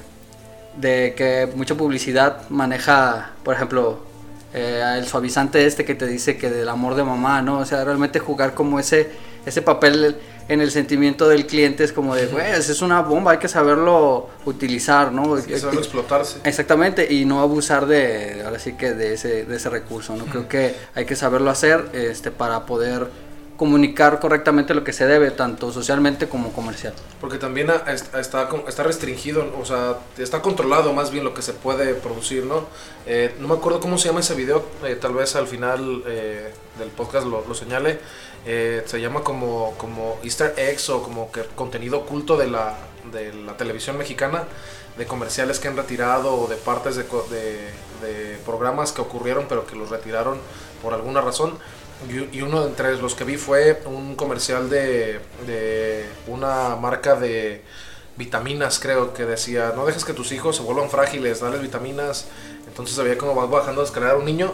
de 0.77 1.13
que 1.15 1.51
mucha 1.55 1.75
publicidad 1.75 2.47
maneja, 2.49 3.31
por 3.43 3.55
ejemplo, 3.55 4.03
eh, 4.53 4.81
el 4.97 5.05
suavizante 5.05 5.65
este 5.65 5.83
que 5.85 5.95
te 5.95 6.07
dice 6.07 6.37
que 6.37 6.49
del 6.49 6.69
amor 6.69 6.95
de 6.95 7.03
mamá, 7.03 7.41
¿no? 7.41 7.59
O 7.59 7.65
sea, 7.65 7.83
realmente 7.83 8.19
jugar 8.19 8.53
como 8.53 8.79
ese, 8.79 9.11
ese 9.45 9.61
papel 9.61 10.17
en 10.47 10.61
el 10.61 10.71
sentimiento 10.71 11.27
del 11.27 11.47
cliente 11.47 11.83
es 11.83 11.91
como 11.91 12.15
de, 12.15 12.27
güey, 12.27 12.51
es 12.51 12.81
una 12.81 13.01
bomba, 13.01 13.31
hay 13.31 13.37
que 13.39 13.47
saberlo 13.47 14.29
utilizar, 14.45 15.11
¿no? 15.11 15.37
Y 15.37 15.41
saberlo 15.57 15.81
explotarse. 15.81 16.39
Exactamente, 16.43 17.11
y 17.11 17.25
no 17.25 17.41
abusar 17.41 17.85
de, 17.87 18.43
ahora 18.45 18.59
sí 18.59 18.73
que 18.73 18.93
de 18.93 19.13
ese, 19.13 19.45
de 19.45 19.55
ese 19.55 19.69
recurso, 19.69 20.15
¿no? 20.15 20.25
Creo 20.25 20.47
que 20.47 20.75
hay 20.93 21.05
que 21.05 21.15
saberlo 21.15 21.49
hacer 21.49 21.89
este, 21.93 22.31
para 22.31 22.65
poder 22.65 23.09
comunicar 23.57 24.19
correctamente 24.19 24.73
lo 24.73 24.83
que 24.83 24.93
se 24.93 25.05
debe, 25.05 25.31
tanto 25.31 25.71
socialmente 25.71 26.27
como 26.27 26.51
comercial. 26.51 26.93
Porque 27.21 27.37
también 27.37 27.71
está, 27.87 28.49
está 28.67 28.83
restringido, 28.83 29.53
o 29.59 29.65
sea, 29.65 29.97
está 30.17 30.41
controlado 30.41 30.93
más 30.93 31.11
bien 31.11 31.23
lo 31.23 31.33
que 31.33 31.41
se 31.41 31.53
puede 31.53 31.93
producir, 31.95 32.43
¿no? 32.43 32.65
Eh, 33.05 33.33
no 33.39 33.47
me 33.47 33.55
acuerdo 33.55 33.79
cómo 33.79 33.97
se 33.97 34.09
llama 34.09 34.19
ese 34.19 34.35
video, 34.35 34.65
eh, 34.83 34.97
tal 34.99 35.13
vez 35.13 35.35
al 35.35 35.47
final 35.47 36.03
eh, 36.05 36.51
del 36.77 36.89
podcast 36.89 37.27
lo, 37.27 37.45
lo 37.47 37.55
señale. 37.55 37.99
Eh, 38.45 38.83
se 38.85 39.01
llama 39.01 39.23
como, 39.23 39.73
como 39.77 40.19
Easter 40.23 40.53
eggs 40.57 40.89
o 40.89 41.01
como 41.01 41.31
que 41.31 41.41
contenido 41.55 41.99
oculto 41.99 42.37
de 42.37 42.47
la, 42.47 42.77
de 43.11 43.33
la 43.33 43.57
televisión 43.57 43.97
mexicana, 43.97 44.43
de 44.97 45.05
comerciales 45.05 45.59
que 45.59 45.67
han 45.67 45.75
retirado 45.77 46.35
o 46.35 46.47
de 46.47 46.55
partes 46.55 46.95
de, 46.95 47.03
de- 47.03 47.71
de 48.05 48.37
programas 48.45 48.91
que 48.91 49.01
ocurrieron 49.01 49.45
pero 49.49 49.65
que 49.65 49.75
los 49.75 49.89
retiraron 49.89 50.37
por 50.81 50.93
alguna 50.93 51.21
razón. 51.21 51.57
Y, 52.09 52.37
y 52.37 52.41
uno 52.41 52.61
de 52.61 52.67
entre 52.67 52.95
los 52.97 53.15
que 53.15 53.23
vi 53.23 53.37
fue 53.37 53.81
un 53.85 54.15
comercial 54.15 54.69
de, 54.69 55.19
de 55.47 56.05
una 56.27 56.75
marca 56.75 57.15
de 57.15 57.61
vitaminas, 58.17 58.79
creo, 58.79 59.13
que 59.13 59.25
decía, 59.25 59.73
no 59.75 59.85
dejes 59.85 60.05
que 60.05 60.13
tus 60.13 60.31
hijos 60.31 60.55
se 60.57 60.61
vuelvan 60.61 60.89
frágiles, 60.89 61.39
dales 61.39 61.61
vitaminas. 61.61 62.27
Entonces 62.67 62.97
había 62.99 63.17
como 63.17 63.35
va 63.35 63.45
bajando 63.45 63.81
la 63.81 63.87
escalera 63.87 64.15
un 64.17 64.25
niño 64.25 64.53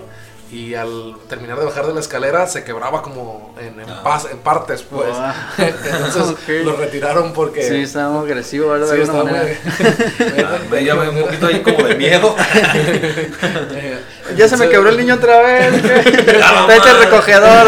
y 0.51 0.75
al 0.75 1.15
terminar 1.29 1.57
de 1.59 1.65
bajar 1.65 1.87
de 1.87 1.93
la 1.93 2.01
escalera 2.01 2.45
se 2.45 2.63
quebraba 2.65 3.01
como 3.01 3.55
en, 3.59 3.79
en, 3.79 3.89
Ah. 3.89 4.01
pas- 4.03 4.29
en 4.29 4.37
partes, 4.39 4.81
pues. 4.83 5.07
Wow. 5.07 5.31
Entonces 6.05 6.65
lo 6.65 6.75
retiraron 6.75 7.31
porque... 7.33 7.63
Sí, 7.63 7.75
estaba 7.83 8.09
muy 8.09 8.25
agresivo, 8.25 8.69
¿verdad? 8.71 8.93
Sí, 8.93 9.01
estaba 9.01 9.23
manera. 9.23 9.55
Ah, 10.43 10.59
me- 10.69 11.09
un 11.09 11.21
poquito 11.21 11.47
ahí 11.47 11.61
como 11.61 11.87
de 11.87 11.95
miedo. 11.95 12.35
Ya 14.37 14.47
se 14.47 14.55
me 14.55 14.69
quebró 14.69 14.89
el 14.89 14.97
niño 14.97 15.15
otra 15.15 15.41
vez. 15.41 15.73
al 15.73 16.67
madre. 16.67 16.93
recogedor. 17.05 17.67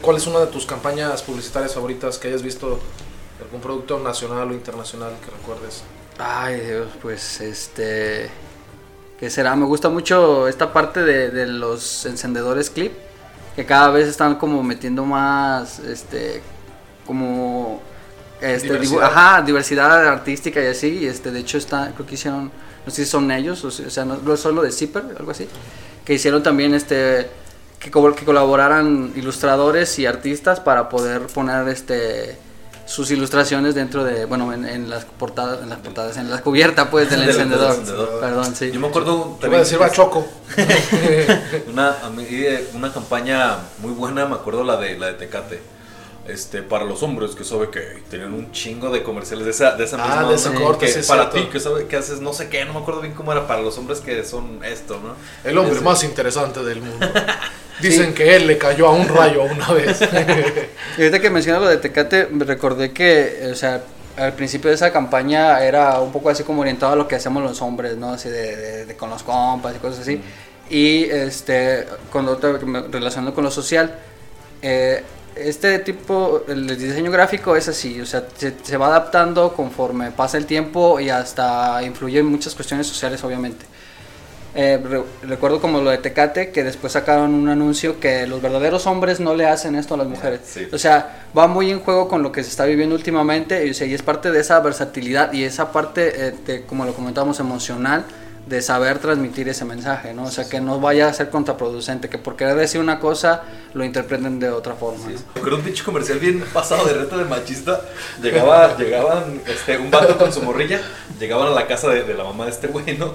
¿Cuál 0.00 0.16
es 0.16 0.26
una 0.26 0.40
de 0.40 0.46
tus 0.48 0.66
campañas 0.66 1.22
publicitarias 1.22 1.74
favoritas 1.74 2.18
que 2.18 2.28
hayas 2.28 2.42
visto? 2.42 2.80
¿Algún 3.42 3.60
producto 3.60 3.98
nacional 4.00 4.50
o 4.50 4.52
internacional 4.52 5.12
que 5.24 5.30
recuerdes? 5.30 5.82
Ay, 6.18 6.60
Dios, 6.60 6.88
pues 7.00 7.40
este. 7.40 8.30
¿Qué 9.24 9.30
será? 9.30 9.56
Me 9.56 9.64
gusta 9.64 9.88
mucho 9.88 10.48
esta 10.48 10.70
parte 10.70 11.02
de, 11.02 11.30
de 11.30 11.46
los 11.46 12.04
encendedores 12.04 12.68
clip. 12.68 12.92
Que 13.56 13.64
cada 13.64 13.88
vez 13.88 14.06
están 14.06 14.34
como 14.34 14.62
metiendo 14.62 15.06
más. 15.06 15.78
Este. 15.78 16.42
Como. 17.06 17.80
Este, 18.42 18.68
dibu- 18.68 18.72
Diversidad. 18.80 19.02
ajá, 19.04 19.40
diversidad 19.40 20.08
artística 20.08 20.62
y 20.62 20.66
así. 20.66 20.88
Y 20.98 21.06
este, 21.06 21.30
de 21.30 21.40
hecho, 21.40 21.56
está, 21.56 21.92
creo 21.94 22.06
que 22.06 22.16
hicieron. 22.16 22.52
No 22.84 22.92
sé 22.92 23.06
si 23.06 23.10
son 23.10 23.30
ellos, 23.30 23.64
o 23.64 23.70
sea, 23.70 23.86
o 23.86 23.90
sea, 23.90 24.04
no 24.04 24.18
no 24.18 24.36
solo 24.36 24.60
de 24.60 24.70
Zipper, 24.70 25.02
algo 25.18 25.30
así. 25.30 25.48
Que 26.04 26.12
hicieron 26.12 26.42
también 26.42 26.74
este. 26.74 27.30
Que, 27.78 27.90
co- 27.90 28.14
que 28.14 28.26
colaboraran 28.26 29.10
ilustradores 29.16 29.98
y 29.98 30.04
artistas 30.04 30.60
para 30.60 30.90
poder 30.90 31.22
poner 31.28 31.66
este 31.68 32.36
sus 32.86 33.10
ilustraciones 33.10 33.74
dentro 33.74 34.04
de, 34.04 34.24
bueno, 34.26 34.52
en, 34.52 34.64
en 34.66 34.90
las 34.90 35.04
portadas, 35.04 35.62
en 35.62 35.70
las 35.70 35.78
portadas, 35.78 36.16
en 36.16 36.30
la 36.30 36.40
cubierta 36.42 36.90
pues 36.90 37.08
del 37.10 37.20
Del 37.26 37.30
encendedor. 37.30 37.70
encendedor. 37.70 38.20
Perdón, 38.20 38.54
sí. 38.54 38.70
Yo 38.72 38.80
me 38.80 38.88
acuerdo 38.88 39.38
Te 39.40 39.46
voy 39.48 39.56
a 39.56 39.58
decir 39.60 39.78
Bachoco. 39.78 40.26
una, 41.68 41.96
a 42.04 42.10
mí, 42.10 42.24
eh, 42.28 42.68
una 42.74 42.92
campaña 42.92 43.58
muy 43.78 43.92
buena, 43.92 44.26
me 44.26 44.34
acuerdo 44.34 44.64
la 44.64 44.76
de 44.76 44.98
la 44.98 45.06
de 45.08 45.14
Tecate. 45.14 45.74
Este, 46.26 46.62
para 46.62 46.84
los 46.86 47.02
hombres 47.02 47.32
que 47.34 47.44
sabe 47.44 47.68
que 47.68 48.02
tenían 48.08 48.32
un 48.32 48.50
chingo 48.50 48.88
de 48.88 49.02
comerciales 49.02 49.44
de 49.44 49.50
esa, 49.50 49.76
de 49.76 49.84
esa 49.84 49.98
Ah, 50.00 50.06
misma 50.08 50.28
de 50.30 50.34
ese 50.36 50.48
onda, 50.48 50.60
corte, 50.62 50.86
que 50.86 51.02
sí, 51.02 51.06
para 51.06 51.28
ti 51.28 51.48
que 51.52 51.60
sabe 51.60 51.86
que 51.86 51.96
haces 51.96 52.20
no 52.20 52.32
sé 52.32 52.48
qué, 52.48 52.64
no 52.64 52.72
me 52.72 52.78
acuerdo 52.80 53.02
bien 53.02 53.12
cómo 53.12 53.30
era 53.32 53.46
para 53.46 53.60
los 53.60 53.76
hombres 53.76 54.00
que 54.00 54.24
son 54.24 54.64
esto, 54.64 54.98
¿no? 55.04 55.16
El 55.48 55.58
hombre 55.58 55.74
Ese. 55.74 55.84
más 55.84 56.02
interesante 56.02 56.64
del 56.64 56.80
mundo. 56.80 57.06
Dicen 57.80 58.14
que 58.14 58.36
él 58.36 58.46
le 58.46 58.56
cayó 58.58 58.86
a 58.88 58.92
un 58.92 59.08
rayo 59.08 59.42
una 59.44 59.72
vez. 59.72 60.00
Y 60.96 61.00
ahorita 61.02 61.18
que 61.20 61.28
mencionas 61.30 61.60
lo 61.62 61.68
de 61.68 61.76
Tecate, 61.78 62.28
me 62.30 62.44
recordé 62.44 62.92
que, 62.92 63.48
o 63.50 63.54
sea, 63.56 63.82
al 64.16 64.32
principio 64.34 64.68
de 64.70 64.76
esa 64.76 64.92
campaña 64.92 65.60
era 65.64 65.98
un 66.00 66.12
poco 66.12 66.30
así 66.30 66.44
como 66.44 66.60
orientado 66.60 66.92
a 66.92 66.96
lo 66.96 67.08
que 67.08 67.16
hacemos 67.16 67.42
los 67.42 67.60
hombres, 67.62 67.96
¿no? 67.96 68.10
Así 68.10 68.28
de, 68.28 68.54
de- 68.56 68.86
de 68.86 68.96
con 68.96 69.10
los 69.10 69.24
compas 69.24 69.74
y 69.74 69.78
cosas 69.80 70.00
así. 70.00 70.20
Y 70.70 71.04
este, 71.04 71.84
con 72.12 72.26
me- 72.64 72.82
relacionando 72.82 73.34
con 73.34 73.42
lo 73.42 73.50
social, 73.50 73.92
eh, 74.62 75.02
este 75.34 75.80
tipo, 75.80 76.44
el 76.46 76.78
diseño 76.78 77.10
gráfico 77.10 77.56
es 77.56 77.66
así, 77.66 78.00
o 78.00 78.06
sea, 78.06 78.22
se, 78.36 78.54
se 78.62 78.76
va 78.76 78.86
adaptando 78.86 79.52
conforme 79.52 80.12
pasa 80.12 80.38
el 80.38 80.46
tiempo 80.46 81.00
y 81.00 81.10
hasta 81.10 81.82
influye 81.82 82.20
en 82.20 82.26
muchas 82.26 82.54
cuestiones 82.54 82.86
sociales, 82.86 83.22
obviamente. 83.24 83.66
Eh, 84.56 84.78
re- 84.82 85.02
recuerdo 85.22 85.60
como 85.60 85.80
lo 85.80 85.90
de 85.90 85.98
Tecate, 85.98 86.50
que 86.52 86.62
después 86.62 86.92
sacaron 86.92 87.34
un 87.34 87.48
anuncio 87.48 87.98
que 87.98 88.26
los 88.26 88.40
verdaderos 88.40 88.86
hombres 88.86 89.18
no 89.18 89.34
le 89.34 89.46
hacen 89.46 89.74
esto 89.74 89.94
a 89.94 89.96
las 89.96 90.06
mujeres. 90.06 90.40
Sí. 90.44 90.68
O 90.72 90.78
sea, 90.78 91.24
va 91.36 91.48
muy 91.48 91.70
en 91.72 91.80
juego 91.80 92.06
con 92.08 92.22
lo 92.22 92.30
que 92.30 92.44
se 92.44 92.50
está 92.50 92.64
viviendo 92.64 92.94
últimamente 92.94 93.66
y, 93.66 93.70
o 93.70 93.74
sea, 93.74 93.86
y 93.86 93.94
es 93.94 94.02
parte 94.02 94.30
de 94.30 94.38
esa 94.40 94.60
versatilidad 94.60 95.32
y 95.32 95.42
esa 95.42 95.72
parte, 95.72 96.28
eh, 96.28 96.34
de, 96.46 96.62
como 96.62 96.84
lo 96.84 96.94
comentábamos, 96.94 97.40
emocional 97.40 98.04
de 98.46 98.60
saber 98.60 98.98
transmitir 98.98 99.48
ese 99.48 99.64
mensaje, 99.64 100.12
¿no? 100.12 100.24
O 100.24 100.30
sea, 100.30 100.46
que 100.46 100.60
no 100.60 100.78
vaya 100.78 101.08
a 101.08 101.12
ser 101.14 101.30
contraproducente, 101.30 102.10
que 102.10 102.18
por 102.18 102.36
querer 102.36 102.54
decir 102.56 102.78
una 102.78 103.00
cosa 103.00 103.42
lo 103.72 103.84
interpreten 103.84 104.38
de 104.38 104.50
otra 104.50 104.74
forma. 104.74 104.98
¿no? 105.08 105.10
Me 105.34 105.40
acuerdo 105.40 105.56
un 105.56 105.62
pinche 105.64 105.82
comercial 105.82 106.18
bien 106.18 106.44
pasado 106.52 106.84
de 106.84 106.92
reto 106.92 107.16
de 107.16 107.24
machista. 107.24 107.80
Llegaba, 108.22 108.76
llegaban 108.76 109.40
este, 109.46 109.78
un 109.78 109.90
vato 109.90 110.18
con 110.18 110.30
su 110.30 110.42
morrilla, 110.42 110.80
llegaban 111.18 111.48
a 111.48 111.52
la 111.52 111.66
casa 111.66 111.88
de, 111.88 112.02
de 112.04 112.12
la 112.14 112.22
mamá 112.24 112.44
de 112.44 112.50
este 112.50 112.66
güey, 112.66 112.98
¿no? 112.98 113.14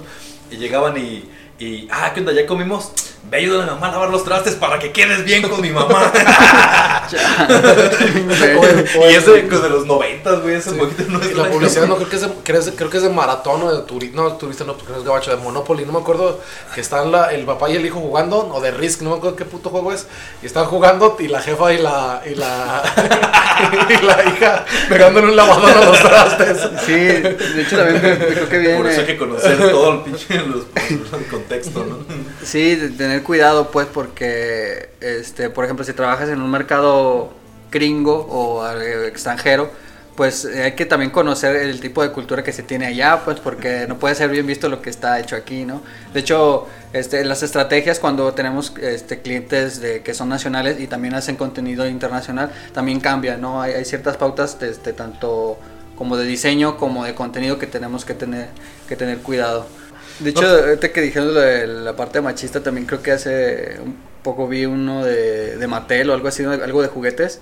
Y 0.51 0.57
llegaban 0.57 0.97
y, 0.97 1.29
y, 1.59 1.87
ah, 1.91 2.11
¿qué 2.13 2.21
onda? 2.21 2.33
¿Ya 2.33 2.45
comimos? 2.45 2.91
Ve 3.23 3.37
ayuda 3.37 3.63
a 3.63 3.65
la 3.67 3.73
mamá 3.73 3.89
a 3.89 3.91
lavar 3.91 4.09
los 4.09 4.23
trastes 4.23 4.55
para 4.55 4.79
que 4.79 4.91
quedes 4.91 5.23
bien 5.23 5.41
con 5.47 5.61
mi 5.61 5.69
mamá. 5.71 6.11
y 9.09 9.13
ese 9.13 9.31
de 9.31 9.69
los 9.69 9.85
noventas, 9.85 10.41
güey, 10.41 10.55
ese 10.55 10.71
poquito 10.71 11.03
no 11.09 11.19
es 11.21 11.31
Y 11.31 11.33
la 11.33 11.49
publicidad 11.49 11.87
no 11.87 11.95
creo 11.95 12.09
que 12.09 12.15
es 12.15 12.21
de, 12.65 12.73
creo, 12.73 12.89
que 12.89 12.97
es 12.97 13.03
de 13.03 13.09
maratón 13.09 13.63
o 13.63 13.71
de 13.71 13.83
turista, 13.83 14.15
no, 14.15 14.33
turista 14.33 14.63
no, 14.63 14.75
porque 14.75 14.93
no 14.93 14.99
es 14.99 15.03
gabacho, 15.03 15.31
de 15.31 15.37
Monopoly, 15.37 15.85
no 15.85 15.93
me 15.93 15.99
acuerdo 15.99 16.39
que 16.73 16.81
están 16.81 17.11
la, 17.11 17.31
el 17.33 17.45
papá 17.45 17.69
y 17.69 17.75
el 17.75 17.85
hijo 17.85 17.99
jugando, 17.99 18.47
o 18.53 18.61
de 18.61 18.71
Risk, 18.71 19.01
no 19.01 19.11
me 19.11 19.17
acuerdo 19.17 19.35
qué 19.35 19.45
puto 19.45 19.69
juego 19.69 19.91
es, 19.93 20.07
y 20.41 20.45
están 20.45 20.65
jugando 20.65 21.17
y 21.19 21.27
la 21.27 21.41
jefa 21.41 21.73
y 21.73 21.79
la, 21.79 22.21
y 22.25 22.35
la, 22.35 22.83
y 23.89 24.05
la 24.05 24.23
hija 24.25 24.65
pegándole 24.87 25.27
un 25.27 25.35
lavador 25.35 25.71
a 25.71 25.85
los 25.85 25.99
trastes. 25.99 26.57
Sí, 26.85 26.93
de 26.93 27.61
hecho 27.61 27.77
también 27.77 28.01
me- 28.01 28.15
me 28.15 28.25
creo 28.27 28.49
que 28.49 28.59
viene... 28.59 28.77
Por 28.77 28.87
eso 28.87 29.01
hay 29.01 29.07
que 29.07 29.17
conocer 29.17 29.57
todo 29.57 29.93
el 29.93 29.99
pinche 30.01 30.35
los, 30.45 30.65
el 30.89 31.25
contexto, 31.29 31.85
¿no? 31.85 31.97
Sí, 32.43 32.75
de 32.75 33.07
tener 33.09 33.23
cuidado 33.23 33.71
pues 33.71 33.87
porque, 33.87 34.91
este, 35.01 35.49
por 35.49 35.65
ejemplo, 35.65 35.83
si 35.83 35.93
trabajas 35.93 36.29
en 36.29 36.41
un 36.41 36.51
mercado 36.51 37.33
gringo 37.71 38.27
o 38.29 38.67
eh, 38.67 39.07
extranjero, 39.07 39.71
pues 40.15 40.45
eh, 40.45 40.63
hay 40.63 40.71
que 40.73 40.85
también 40.85 41.09
conocer 41.09 41.55
el 41.55 41.79
tipo 41.79 42.03
de 42.03 42.11
cultura 42.11 42.43
que 42.43 42.51
se 42.51 42.61
tiene 42.61 42.85
allá, 42.85 43.21
pues 43.25 43.39
porque 43.39 43.85
no 43.87 43.97
puede 43.97 44.13
ser 44.13 44.29
bien 44.29 44.45
visto 44.45 44.69
lo 44.69 44.79
que 44.79 44.91
está 44.91 45.19
hecho 45.19 45.35
aquí, 45.35 45.65
¿no? 45.65 45.81
De 46.13 46.19
hecho, 46.19 46.67
este, 46.93 47.25
las 47.25 47.41
estrategias 47.41 47.97
cuando 47.97 48.31
tenemos 48.33 48.73
este, 48.79 49.21
clientes 49.21 49.81
de, 49.81 50.03
que 50.03 50.13
son 50.13 50.29
nacionales 50.29 50.79
y 50.79 50.85
también 50.85 51.15
hacen 51.15 51.35
contenido 51.35 51.87
internacional, 51.87 52.51
también 52.73 52.99
cambian, 52.99 53.41
¿no? 53.41 53.59
Hay, 53.59 53.85
ciertas 53.85 54.17
pautas 54.17 54.55
este, 54.61 54.93
tanto 54.93 55.57
como 55.95 56.15
de 56.15 56.25
diseño 56.25 56.77
como 56.77 57.05
de 57.05 57.15
contenido 57.15 57.57
que 57.57 57.65
tenemos 57.65 58.05
que 58.05 58.13
tener, 58.13 58.49
que 58.87 58.95
tener 58.95 59.17
cuidado. 59.19 59.65
De 60.19 60.31
hecho, 60.31 60.45
ahorita 60.45 60.91
que 60.91 61.01
dijeron 61.01 61.33
de 61.33 61.67
la 61.67 61.95
parte 61.95 62.21
machista, 62.21 62.61
también 62.61 62.85
creo 62.85 63.01
que 63.01 63.11
hace 63.11 63.77
un 63.83 63.97
poco 64.21 64.47
vi 64.47 64.65
uno 64.65 65.05
de, 65.05 65.55
de 65.57 65.67
Mattel 65.67 66.09
o 66.09 66.13
algo 66.13 66.27
así, 66.27 66.43
algo 66.43 66.81
de 66.81 66.87
juguetes. 66.89 67.39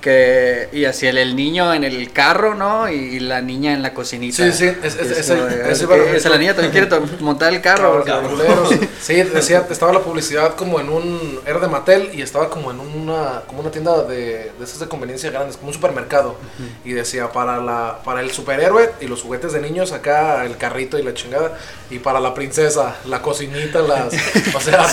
Que, 0.00 0.68
y 0.72 0.84
así 0.84 1.06
el, 1.08 1.18
el 1.18 1.34
niño 1.34 1.74
en 1.74 1.82
el 1.82 2.12
carro, 2.12 2.54
¿no? 2.54 2.88
Y, 2.88 3.18
la 3.18 3.40
niña 3.40 3.72
en 3.72 3.82
la 3.82 3.92
cocinita. 3.94 4.36
Sí, 4.36 4.52
sí, 4.52 4.72
es- 4.82 4.94
es- 4.96 5.10
es 5.10 5.30
a 5.30 5.34
que- 5.34 5.64
referir. 5.64 6.14
esa 6.14 6.28
la 6.28 6.38
niña 6.38 6.54
también 6.54 6.70
quiere 6.86 6.88
montar 7.20 7.52
el 7.52 7.60
carro. 7.60 8.04
Sí, 9.00 9.14
decía, 9.22 9.64
estaba 9.70 9.92
la 9.92 10.00
publicidad 10.00 10.54
como 10.54 10.80
en 10.80 10.88
un, 10.90 11.40
era 11.46 11.58
de 11.60 11.68
Mattel 11.68 12.10
y 12.12 12.20
estaba 12.22 12.50
como 12.50 12.70
en 12.70 12.80
una, 12.80 13.42
como 13.46 13.60
una 13.60 13.70
tienda 13.70 14.02
de, 14.02 14.52
de 14.58 14.64
esas 14.64 14.80
de 14.80 14.88
conveniencia 14.88 15.30
grandes, 15.30 15.56
como 15.56 15.68
un 15.68 15.74
supermercado. 15.74 16.36
Y 16.84 16.92
decía, 16.92 17.30
para 17.32 17.58
la, 17.58 17.98
para 18.04 18.20
el 18.20 18.30
superhéroe 18.30 18.90
y 19.00 19.06
los 19.06 19.22
juguetes 19.22 19.52
de 19.52 19.60
niños, 19.60 19.92
acá 19.92 20.44
el 20.44 20.56
carrito 20.56 20.98
y 20.98 21.02
la 21.02 21.14
chingada. 21.14 21.56
Y 21.90 22.00
para 22.00 22.20
la 22.20 22.34
princesa, 22.34 22.96
la 23.06 23.22
cocinita, 23.22 23.80
las, 23.80 24.12
o 24.54 24.60
sea, 24.60 24.86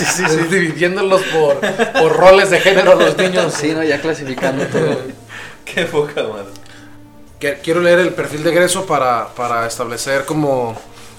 dividiéndolos 0.50 1.22
por, 1.24 1.60
por 1.60 2.16
roles 2.16 2.50
de 2.52 2.60
género 2.60 2.94
a 2.94 2.96
los 2.96 3.18
niños. 3.18 3.54
Sí, 3.54 3.72
¿no? 3.74 3.84
Ya 3.84 4.00
clasificando 4.02 4.66
todo. 4.68 4.95
Qué 5.74 5.86
poca 5.86 6.24
madre. 6.24 6.48
Quiero 7.64 7.82
leer 7.82 8.00
el 8.00 8.14
perfil 8.14 8.44
de 8.44 8.52
egreso 8.52 8.86
para, 8.86 9.28
para 9.36 9.68
establecer 9.68 10.26
como 10.26 10.76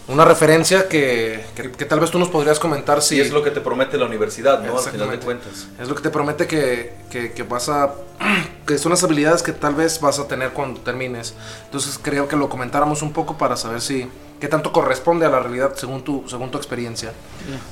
una 0.08 0.24
referencia 0.24 0.88
que, 0.88 1.44
que, 1.54 1.70
que 1.70 1.84
tal 1.84 2.00
vez 2.00 2.10
tú 2.10 2.18
nos 2.18 2.28
podrías 2.28 2.58
comentar 2.58 3.02
si 3.02 3.16
Y 3.16 3.20
es 3.20 3.30
lo 3.30 3.42
que 3.42 3.50
te 3.50 3.60
promete 3.60 3.96
la 3.98 4.06
universidad, 4.06 4.60
¿no? 4.60 4.78
Al 4.78 4.84
final 4.84 5.08
de 5.10 5.14
Exactamente. 5.16 5.24
cuentas. 5.24 5.66
Es 5.80 5.88
lo 5.88 5.94
que 5.94 6.02
te 6.02 6.10
promete 6.10 6.46
que, 6.46 6.94
que, 7.10 7.32
que 7.32 7.42
vas 7.42 7.68
a. 7.68 7.94
que 8.66 8.78
son 8.78 8.90
las 8.90 9.04
habilidades 9.04 9.42
que 9.42 9.52
tal 9.52 9.74
vez 9.74 10.00
vas 10.00 10.18
a 10.18 10.26
tener 10.26 10.50
cuando 10.50 10.80
termines. 10.80 11.34
Entonces 11.66 11.98
creo 12.02 12.26
que 12.28 12.34
lo 12.36 12.48
comentáramos 12.48 13.02
un 13.02 13.12
poco 13.12 13.36
para 13.36 13.56
saber 13.56 13.80
si. 13.80 14.08
qué 14.40 14.48
tanto 14.48 14.72
corresponde 14.72 15.26
a 15.26 15.28
la 15.28 15.38
realidad 15.40 15.74
según 15.76 16.02
tu, 16.02 16.24
según 16.28 16.50
tu 16.50 16.58
experiencia. 16.58 17.12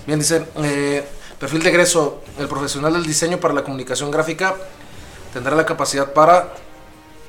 Bien, 0.06 0.18
dice. 0.18 0.44
eh, 0.62 1.04
perfil 1.40 1.62
de 1.62 1.70
egreso. 1.70 2.22
El 2.38 2.46
profesional 2.46 2.92
del 2.92 3.04
diseño 3.06 3.38
para 3.38 3.54
la 3.54 3.62
comunicación 3.64 4.10
gráfica 4.10 4.54
tendrá 5.32 5.56
la 5.56 5.66
capacidad 5.66 6.12
para 6.12 6.52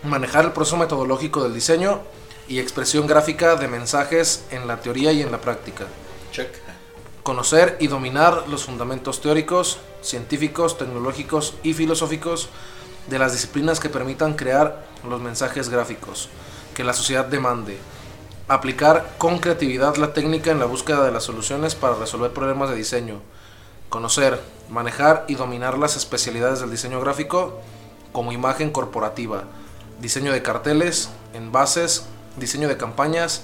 manejar 0.05 0.45
el 0.45 0.51
proceso 0.51 0.77
metodológico 0.77 1.43
del 1.43 1.53
diseño 1.53 2.01
y 2.47 2.59
expresión 2.59 3.07
gráfica 3.07 3.55
de 3.55 3.67
mensajes 3.67 4.45
en 4.51 4.67
la 4.67 4.77
teoría 4.77 5.11
y 5.11 5.21
en 5.21 5.31
la 5.31 5.41
práctica 5.41 5.85
Check. 6.31 6.49
conocer 7.23 7.77
y 7.79 7.87
dominar 7.87 8.47
los 8.47 8.65
fundamentos 8.65 9.21
teóricos, 9.21 9.79
científicos, 10.01 10.77
tecnológicos 10.77 11.55
y 11.63 11.73
filosóficos 11.73 12.49
de 13.07 13.19
las 13.19 13.31
disciplinas 13.31 13.79
que 13.79 13.89
permitan 13.89 14.33
crear 14.33 14.85
los 15.07 15.21
mensajes 15.21 15.69
gráficos 15.69 16.29
que 16.75 16.83
la 16.83 16.93
sociedad 16.93 17.25
demande. 17.25 17.77
Aplicar 18.47 19.15
con 19.17 19.39
creatividad 19.39 19.95
la 19.95 20.13
técnica 20.13 20.51
en 20.51 20.59
la 20.59 20.65
búsqueda 20.65 21.03
de 21.03 21.11
las 21.11 21.23
soluciones 21.23 21.73
para 21.73 21.95
resolver 21.95 22.31
problemas 22.31 22.69
de 22.69 22.75
diseño. 22.75 23.21
Conocer, 23.89 24.39
manejar 24.69 25.25
y 25.27 25.35
dominar 25.35 25.79
las 25.79 25.95
especialidades 25.95 26.59
del 26.59 26.69
diseño 26.69 26.99
gráfico 26.99 27.59
como 28.11 28.31
imagen 28.31 28.71
corporativa, 28.71 29.45
diseño 30.01 30.31
de 30.31 30.41
carteles, 30.41 31.09
envases, 31.33 32.05
diseño 32.37 32.67
de 32.67 32.77
campañas, 32.77 33.43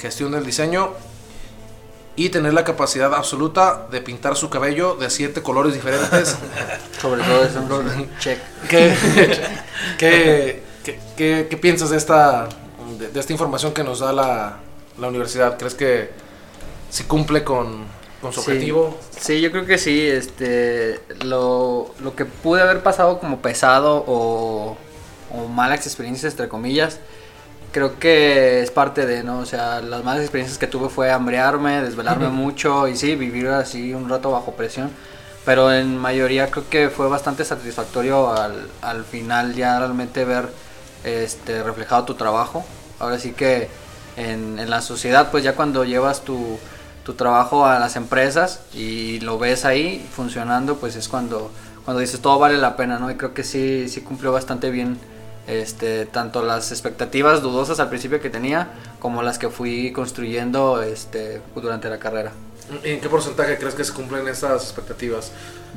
gestión 0.00 0.32
del 0.32 0.44
diseño 0.44 0.90
y 2.16 2.30
tener 2.30 2.54
la 2.54 2.64
capacidad 2.64 3.12
absoluta 3.14 3.86
de 3.90 4.00
pintar 4.00 4.36
su 4.36 4.48
cabello 4.48 4.94
de 4.96 5.10
siete 5.10 5.42
colores 5.42 5.74
diferentes. 5.74 6.36
Sobre 7.00 7.22
todo 7.22 7.44
eso, 7.44 7.62
check. 8.18 8.38
¿Qué, 8.68 8.94
qué, 9.98 10.62
qué- 10.84 11.00
qué- 11.16 11.46
qué 11.50 11.56
piensas 11.56 11.90
de 11.90 11.96
esta, 11.98 12.48
de, 12.98 13.08
de 13.08 13.20
esta 13.20 13.32
información 13.32 13.72
que 13.74 13.84
nos 13.84 13.98
da 14.00 14.12
la, 14.12 14.56
la 14.98 15.08
universidad? 15.08 15.58
¿Crees 15.58 15.74
que 15.74 16.10
si 16.88 17.04
cumple 17.04 17.44
con, 17.44 17.84
con 18.22 18.32
su 18.32 18.40
Sí. 18.40 18.50
objetivo? 18.50 18.98
Sí, 19.20 19.40
yo 19.42 19.50
creo 19.50 19.66
que 19.66 19.76
sí. 19.76 20.00
Este, 20.06 21.00
lo, 21.24 21.90
lo 22.00 22.16
que 22.16 22.24
pude 22.24 22.62
haber 22.62 22.82
pasado 22.82 23.18
como 23.18 23.42
pesado 23.42 24.02
o, 24.06 24.78
o 25.32 25.48
malas 25.48 25.86
experiencias, 25.86 26.32
entre 26.32 26.48
comillas, 26.48 26.98
creo 27.72 27.98
que 27.98 28.62
es 28.62 28.70
parte 28.70 29.06
de, 29.06 29.22
¿no? 29.22 29.40
O 29.40 29.46
sea, 29.46 29.80
las 29.82 30.02
malas 30.02 30.22
experiencias 30.22 30.58
que 30.58 30.66
tuve 30.66 30.88
fue 30.88 31.10
hambrearme, 31.10 31.82
desvelarme 31.82 32.28
mucho 32.28 32.88
y 32.88 32.96
sí, 32.96 33.16
vivir 33.16 33.48
así 33.48 33.92
un 33.92 34.08
rato 34.08 34.30
bajo 34.30 34.52
presión. 34.52 34.90
Pero 35.44 35.72
en 35.72 35.96
mayoría 35.98 36.50
creo 36.50 36.68
que 36.68 36.90
fue 36.90 37.08
bastante 37.08 37.44
satisfactorio 37.44 38.32
al, 38.32 38.68
al 38.82 39.04
final 39.04 39.54
ya 39.54 39.78
realmente 39.78 40.24
ver 40.24 40.48
este, 41.04 41.62
reflejado 41.62 42.04
tu 42.04 42.14
trabajo. 42.14 42.64
Ahora 42.98 43.18
sí 43.18 43.32
que 43.32 43.68
en, 44.16 44.58
en 44.58 44.70
la 44.70 44.80
sociedad, 44.80 45.30
pues 45.30 45.44
ya 45.44 45.54
cuando 45.54 45.84
llevas 45.84 46.22
tu, 46.22 46.58
tu 47.04 47.14
trabajo 47.14 47.66
a 47.66 47.78
las 47.78 47.94
empresas 47.94 48.60
y 48.74 49.20
lo 49.20 49.38
ves 49.38 49.64
ahí 49.64 50.04
funcionando, 50.12 50.78
pues 50.78 50.96
es 50.96 51.08
cuando, 51.08 51.52
cuando 51.84 52.00
dices 52.00 52.20
todo 52.20 52.38
vale 52.38 52.56
la 52.56 52.74
pena, 52.74 52.98
¿no? 52.98 53.10
Y 53.10 53.14
creo 53.14 53.32
que 53.34 53.44
sí, 53.44 53.88
sí 53.88 54.00
cumplió 54.00 54.32
bastante 54.32 54.70
bien 54.70 54.98
este, 55.46 56.06
tanto 56.06 56.42
las 56.42 56.72
expectativas 56.72 57.42
dudosas 57.42 57.78
al 57.80 57.88
principio 57.88 58.20
que 58.20 58.30
tenía, 58.30 58.68
como 59.00 59.22
las 59.22 59.38
que 59.38 59.48
fui 59.48 59.92
construyendo 59.92 60.82
este, 60.82 61.40
durante 61.54 61.88
la 61.88 61.98
carrera. 61.98 62.32
¿En 62.82 63.00
qué 63.00 63.08
porcentaje 63.08 63.58
crees 63.58 63.74
que 63.76 63.84
se 63.84 63.92
cumplen 63.92 64.26
estas 64.26 64.64
expectativas? 64.64 65.30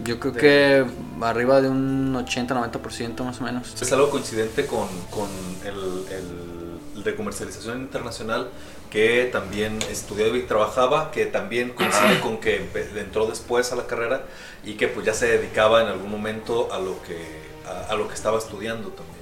Yo 0.04 0.20
creo 0.20 0.34
De- 0.34 0.40
que 0.40 0.86
arriba 1.22 1.62
de 1.62 1.70
un 1.70 2.16
80-90% 2.16 3.24
más 3.24 3.40
o 3.42 3.44
menos. 3.44 3.80
Es 3.80 3.92
algo 3.94 4.10
coincidente 4.10 4.66
con, 4.66 4.88
con 5.12 5.28
el, 5.66 5.76
el- 6.14 6.60
el 6.96 7.04
de 7.04 7.16
comercialización 7.16 7.80
internacional 7.82 8.50
que 8.90 9.30
también 9.32 9.78
estudiaba 9.92 10.36
y 10.36 10.42
trabajaba, 10.42 11.12
que 11.12 11.28
también 11.28 11.70
coincide 11.70 12.20
con 12.22 12.40
que 12.40 12.68
entró 12.96 13.28
después 13.28 13.72
a 13.72 13.76
la 13.76 13.86
carrera 13.86 14.24
y 14.66 14.74
que 14.74 14.88
pues 14.88 15.06
ya 15.06 15.14
se 15.14 15.28
dedicaba 15.28 15.82
en 15.84 15.88
algún 15.90 16.10
momento 16.10 16.74
a 16.74 16.80
lo 16.80 17.02
que, 17.04 17.18
a, 17.68 17.94
a 17.94 17.96
lo 17.96 18.08
que 18.08 18.16
estaba 18.16 18.40
estudiando 18.40 18.90
también. 18.90 19.19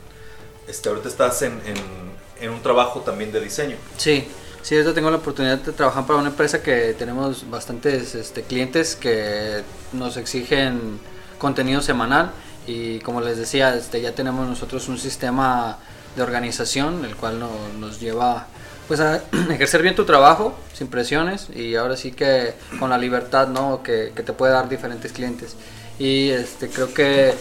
Este, 0.68 0.90
ahorita 0.90 1.08
estás 1.08 1.42
en, 1.42 1.54
en- 1.66 2.18
en 2.42 2.50
un 2.52 2.62
trabajo 2.62 3.00
también 3.02 3.32
de 3.32 3.40
diseño. 3.42 3.78
Sí, 3.98 4.28
sí, 4.62 4.76
ahorita 4.76 4.94
tengo 4.94 5.10
la 5.10 5.18
oportunidad 5.18 5.58
de 5.58 5.72
trabajar 5.72 6.06
para 6.06 6.20
una 6.20 6.30
empresa 6.30 6.62
que 6.62 6.94
tenemos 6.98 7.50
bastantes 7.50 8.14
este, 8.16 8.44
clientes 8.44 8.96
que 8.96 9.64
nos 9.94 10.18
exigen 10.18 11.00
contenido 11.40 11.82
semanal 11.82 12.32
y 12.68 13.00
como 13.00 13.22
les 13.22 13.38
decía, 13.38 13.74
este, 13.76 14.02
ya 14.02 14.12
tenemos 14.14 14.48
nosotros 14.48 14.88
un 14.90 14.98
sistema 15.00 15.78
de 16.16 16.22
organización 16.22 17.06
el 17.06 17.16
cual 17.16 17.40
no- 17.40 17.70
nos 17.80 18.00
lleva 18.00 18.48
pues 18.88 19.00
a 19.00 19.22
ejercer 19.50 19.82
bien 19.82 19.96
tu 19.96 20.06
trabajo 20.06 20.56
sin 20.74 20.88
presiones 20.88 21.48
y 21.56 21.76
ahora 21.76 21.98
sí 21.98 22.12
que 22.12 22.54
con 22.80 22.90
la 22.90 22.98
libertad 22.98 23.48
¿no? 23.48 23.82
que, 23.84 24.12
que 24.16 24.22
te 24.24 24.34
puede 24.34 24.54
dar 24.54 24.70
diferentes 24.70 25.12
clientes 25.12 25.56
y 26.00 26.30
este, 26.30 26.70
creo 26.70 26.94
que 26.94 27.34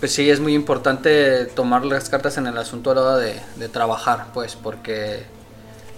pues 0.00 0.12
sí, 0.12 0.30
es 0.30 0.40
muy 0.40 0.54
importante 0.54 1.46
tomar 1.46 1.84
las 1.84 2.08
cartas 2.08 2.36
en 2.38 2.46
el 2.46 2.56
asunto 2.56 2.90
a 2.90 2.94
la 2.94 3.02
hora 3.02 3.16
de, 3.16 3.40
de 3.56 3.68
trabajar, 3.68 4.26
pues, 4.32 4.54
porque 4.56 5.24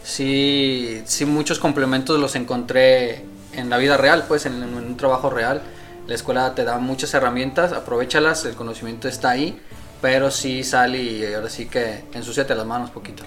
sí, 0.03 1.03
sí 1.07 1.25
muchos 1.27 1.59
complementos 1.59 2.19
los 2.19 2.35
encontré 2.35 3.25
en 3.53 3.71
la 3.71 3.79
vida 3.79 3.97
real, 3.97 4.25
pues, 4.29 4.47
en, 4.47 4.63
en 4.63 4.75
un 4.75 4.97
trabajo 4.97 5.31
real. 5.31 5.63
La 6.07 6.15
escuela 6.15 6.55
te 6.55 6.65
da 6.65 6.79
muchas 6.79 7.13
herramientas, 7.15 7.73
aprovechalas, 7.73 8.45
el 8.45 8.55
conocimiento 8.55 9.07
está 9.07 9.31
ahí, 9.31 9.61
pero 10.01 10.31
sí 10.31 10.65
sale 10.65 10.99
y 10.99 11.35
ahora 11.35 11.51
sí 11.51 11.67
que 11.67 12.05
ensuciate 12.15 12.55
las 12.55 12.67
manos 12.67 12.91
poquito. 12.91 13.23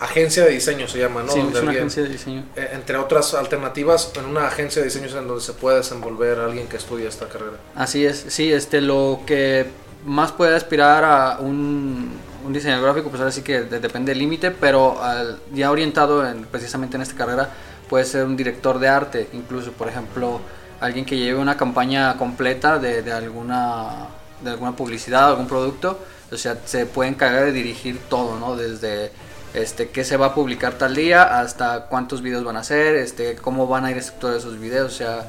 Agencia 0.00 0.44
de 0.44 0.50
diseño 0.50 0.86
se 0.88 0.98
llama, 0.98 1.22
¿no? 1.22 1.32
sí, 1.32 1.38
es 1.40 1.62
una 1.62 1.70
agencia 1.70 2.02
de 2.02 2.08
diseño. 2.08 2.44
eh, 2.56 2.70
entre 2.72 2.96
otras 2.98 3.34
alternativas, 3.34 4.12
en 4.16 4.26
una 4.26 4.46
agencia 4.46 4.82
de 4.82 4.88
diseño 4.88 5.06
es 5.06 5.14
en 5.14 5.26
donde 5.26 5.42
se 5.42 5.52
puede 5.54 5.78
desenvolver 5.78 6.38
alguien 6.40 6.66
que 6.68 6.76
estudia 6.76 7.08
esta 7.08 7.28
carrera. 7.28 7.56
Así 7.74 8.04
es, 8.04 8.26
sí, 8.28 8.52
este, 8.52 8.80
lo 8.80 9.20
que 9.26 9.66
más 10.06 10.32
puede 10.32 10.54
aspirar 10.56 11.04
a 11.04 11.38
un, 11.40 12.10
un 12.46 12.52
diseñador 12.52 12.84
gráfico, 12.84 13.08
pues 13.10 13.20
ahora 13.20 13.32
sí 13.32 13.42
que 13.42 13.62
de- 13.62 13.80
depende 13.80 14.10
del 14.12 14.18
límite, 14.18 14.50
pero 14.50 15.02
al- 15.02 15.38
ya 15.52 15.70
orientado 15.70 16.26
en- 16.26 16.44
precisamente 16.44 16.96
en 16.96 17.02
esta 17.02 17.14
carrera, 17.16 17.50
puede 17.88 18.04
ser 18.04 18.24
un 18.24 18.36
director 18.36 18.78
de 18.78 18.88
arte, 18.88 19.28
incluso, 19.32 19.72
por 19.72 19.88
ejemplo, 19.88 20.40
alguien 20.80 21.04
que 21.04 21.16
lleve 21.16 21.38
una 21.40 21.56
campaña 21.56 22.16
completa 22.16 22.78
de, 22.78 23.02
de 23.02 23.12
alguna, 23.12 24.06
de 24.42 24.50
alguna 24.50 24.72
publicidad, 24.76 25.28
algún 25.28 25.48
producto, 25.48 25.98
o 26.30 26.36
sea, 26.36 26.56
se 26.64 26.86
puede 26.86 27.10
encargar 27.10 27.44
de 27.46 27.52
dirigir 27.52 27.98
todo, 28.08 28.38
¿no? 28.38 28.54
Desde 28.56 29.10
este, 29.54 29.88
qué 29.88 30.04
se 30.04 30.16
va 30.18 30.26
a 30.26 30.34
publicar 30.34 30.74
tal 30.74 30.94
día 30.94 31.40
hasta 31.40 31.86
cuántos 31.86 32.20
videos 32.22 32.44
van 32.44 32.56
a 32.56 32.60
hacer, 32.60 32.94
este, 32.96 33.36
cómo 33.36 33.66
van 33.66 33.86
a 33.86 33.90
ir 33.90 33.96
estructurados 33.96 34.44
esos 34.44 34.60
videos, 34.60 34.92
o 34.92 34.96
sea, 34.96 35.26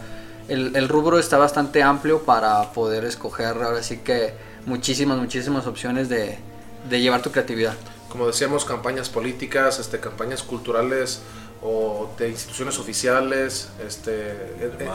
el 0.49 0.89
rubro 0.89 1.20
está 1.20 1.38
bastante 1.38 1.82
amplio 1.84 2.24
para 2.24 2.72
poder 2.74 3.05
escoger 3.05 3.47
ahora 3.63 3.82
sí 3.84 3.97
que 3.99 4.34
muchísimas, 4.70 5.17
muchísimas 5.17 5.65
opciones 5.67 6.07
de, 6.09 6.38
de 6.89 7.01
llevar 7.01 7.22
tu 7.22 7.32
creatividad. 7.32 7.76
Como 8.09 8.26
decíamos, 8.28 8.65
campañas 8.65 9.09
políticas, 9.09 9.80
este, 9.80 9.99
campañas 9.99 10.41
culturales 10.43 11.20
o 11.61 12.09
de 12.17 12.30
instituciones 12.30 12.80
oficiales, 12.80 13.70
este, 13.86 14.32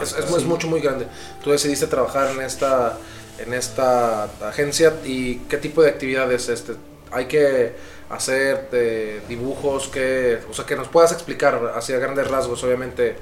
es, 0.02 0.12
es- 0.12 0.30
es 0.36 0.44
mucho, 0.44 0.66
muy 0.68 0.80
grande. 0.80 1.06
Tú 1.42 1.50
decidiste 1.50 1.86
trabajar 1.86 2.30
en 2.30 2.40
esta, 2.40 2.96
en 3.38 3.52
esta 3.54 4.24
agencia 4.48 4.94
y 5.04 5.36
qué 5.50 5.58
tipo 5.58 5.82
de 5.82 5.90
actividades 5.90 6.48
este, 6.48 6.72
hay 7.12 7.26
que 7.26 7.74
hacer, 8.10 8.70
de 8.70 9.20
dibujos, 9.28 9.88
que, 9.88 10.40
o 10.50 10.54
sea, 10.54 10.64
que 10.66 10.76
nos 10.76 10.88
puedas 10.88 11.12
explicar 11.12 11.72
hacia 11.76 11.98
grandes 11.98 12.28
rasgos, 12.28 12.62
obviamente, 12.64 13.16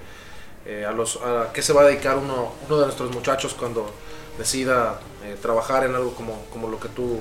eh, 0.66 0.84
a, 0.88 0.92
los, 0.92 1.16
a 1.16 1.50
qué 1.52 1.60
se 1.62 1.72
va 1.72 1.82
a 1.82 1.86
dedicar 1.86 2.16
uno, 2.16 2.52
uno 2.66 2.78
de 2.78 2.84
nuestros 2.86 3.10
muchachos 3.12 3.54
cuando 3.54 3.90
decida 4.38 5.00
eh, 5.24 5.36
trabajar 5.40 5.84
en 5.84 5.94
algo 5.94 6.14
como, 6.14 6.44
como, 6.52 6.68
lo 6.68 6.80
que 6.80 6.88
tú, 6.88 7.20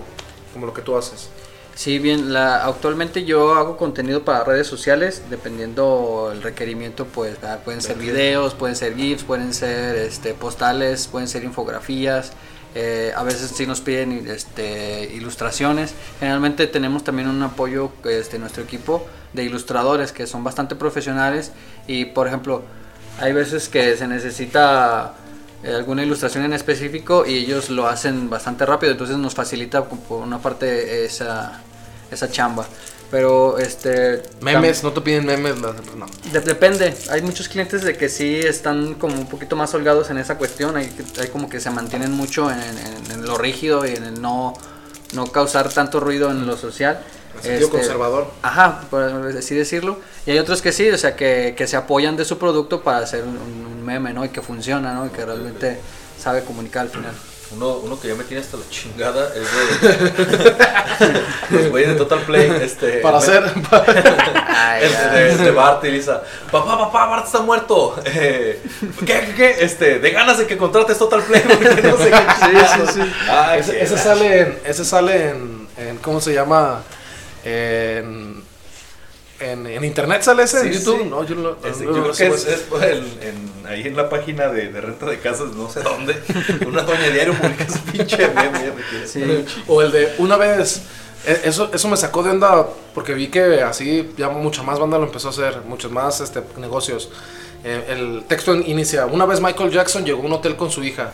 como 0.53 0.65
lo 0.65 0.73
que 0.73 0.81
tú 0.81 0.97
haces. 0.97 1.29
Sí, 1.75 1.99
bien, 1.99 2.33
la, 2.33 2.65
actualmente 2.65 3.23
yo 3.23 3.55
hago 3.55 3.77
contenido 3.77 4.23
para 4.23 4.43
redes 4.43 4.67
sociales, 4.67 5.23
dependiendo 5.29 6.29
el 6.31 6.43
requerimiento, 6.43 7.05
pues 7.05 7.37
ah, 7.43 7.59
pueden 7.63 7.81
ser 7.81 7.97
videos, 7.97 8.53
pueden 8.53 8.75
ser 8.75 8.95
GIFs, 8.95 9.23
pueden 9.23 9.53
ser 9.53 9.95
este, 9.95 10.33
postales, 10.33 11.07
pueden 11.07 11.27
ser 11.27 11.43
infografías, 11.43 12.33
eh, 12.73 13.11
a 13.15 13.23
veces 13.23 13.51
sí 13.51 13.65
nos 13.65 13.81
piden 13.81 14.27
este, 14.27 15.11
ilustraciones. 15.13 15.93
Generalmente 16.19 16.67
tenemos 16.67 17.03
también 17.03 17.27
un 17.27 17.41
apoyo 17.43 17.91
este, 18.05 18.39
nuestro 18.39 18.63
equipo 18.63 19.05
de 19.33 19.43
ilustradores 19.43 20.11
que 20.11 20.27
son 20.27 20.43
bastante 20.43 20.75
profesionales 20.75 21.51
y, 21.87 22.05
por 22.05 22.27
ejemplo, 22.27 22.63
hay 23.19 23.33
veces 23.33 23.69
que 23.69 23.97
se 23.97 24.07
necesita 24.07 25.15
alguna 25.63 26.03
ilustración 26.03 26.43
en 26.45 26.53
específico 26.53 27.25
y 27.25 27.35
ellos 27.35 27.69
lo 27.69 27.87
hacen 27.87 28.29
bastante 28.29 28.65
rápido, 28.65 28.91
entonces 28.93 29.17
nos 29.17 29.33
facilita 29.35 29.83
por 29.85 30.19
una 30.21 30.39
parte 30.39 31.05
esa, 31.05 31.59
esa 32.11 32.29
chamba. 32.31 32.65
Pero 33.11 33.57
este 33.59 34.23
Memes, 34.39 34.83
no 34.83 34.93
te 34.93 35.01
piden 35.01 35.25
memes, 35.25 35.55
no. 35.57 35.73
de- 36.31 36.39
depende, 36.39 36.95
hay 37.09 37.21
muchos 37.21 37.49
clientes 37.49 37.83
de 37.83 37.97
que 37.97 38.07
sí 38.07 38.39
están 38.39 38.93
como 38.93 39.15
un 39.15 39.27
poquito 39.27 39.57
más 39.57 39.73
holgados 39.73 40.09
en 40.11 40.17
esa 40.17 40.37
cuestión, 40.37 40.77
hay, 40.77 40.89
hay 41.19 41.27
como 41.27 41.49
que 41.49 41.59
se 41.59 41.69
mantienen 41.71 42.13
mucho 42.13 42.49
en, 42.49 42.57
en- 42.61 43.11
en 43.11 43.25
lo 43.25 43.37
rígido 43.37 43.85
y 43.85 43.91
en 43.95 44.03
el 44.05 44.21
no, 44.21 44.53
no 45.13 45.25
causar 45.27 45.67
tanto 45.73 45.99
ruido 45.99 46.31
en 46.31 46.47
lo 46.47 46.55
social. 46.55 47.01
En 47.37 47.41
sentido 47.43 47.67
Este, 47.67 47.77
conservador. 47.79 48.27
Ajá, 48.41 48.81
por 48.89 49.03
así 49.03 49.55
decirlo. 49.55 49.99
Y 50.25 50.31
hay 50.31 50.39
otros 50.39 50.61
que 50.61 50.71
sí, 50.71 50.89
o 50.89 50.97
sea, 50.97 51.15
que, 51.15 51.53
que 51.57 51.67
se 51.67 51.75
apoyan 51.77 52.15
de 52.17 52.25
su 52.25 52.37
producto 52.37 52.81
para 52.81 52.99
hacer 52.99 53.23
un, 53.23 53.37
un 53.37 53.83
meme, 53.85 54.13
¿no? 54.13 54.23
Y 54.25 54.29
que 54.29 54.41
funciona, 54.41 54.93
¿no? 54.93 55.05
Y 55.07 55.09
que 55.09 55.25
realmente 55.25 55.79
sabe 56.19 56.43
comunicar 56.43 56.83
al 56.83 56.89
final. 56.89 57.13
Uno, 57.53 57.79
uno 57.83 57.99
que 57.99 58.07
ya 58.07 58.15
me 58.15 58.23
tiene 58.23 58.41
hasta 58.41 58.55
la 58.55 58.63
chingada 58.69 59.29
es 59.35 59.81
de. 59.81 61.21
los 61.49 61.69
güeyes 61.69 61.89
de 61.89 61.95
Total 61.95 62.19
Play. 62.19 62.49
Este, 62.61 62.99
Para 62.99 63.17
me- 63.17 63.23
hacer, 63.23 63.43
Ay, 64.47 64.83
Este, 64.85 65.09
de, 65.09 65.37
de 65.37 65.51
Bart 65.51 65.83
y 65.83 65.91
Lisa. 65.91 66.23
Papá, 66.49 66.77
papá, 66.77 67.07
Bart 67.07 67.25
está 67.25 67.39
muerto. 67.41 67.95
Eh, 68.05 68.61
¿Qué, 69.05 69.05
qué, 69.05 69.33
qué? 69.35 69.55
Este, 69.65 69.99
de 69.99 70.11
ganas 70.11 70.37
de 70.37 70.47
que 70.47 70.57
contrates 70.57 70.97
Total 70.97 71.21
Play. 71.23 71.41
porque 71.41 71.81
no 71.81 71.97
sé 71.97 72.09
qué 72.11 72.17
Sí, 72.17 72.57
sí, 72.85 72.93
sí. 73.01 73.13
Ay, 73.29 73.59
ese, 73.59 73.97
sale 73.97 74.39
en, 74.41 74.59
ese 74.63 74.85
sale 74.85 75.29
en, 75.31 75.67
en- 75.77 75.97
¿cómo 75.97 76.21
se 76.21 76.33
llama? 76.33 76.81
En, 77.43 78.43
en, 79.39 79.65
en 79.67 79.83
internet 79.83 80.21
sale 80.21 80.43
ese 80.43 80.59
en 80.61 80.73
Sí, 80.73 80.79
YouTube. 80.79 81.01
sí. 81.03 81.09
No, 81.09 81.23
yo, 81.25 81.35
no- 81.35 81.55
Este, 81.67 81.85
no 81.85 81.91
yo 81.95 81.97
lo 82.07 82.13
creo 82.13 82.31
que 82.31 82.35
es, 82.35 82.45
el- 82.83 83.19
en- 83.23 83.67
ahí 83.67 83.81
en 83.87 83.95
la 83.97 84.09
página 84.09 84.47
de, 84.49 84.67
de 84.69 84.81
renta 84.81 85.05
de 85.07 85.19
casas, 85.19 85.53
no 85.55 85.69
sé 85.69 85.81
dónde, 85.81 86.15
una 86.67 86.83
doña 86.83 87.09
diario 87.09 87.33
publica 87.33 87.63
ese 87.63 87.79
pinche 87.91 88.27
meme. 88.29 88.73
Sí. 89.05 89.23
O 89.67 89.81
el 89.81 89.91
de 89.91 90.13
una 90.19 90.37
vez. 90.37 90.81
e- 91.25 91.41
Eso, 91.45 91.71
eso 91.73 91.87
me 91.87 91.97
sacó 91.97 92.21
de 92.23 92.29
onda 92.31 92.67
porque 92.93 93.13
vi 93.13 93.27
que 93.29 93.61
así 93.63 94.11
ya 94.17 94.29
mucha 94.29 94.61
más 94.63 94.77
banda 94.79 94.97
lo 94.99 95.05
empezó 95.05 95.29
a 95.29 95.31
hacer, 95.31 95.61
muchos 95.65 95.91
más 95.91 96.21
este, 96.21 96.41
negocios. 96.57 97.09
Eh, 97.63 97.85
el 97.89 98.23
texto 98.27 98.55
inicia, 98.55 99.05
una 99.05 99.25
vez 99.25 99.39
Michael 99.39 99.69
Jackson 99.71 100.03
llegó 100.05 100.21
a 100.23 100.25
un 100.25 100.33
hotel 100.33 100.55
con 100.55 100.69
su 100.71 100.83
hija 100.83 101.11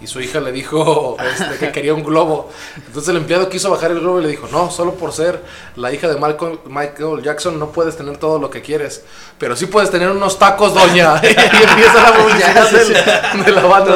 y 0.00 0.06
su 0.06 0.20
hija 0.20 0.40
le 0.40 0.52
dijo 0.52 1.16
este, 1.38 1.58
que 1.66 1.72
quería 1.72 1.94
un 1.94 2.02
globo. 2.02 2.50
Entonces 2.86 3.08
el 3.10 3.16
empleado 3.18 3.48
quiso 3.48 3.70
bajar 3.70 3.90
el 3.90 4.00
globo 4.00 4.20
y 4.20 4.22
le 4.24 4.28
dijo, 4.30 4.48
no, 4.50 4.70
solo 4.70 4.94
por 4.94 5.12
ser 5.12 5.40
la 5.76 5.92
hija 5.92 6.08
de 6.08 6.14
Michael, 6.18 6.58
Michael 6.66 7.22
Jackson 7.22 7.58
no 7.58 7.70
puedes 7.72 7.96
tener 7.96 8.16
todo 8.18 8.38
lo 8.38 8.50
que 8.50 8.62
quieres, 8.62 9.02
pero 9.38 9.56
sí 9.56 9.66
puedes 9.66 9.90
tener 9.90 10.10
unos 10.10 10.38
tacos, 10.38 10.74
doña. 10.74 11.20
y 11.22 11.26
empieza 11.26 12.02
la 12.02 12.14
publicidad 12.22 12.70
del- 12.70 13.44
de 13.44 13.52
la 13.52 13.62
banda. 13.66 13.94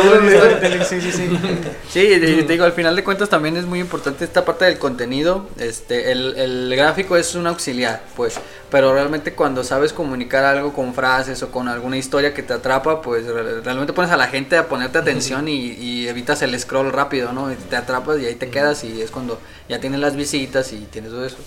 Sí, 0.89 1.01
sí, 1.01 1.13
sí. 1.13 1.39
Sí, 1.91 2.01
y 2.01 2.43
te 2.43 2.53
digo, 2.53 2.65
al 2.65 2.73
final 2.73 2.95
de 2.97 3.05
cuentas 3.05 3.29
también 3.29 3.57
es 3.57 3.65
muy 3.65 3.81
importante 3.81 4.25
esta 4.25 4.45
parte 4.45 4.65
del 4.67 4.79
contenido. 4.79 5.47
Este, 5.59 6.13
el, 6.13 6.37
el 6.37 6.75
gráfico 6.77 7.17
es 7.17 7.35
un 7.35 7.47
auxiliar, 7.47 8.03
pues, 8.17 8.35
pero 8.75 8.93
realmente 8.93 9.35
cuando 9.37 9.63
sabes 9.63 9.93
comunicar 9.93 10.45
algo 10.45 10.73
con 10.73 10.95
frases 10.95 11.41
o 11.45 11.53
con 11.53 11.69
alguna 11.69 11.97
historia 11.97 12.35
que 12.35 12.43
te 12.43 12.55
atrapa, 12.55 13.01
pues 13.03 13.25
re- 13.27 13.61
realmente 13.61 13.93
pones 13.93 14.11
a 14.11 14.17
la 14.17 14.27
gente 14.27 14.57
a 14.57 14.69
ponerte 14.69 14.99
atención 14.99 15.47
y, 15.47 15.75
y 15.75 16.09
evitas 16.09 16.43
el 16.43 16.59
scroll 16.59 16.91
rápido, 16.93 17.33
¿no? 17.33 17.53
Y 17.53 17.57
te 17.57 17.77
atrapas 17.77 18.19
y 18.21 18.27
ahí 18.27 18.35
te 18.35 18.51
quedas 18.51 18.83
y 18.83 19.01
es 19.01 19.13
cuando 19.13 19.41
ya 19.69 19.79
tienes 19.81 20.01
las 20.01 20.17
visitas 20.17 20.73
y 20.73 20.87
tienes 20.87 21.13
todo 21.13 21.25
eso. 21.25 21.39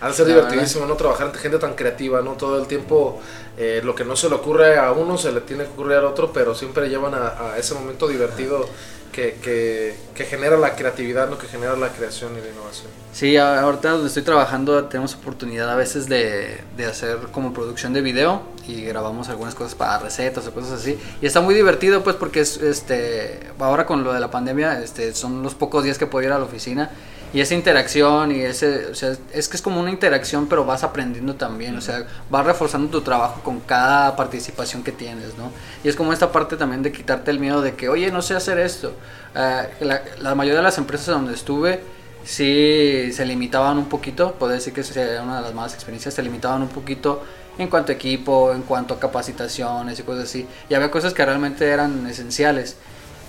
Ha 0.00 0.08
de 0.08 0.14
ser 0.14 0.26
La 0.26 0.34
divertidísimo, 0.34 0.84
¿no? 0.86 0.96
Trabajar 0.96 1.26
entre 1.26 1.40
gente 1.40 1.58
tan 1.58 1.74
creativa, 1.74 2.20
¿no? 2.20 2.32
Todo 2.32 2.60
el 2.60 2.66
tiempo 2.66 3.20
eh, 3.56 3.80
lo 3.82 3.94
que 3.94 4.04
no 4.04 4.16
se 4.16 4.28
le 4.28 4.34
ocurre 4.34 4.78
a 4.78 4.92
uno 4.92 5.16
se 5.16 5.32
le 5.32 5.40
tiene 5.40 5.64
que 5.64 5.70
ocurrir 5.70 5.96
al 5.96 6.04
otro, 6.04 6.32
pero 6.32 6.54
siempre 6.54 6.88
llevan 6.90 7.14
a, 7.14 7.52
a 7.54 7.58
ese 7.58 7.74
momento 7.74 8.06
divertido 8.08 8.68
que, 9.14 9.94
que, 10.14 10.24
genera 10.24 10.56
la 10.56 10.74
creatividad, 10.74 11.28
¿no? 11.28 11.38
Que 11.38 11.46
genera 11.46 11.76
la 11.76 11.90
creación 11.90 12.32
y 12.32 12.40
la 12.40 12.48
innovación. 12.48 12.88
Sí, 13.12 13.36
ahorita 13.36 13.90
donde 13.90 14.08
estoy 14.08 14.24
trabajando 14.24 14.84
tenemos 14.86 15.14
oportunidad 15.14 15.70
a 15.70 15.76
veces 15.76 16.08
de, 16.08 16.58
de 16.76 16.86
hacer 16.86 17.18
como 17.30 17.52
producción 17.52 17.92
de 17.92 18.00
video 18.00 18.42
y 18.66 18.82
grabamos 18.84 19.28
algunas 19.28 19.54
cosas 19.54 19.76
para 19.76 19.98
recetas 20.00 20.46
o 20.48 20.52
cosas 20.52 20.80
así. 20.80 20.98
Y 21.22 21.26
está 21.26 21.40
muy 21.40 21.54
divertido 21.54 22.02
pues 22.02 22.16
porque 22.16 22.40
es, 22.40 22.56
este, 22.56 23.38
ahora 23.60 23.86
con 23.86 24.02
lo 24.02 24.12
de 24.12 24.18
la 24.18 24.32
pandemia 24.32 24.82
este, 24.82 25.14
son 25.14 25.44
los 25.44 25.54
pocos 25.54 25.84
días 25.84 25.96
que 25.96 26.06
puedo 26.06 26.26
ir 26.26 26.32
a 26.32 26.38
la 26.38 26.44
oficina 26.44 26.90
y 27.34 27.40
esa 27.40 27.54
interacción 27.54 28.30
y 28.30 28.42
ese, 28.42 28.86
o 28.86 28.94
sea, 28.94 29.16
es 29.32 29.48
que 29.48 29.56
es 29.56 29.62
como 29.62 29.80
una 29.80 29.90
interacción 29.90 30.46
pero 30.46 30.64
vas 30.64 30.84
aprendiendo 30.84 31.34
también, 31.34 31.76
o 31.76 31.80
sea, 31.80 32.06
vas 32.30 32.46
reforzando 32.46 32.88
tu 32.88 33.00
trabajo 33.00 33.40
con 33.42 33.58
cada 33.58 34.14
participación 34.14 34.84
que 34.84 34.92
tienes, 34.92 35.36
¿no? 35.36 35.50
Y 35.82 35.88
es 35.88 35.96
como 35.96 36.12
esta 36.12 36.30
parte 36.30 36.56
también 36.56 36.84
de 36.84 36.92
quitarte 36.92 37.32
el 37.32 37.40
miedo 37.40 37.60
de 37.60 37.74
que, 37.74 37.88
oye, 37.88 38.12
no 38.12 38.22
sé 38.22 38.36
hacer 38.36 38.58
esto. 38.60 38.94
Ah, 39.34 39.66
la, 39.80 40.02
la 40.20 40.34
mayoría 40.36 40.58
de 40.58 40.62
las 40.62 40.78
empresas 40.78 41.08
donde 41.08 41.34
estuve 41.34 41.80
sí 42.22 43.10
se 43.12 43.26
limitaban 43.26 43.78
un 43.78 43.88
poquito, 43.88 44.34
puedo 44.34 44.52
decir 44.52 44.72
que 44.72 44.82
esa 44.82 45.02
era 45.02 45.22
una 45.22 45.36
de 45.38 45.42
las 45.42 45.54
malas 45.54 45.74
experiencias, 45.74 46.14
se 46.14 46.22
limitaban 46.22 46.62
un 46.62 46.68
poquito 46.68 47.24
en 47.58 47.68
cuanto 47.68 47.90
a 47.92 47.94
equipo, 47.96 48.52
en 48.52 48.62
cuanto 48.62 48.94
a 48.94 49.00
capacitaciones 49.00 49.98
y 49.98 50.02
cosas 50.04 50.24
así. 50.24 50.46
Y 50.68 50.74
había 50.74 50.90
cosas 50.90 51.12
que 51.12 51.24
realmente 51.24 51.66
eran 51.66 52.06
esenciales. 52.06 52.76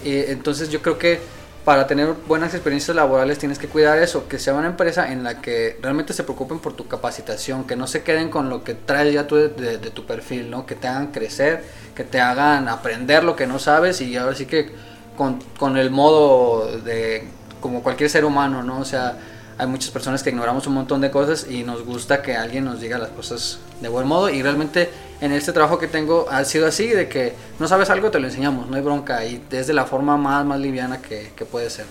Y 0.03 0.15
entonces 0.15 0.69
yo 0.69 0.81
creo 0.81 0.97
que 0.97 1.19
para 1.65 1.87
tener 1.87 2.13
buenas 2.27 2.53
experiencias 2.53 2.95
laborales 2.95 3.39
tienes 3.39 3.57
que 3.57 3.67
cuidar 3.67 3.97
eso, 3.97 4.27
que 4.27 4.37
sea 4.37 4.53
una 4.53 4.67
empresa 4.67 5.11
en 5.11 5.23
la 5.23 5.41
que 5.41 5.79
realmente 5.81 6.13
se 6.13 6.23
preocupen 6.23 6.59
por 6.59 6.73
tu 6.73 6.87
capacitación, 6.87 7.65
que 7.65 7.75
no 7.75 7.87
se 7.87 8.03
queden 8.03 8.29
con 8.29 8.49
lo 8.49 8.63
que 8.63 8.75
traes 8.75 9.11
ya 9.11 9.25
tú 9.25 9.35
de, 9.35 9.77
tu 9.79 10.05
perfil, 10.05 10.51
¿no? 10.51 10.67
Que 10.67 10.75
te 10.75 10.87
hagan 10.87 11.07
crecer, 11.07 11.63
que 11.95 12.03
te 12.03 12.21
hagan 12.21 12.69
aprender 12.69 13.23
lo 13.23 13.35
que 13.35 13.47
no 13.47 13.57
sabes 13.57 13.99
y 14.01 14.15
ahora 14.15 14.35
sí 14.35 14.45
que 14.45 14.71
con, 15.17 15.39
con 15.57 15.77
el 15.77 15.89
modo 15.89 16.77
de 16.81 17.27
como 17.61 17.81
cualquier 17.81 18.11
ser 18.11 18.25
humano, 18.25 18.61
¿no? 18.61 18.79
O 18.79 18.85
sea, 18.85 19.17
hay 19.57 19.65
muchas 19.65 19.89
personas 19.89 20.21
que 20.21 20.29
ignoramos 20.29 20.67
un 20.67 20.75
montón 20.75 21.01
de 21.01 21.09
cosas 21.09 21.47
y 21.49 21.63
nos 21.63 21.83
gusta 21.83 22.21
que 22.21 22.35
alguien 22.35 22.63
nos 22.65 22.79
diga 22.79 22.99
las 22.99 23.09
cosas 23.09 23.57
de 23.81 23.89
buen 23.89 24.05
modo 24.05 24.29
y 24.29 24.43
realmente 24.43 24.91
en 25.21 25.31
este 25.31 25.51
trabajo 25.53 25.77
que 25.77 25.87
tengo 25.87 26.27
ha 26.29 26.43
sido 26.45 26.67
así, 26.67 26.87
de 26.87 27.07
que 27.07 27.33
no 27.59 27.67
sabes 27.67 27.89
algo, 27.89 28.11
te 28.11 28.19
lo 28.19 28.27
enseñamos, 28.27 28.67
no 28.67 28.75
hay 28.75 28.81
bronca 28.81 29.25
y 29.25 29.41
es 29.51 29.67
de 29.67 29.73
la 29.73 29.85
forma 29.85 30.17
más, 30.17 30.45
más 30.45 30.59
liviana 30.59 31.01
que, 31.01 31.31
que 31.35 31.45
puede 31.45 31.69
ser. 31.69 31.85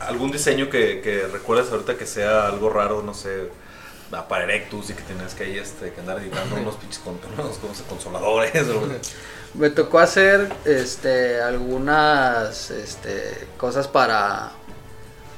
¿Algún 0.00 0.32
diseño 0.32 0.68
que, 0.68 1.00
que 1.00 1.26
recuerdes 1.28 1.70
ahorita 1.70 1.96
que 1.96 2.06
sea 2.06 2.46
algo 2.48 2.70
raro, 2.70 3.02
no 3.02 3.14
sé, 3.14 3.48
para 4.28 4.44
Erectus 4.44 4.90
y 4.90 4.94
que 4.94 5.02
tienes 5.02 5.34
que 5.34 5.44
ahí 5.44 5.58
este, 5.58 5.92
que 5.92 6.00
andar 6.00 6.18
editando 6.18 6.56
unos 6.56 6.74
pinches 6.76 6.98
con, 6.98 7.18
unos, 7.38 7.56
¿cómo 7.58 7.74
se- 7.74 7.84
consoladores 7.84 8.68
o? 8.68 8.82
Me 9.54 9.68
tocó 9.70 9.98
hacer 9.98 10.50
este 10.64 11.40
algunas 11.42 12.70
este, 12.70 13.46
cosas 13.58 13.86
para 13.86 14.52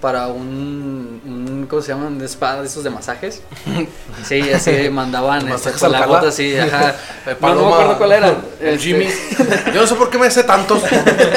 para 0.04 0.26
un, 0.26 1.22
un 1.24 1.66
¿cómo 1.66 1.80
se 1.80 1.88
llaman? 1.88 2.18
de 2.18 2.26
spa 2.26 2.60
de 2.60 2.66
esos 2.66 2.84
de 2.84 2.90
masajes. 2.90 3.40
Sí, 4.28 4.52
así 4.52 4.90
mandaban 4.90 5.38
este, 5.38 5.50
¿Masajes 5.52 5.80
con 5.80 5.92
la 5.92 6.06
bota 6.06 6.28
así, 6.28 6.58
ajá. 6.58 6.94
Eh, 7.26 7.34
No, 7.40 7.48
no 7.48 7.54
me 7.54 7.60
Paloma, 7.62 7.70
acuerdo 7.76 7.98
cuál 7.98 8.12
era. 8.12 8.28
o 8.28 8.36
Este, 8.60 8.78
Jimmy. 8.78 9.08
Yo 9.72 9.80
no 9.80 9.86
sé 9.86 9.94
por 9.94 10.10
qué 10.10 10.18
me 10.18 10.30
sé 10.30 10.44
tantos, 10.44 10.82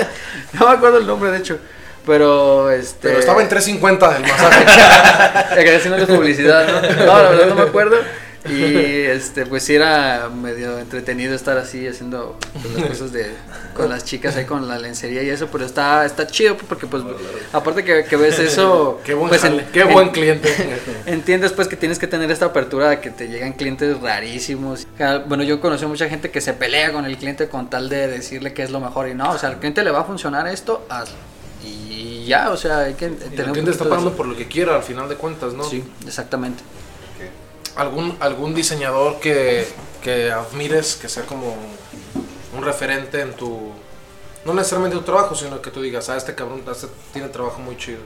No 0.60 0.68
me 0.68 0.74
acuerdo 0.74 0.98
el 0.98 1.08
nombre 1.08 1.32
de 1.32 1.38
hecho, 1.38 1.60
pero 2.06 2.70
este 2.70 3.08
pero 3.08 3.20
estaba 3.20 3.42
en 3.42 3.48
350 3.48 4.18
el 4.18 4.22
masaje. 4.24 5.64
Que 5.64 5.76
haciendo 5.78 6.06
publicidad, 6.06 6.68
¿no? 6.68 7.06
No, 7.06 7.24
la 7.24 7.30
verdad 7.30 7.48
no 7.48 7.56
me 7.56 7.62
acuerdo. 7.62 7.96
Y 8.50 9.02
este, 9.04 9.46
pues 9.46 9.64
sí 9.64 9.76
era 9.76 10.30
medio 10.30 10.80
entretenido 10.80 11.36
estar 11.36 11.58
así 11.58 11.86
haciendo 11.88 12.38
pues, 12.62 12.74
las 12.76 12.86
cosas 12.90 13.12
de 13.12 13.32
con 13.74 13.90
las 13.90 14.06
chicas 14.06 14.36
ahí 14.38 14.46
con 14.46 14.68
la 14.68 14.78
lencería 14.80 15.22
y 15.24 15.30
eso, 15.30 15.48
pero 15.52 15.66
está, 15.66 16.06
está 16.06 16.28
chido 16.28 16.56
porque 16.56 16.88
pues 16.88 17.04
aparte 17.52 17.84
que, 17.84 18.06
que 18.06 18.16
ves 18.16 18.40
eso, 18.40 19.02
Qué 19.06 19.14
buen, 19.14 19.30
pues, 19.30 19.42
jale, 19.42 19.64
en- 19.64 19.72
qué 19.72 19.82
en- 19.82 19.92
buen 19.94 20.10
cliente. 20.10 20.50
Entiendes 21.06 21.52
pues 21.52 21.68
que 21.68 21.76
tienes 21.76 22.00
que 22.00 22.08
tener 22.08 22.32
esta 22.32 22.46
apertura 22.46 22.90
de 22.90 23.00
que 23.02 23.10
te 23.10 23.28
llegan 23.28 23.54
clientes 23.54 24.00
rarísimos. 24.00 24.88
Ah, 25.00 25.22
Bueno, 25.28 25.44
yo 25.44 25.60
conocí 25.60 25.84
a 25.86 25.88
mucha 25.88 26.08
gente 26.08 26.32
que 26.32 26.40
se 26.42 26.54
pelea 26.54 26.92
con 26.94 27.06
el 27.06 27.18
cliente 27.18 27.50
con 27.50 27.70
tal 27.70 27.90
de 27.90 28.08
decirle 28.08 28.54
que 28.54 28.64
es 28.64 28.70
lo 28.72 28.80
mejor 28.80 29.10
y 29.10 29.14
no, 29.14 29.32
o 29.32 29.38
sea, 29.38 29.50
al 29.50 29.58
cliente 29.60 29.84
le 29.84 29.92
va 29.92 30.02
a 30.02 30.04
funcionar 30.06 30.48
esto, 30.48 30.86
hazlo. 30.90 31.16
Y 31.66 32.26
ya, 32.26 32.52
o 32.52 32.58
sea, 32.58 32.80
hay 32.80 32.94
que 32.94 33.08
Y 33.08 33.10
tener 33.10 33.40
el 33.48 33.52
cliente 33.52 33.72
está 33.72 33.84
pagando 33.90 34.14
por 34.14 34.26
lo 34.28 34.38
que 34.38 34.48
quiera 34.48 34.76
al 34.76 34.84
final 34.84 35.10
de 35.10 35.16
cuentas, 35.16 35.54
¿no? 35.54 35.64
Sí, 35.64 35.84
exactamente. 36.06 36.64
¿Algún, 37.78 38.18
algún 38.20 38.54
diseñador 38.56 39.20
que, 39.20 39.68
que 40.02 40.32
admires, 40.32 40.96
que 40.96 41.10
sea 41.10 41.26
como 41.26 41.56
un 42.56 42.64
referente 42.64 43.22
en 43.22 43.34
tu... 43.36 43.72
No 44.46 44.54
necesariamente 44.54 44.98
en 44.98 45.04
tu 45.04 45.12
trabajo, 45.12 45.36
sino 45.36 45.62
que 45.62 45.72
tú 45.72 45.82
digas, 45.82 46.10
ah, 46.10 46.18
este 46.18 46.34
cabrón 46.36 46.64
este 46.72 46.88
tiene 47.14 47.30
trabajo 47.30 47.60
muy 47.60 47.78
chido. 47.78 48.00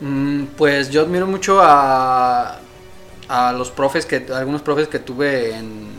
Mm, 0.00 0.44
Pues 0.56 0.90
yo 0.90 1.02
admiro 1.02 1.26
mucho 1.26 1.60
a, 1.62 2.58
a 3.28 3.52
los 3.52 3.70
profes 3.70 4.06
que 4.06 4.26
algunos 4.34 4.62
profes 4.62 4.88
que 4.88 4.98
tuve 4.98 5.54
en, 5.56 5.90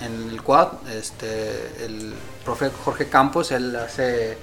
en 0.00 0.30
el 0.30 0.42
quad, 0.42 0.68
este 0.92 1.84
el 1.84 2.14
profe 2.44 2.70
Jorge 2.84 3.08
Campos, 3.08 3.52
él 3.52 3.74
hace 3.76 4.36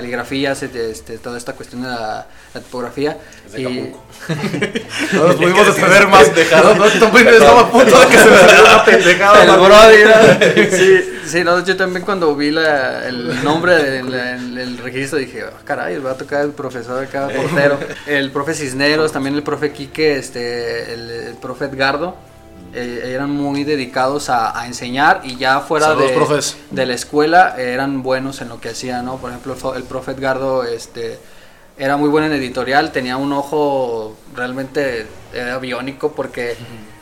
caligrafía, 0.00 0.52
hace 0.52 0.68
este, 0.90 1.16
toda 1.16 1.38
esta 1.38 1.54
cuestión 1.54 1.80
de 1.82 1.88
la, 1.88 2.26
la 2.52 2.60
tipografía 2.60 3.16
Es 3.46 3.52
de 3.52 3.62
y. 3.62 3.94
No 5.12 5.26
nos 5.28 5.36
pudimos 5.40 5.66
defender 5.66 6.06
más. 6.08 6.24
pendejada. 6.24 6.74
No, 6.74 6.74
no, 6.74 6.84
estaba 6.84 7.60
a 7.62 7.70
punto 7.70 7.98
de 8.00 8.06
que 8.08 8.18
se 8.18 8.30
me 8.30 8.36
saliera 8.38 8.60
una 8.74 8.84
pendejada. 8.84 9.42
el 9.42 9.48
la- 9.48 9.56
Brody, 9.56 10.04
¿no? 10.04 10.76
sí, 10.76 11.00
sí, 11.26 11.44
no, 11.44 11.64
yo 11.64 11.76
también 11.78 12.04
cuando 12.04 12.34
vi 12.36 12.50
la- 12.50 13.06
el 13.08 13.42
nombre 13.42 13.74
del 13.82 14.12
el, 14.12 14.58
el 14.58 14.78
registro 14.78 15.18
dije, 15.18 15.44
"Ah, 15.46 15.52
caray, 15.64 15.96
va 15.98 16.10
a 16.10 16.16
tocar 16.18 16.44
el 16.44 16.50
profesor 16.50 17.02
acá, 17.02 17.28
portero. 17.34 17.78
El 18.06 18.30
profe 18.30 18.52
Cisneros, 18.54 19.12
también 19.12 19.34
el 19.34 19.42
profe 19.42 19.72
Quique, 19.72 20.16
este, 20.18 20.92
el, 20.94 21.10
el 21.10 21.34
profe 21.36 21.64
Edgardo, 21.66 22.16
eh, 22.76 23.12
eran 23.14 23.30
muy 23.30 23.64
dedicados 23.64 24.28
a, 24.28 24.58
a 24.58 24.66
enseñar 24.66 25.22
y 25.24 25.36
ya 25.36 25.60
fuera 25.60 25.86
Saludos, 25.86 26.56
de, 26.70 26.76
de 26.76 26.86
la 26.86 26.94
escuela 26.94 27.54
eh, 27.58 27.72
eran 27.72 28.02
buenos 28.02 28.40
en 28.42 28.48
lo 28.50 28.60
que 28.60 28.68
hacían, 28.70 29.04
¿no? 29.06 29.16
Por 29.16 29.30
ejemplo, 29.30 29.54
el 29.74 29.76
el 29.78 29.82
profe 29.84 30.12
Edgardo, 30.12 30.62
este 30.64 31.18
era 31.78 31.96
muy 31.96 32.08
bueno 32.08 32.26
en 32.28 32.32
editorial, 32.32 32.90
tenía 32.92 33.16
un 33.16 33.32
ojo 33.32 34.16
realmente 34.34 35.06
era 35.34 35.58
biónico 35.58 36.12
porque 36.12 36.56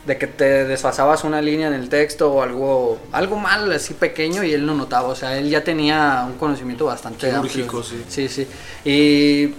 de 0.07 0.19
que 0.19 0.27
te 0.27 0.65
desfasabas 0.67 1.25
una 1.25 1.41
línea 1.41 1.69
en 1.69 1.75
el 1.75 1.89
texto 1.89 2.31
o 2.33 2.43
algo 2.43 2.99
algo 3.13 3.37
mal 3.37 3.71
así 3.73 3.95
pequeño 3.95 4.43
y 4.45 4.53
él 4.53 4.67
no 4.67 4.75
notaba, 4.75 5.09
o 5.09 5.15
sea, 5.15 5.39
él 5.39 5.49
ya 5.49 5.63
tenía 5.65 6.25
un 6.27 6.35
conocimiento 6.39 6.85
bastante 6.87 7.31
Quirúrgico, 7.31 7.79
amplio. 7.79 8.05
sí. 8.09 8.29
Sí, 8.29 8.29
sí. 8.29 8.49
Y 8.85 9.55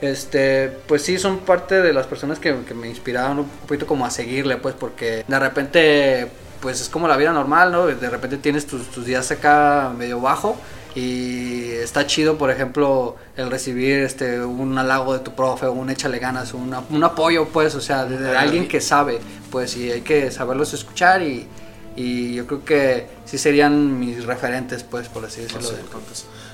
este, 0.00 0.68
pues 0.86 1.02
sí, 1.02 1.18
son 1.18 1.38
parte 1.40 1.80
de 1.80 1.92
las 1.92 2.06
personas 2.06 2.38
que, 2.38 2.54
que 2.66 2.74
me 2.74 2.88
inspiraron 2.88 3.38
un 3.40 3.48
poquito 3.66 3.86
como 3.86 4.04
a 4.04 4.10
seguirle, 4.10 4.56
pues, 4.56 4.74
porque 4.74 5.24
de 5.26 5.38
repente, 5.38 6.28
pues 6.60 6.80
es 6.80 6.88
como 6.88 7.08
la 7.08 7.16
vida 7.16 7.32
normal, 7.32 7.72
¿no? 7.72 7.86
De 7.86 8.10
repente 8.10 8.36
tienes 8.38 8.66
tus, 8.66 8.90
tus 8.90 9.06
días 9.06 9.30
acá 9.30 9.92
medio 9.96 10.20
bajo 10.20 10.56
y 10.94 11.70
está 11.72 12.06
chido, 12.06 12.38
por 12.38 12.50
ejemplo, 12.50 13.16
el 13.36 13.50
recibir 13.50 13.98
este 14.00 14.40
un 14.40 14.78
halago 14.78 15.12
de 15.12 15.18
tu 15.20 15.34
profe, 15.34 15.66
un 15.68 15.90
échale 15.90 16.18
ganas, 16.18 16.54
una- 16.54 16.82
un 16.90 17.02
apoyo, 17.02 17.46
pues, 17.48 17.74
o 17.74 17.80
sea, 17.80 18.04
de, 18.04 18.16
de 18.18 18.36
alguien 18.36 18.68
que 18.68 18.80
sabe, 18.80 19.18
pues, 19.50 19.76
y 19.76 19.90
hay 19.90 20.02
que 20.02 20.30
saberlos 20.30 20.72
escuchar 20.72 21.22
y, 21.22 21.48
y 21.96 22.34
yo 22.34 22.46
creo 22.46 22.64
que 22.64 23.06
sí 23.24 23.38
serían 23.38 23.98
mis 23.98 24.24
referentes, 24.24 24.84
pues, 24.84 25.08
por 25.08 25.24
así 25.24 25.40
decirlo. 25.42 25.68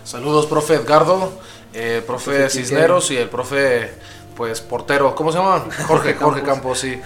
Saludos, 0.05 0.47
profe 0.47 0.75
Edgardo, 0.75 1.33
eh, 1.73 2.03
profe 2.07 2.33
Profe 2.33 2.51
Cisneros 2.51 3.11
y 3.11 3.17
el 3.17 3.29
profe, 3.29 3.93
pues, 4.37 4.61
portero. 4.61 5.15
¿Cómo 5.15 5.31
se 5.31 5.39
llama? 5.39 5.67
Jorge, 5.87 6.15
Jorge 6.15 6.43
Campos, 6.43 6.81
sí. 6.81 7.01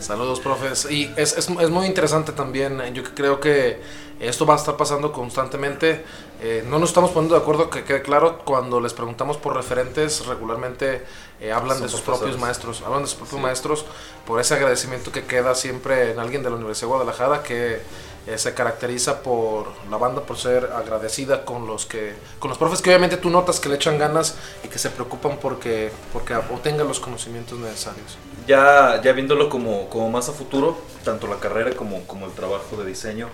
Saludos, 0.00 0.40
profes. 0.40 0.86
Y 0.90 1.10
es, 1.16 1.36
es, 1.36 1.48
es 1.48 1.70
muy 1.70 1.86
interesante 1.86 2.32
también. 2.32 2.80
Yo 2.92 3.02
creo 3.14 3.40
que 3.40 3.80
esto 4.20 4.44
va 4.44 4.54
a 4.54 4.56
estar 4.58 4.76
pasando 4.76 5.12
constantemente. 5.12 6.04
Eh, 6.42 6.64
no 6.66 6.78
nos 6.78 6.90
estamos 6.90 7.10
poniendo 7.10 7.34
de 7.34 7.42
acuerdo, 7.42 7.68
que 7.68 7.84
quede 7.84 8.00
claro, 8.02 8.38
cuando 8.44 8.80
les 8.80 8.94
preguntamos 8.94 9.36
por 9.36 9.54
referentes, 9.54 10.24
regularmente 10.26 11.04
eh, 11.40 11.52
hablan 11.52 11.76
Son 11.76 11.86
de 11.86 11.92
sus 11.92 12.00
propios 12.00 12.38
maestros, 12.38 12.82
hablan 12.82 13.02
de 13.02 13.08
sus 13.08 13.16
propios 13.16 13.36
Sí. 13.36 13.42
maestros, 13.42 13.84
por 14.26 14.40
ese 14.40 14.54
agradecimiento 14.54 15.12
que 15.12 15.24
queda 15.24 15.54
siempre 15.54 16.12
en 16.12 16.18
alguien 16.18 16.42
de 16.42 16.48
la 16.48 16.56
Universidad 16.56 16.86
de 16.88 16.94
Guadalajara, 16.94 17.42
que 17.42 17.80
eh, 18.26 18.38
se 18.38 18.54
caracteriza 18.54 19.22
por 19.22 19.66
la 19.90 19.96
banda 19.96 20.22
por 20.22 20.38
ser 20.38 20.70
agradecida 20.76 21.44
con 21.44 21.66
los 21.66 21.86
que 21.86 22.14
con 22.38 22.50
los 22.50 22.58
profes 22.58 22.82
que 22.82 22.90
obviamente 22.90 23.16
tú 23.16 23.30
notas 23.30 23.58
que 23.60 23.70
le 23.70 23.76
echan 23.76 23.98
ganas 23.98 24.34
y 24.62 24.68
que 24.68 24.78
se 24.78 24.90
preocupan 24.90 25.38
porque 25.38 25.90
porque 26.12 26.34
obtengan 26.36 26.86
los 26.86 27.00
conocimientos 27.00 27.58
necesarios. 27.58 28.18
Ya, 28.46 29.00
ya 29.02 29.12
viéndolo 29.12 29.48
como, 29.48 29.88
como 29.88 30.10
más 30.10 30.28
a 30.28 30.32
futuro, 30.32 30.76
tanto 31.02 31.26
la 31.28 31.36
carrera 31.36 31.74
como, 31.74 32.06
como 32.06 32.26
el 32.26 32.32
trabajo 32.32 32.76
de 32.76 32.84
diseño, 32.84 33.28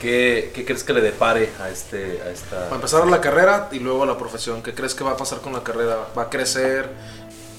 ¿qué, 0.00 0.52
qué 0.54 0.64
crees 0.64 0.84
que 0.84 0.92
le 0.92 1.00
depare 1.00 1.50
a, 1.60 1.70
este, 1.70 2.20
a 2.22 2.30
esta... 2.30 2.64
Para 2.64 2.76
empezar 2.76 3.06
la 3.06 3.20
carrera 3.20 3.68
y 3.72 3.78
luego 3.78 4.06
la 4.06 4.18
profesión, 4.18 4.62
¿qué 4.62 4.74
crees 4.74 4.94
que 4.94 5.04
va 5.04 5.12
a 5.12 5.16
pasar 5.16 5.40
con 5.40 5.52
la 5.52 5.62
carrera? 5.62 6.08
¿Va 6.16 6.22
a 6.22 6.30
crecer? 6.30 6.88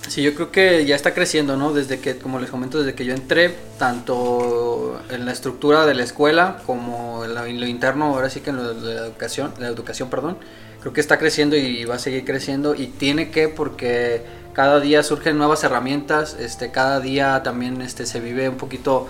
Sí, 0.08 0.22
yo 0.22 0.36
creo 0.36 0.52
que 0.52 0.86
ya 0.86 0.96
está 0.96 1.14
creciendo, 1.14 1.58
¿no? 1.58 1.74
Desde 1.74 2.00
que, 2.00 2.18
como 2.18 2.40
les 2.40 2.52
comento, 2.52 2.78
desde 2.80 2.94
que 2.94 3.06
yo 3.06 3.14
entré, 3.14 3.56
tanto 3.80 5.02
en 5.10 5.26
la 5.26 5.32
estructura 5.32 5.86
de 5.86 5.96
la 5.96 6.04
escuela 6.04 6.62
como 6.66 7.26
en 7.26 7.34
lo, 7.34 7.46
en 7.46 7.60
lo 7.60 7.66
interno, 7.66 8.14
ahora 8.14 8.30
sí 8.30 8.42
que 8.42 8.52
en 8.52 8.58
lo 8.58 8.74
de 8.74 8.94
la 8.94 9.02
educación, 9.02 9.54
la 9.60 9.68
educación, 9.68 10.10
perdón, 10.10 10.38
creo 10.82 10.94
que 10.94 11.02
está 11.02 11.18
creciendo 11.18 11.56
y 11.56 11.86
va 11.86 11.96
a 11.96 12.00
seguir 12.00 12.24
creciendo 12.24 12.76
y 12.76 12.88
tiene 12.88 13.32
que 13.32 13.48
porque 13.48 14.24
cada 14.54 14.80
día 14.80 15.02
surgen 15.02 15.38
nuevas 15.38 15.64
herramientas, 15.64 16.38
este, 16.40 16.72
cada 16.72 17.00
día 17.00 17.42
también 17.42 17.82
este, 17.82 18.06
se 18.06 18.20
vive 18.20 18.48
un 18.48 18.58
poquito 18.58 19.08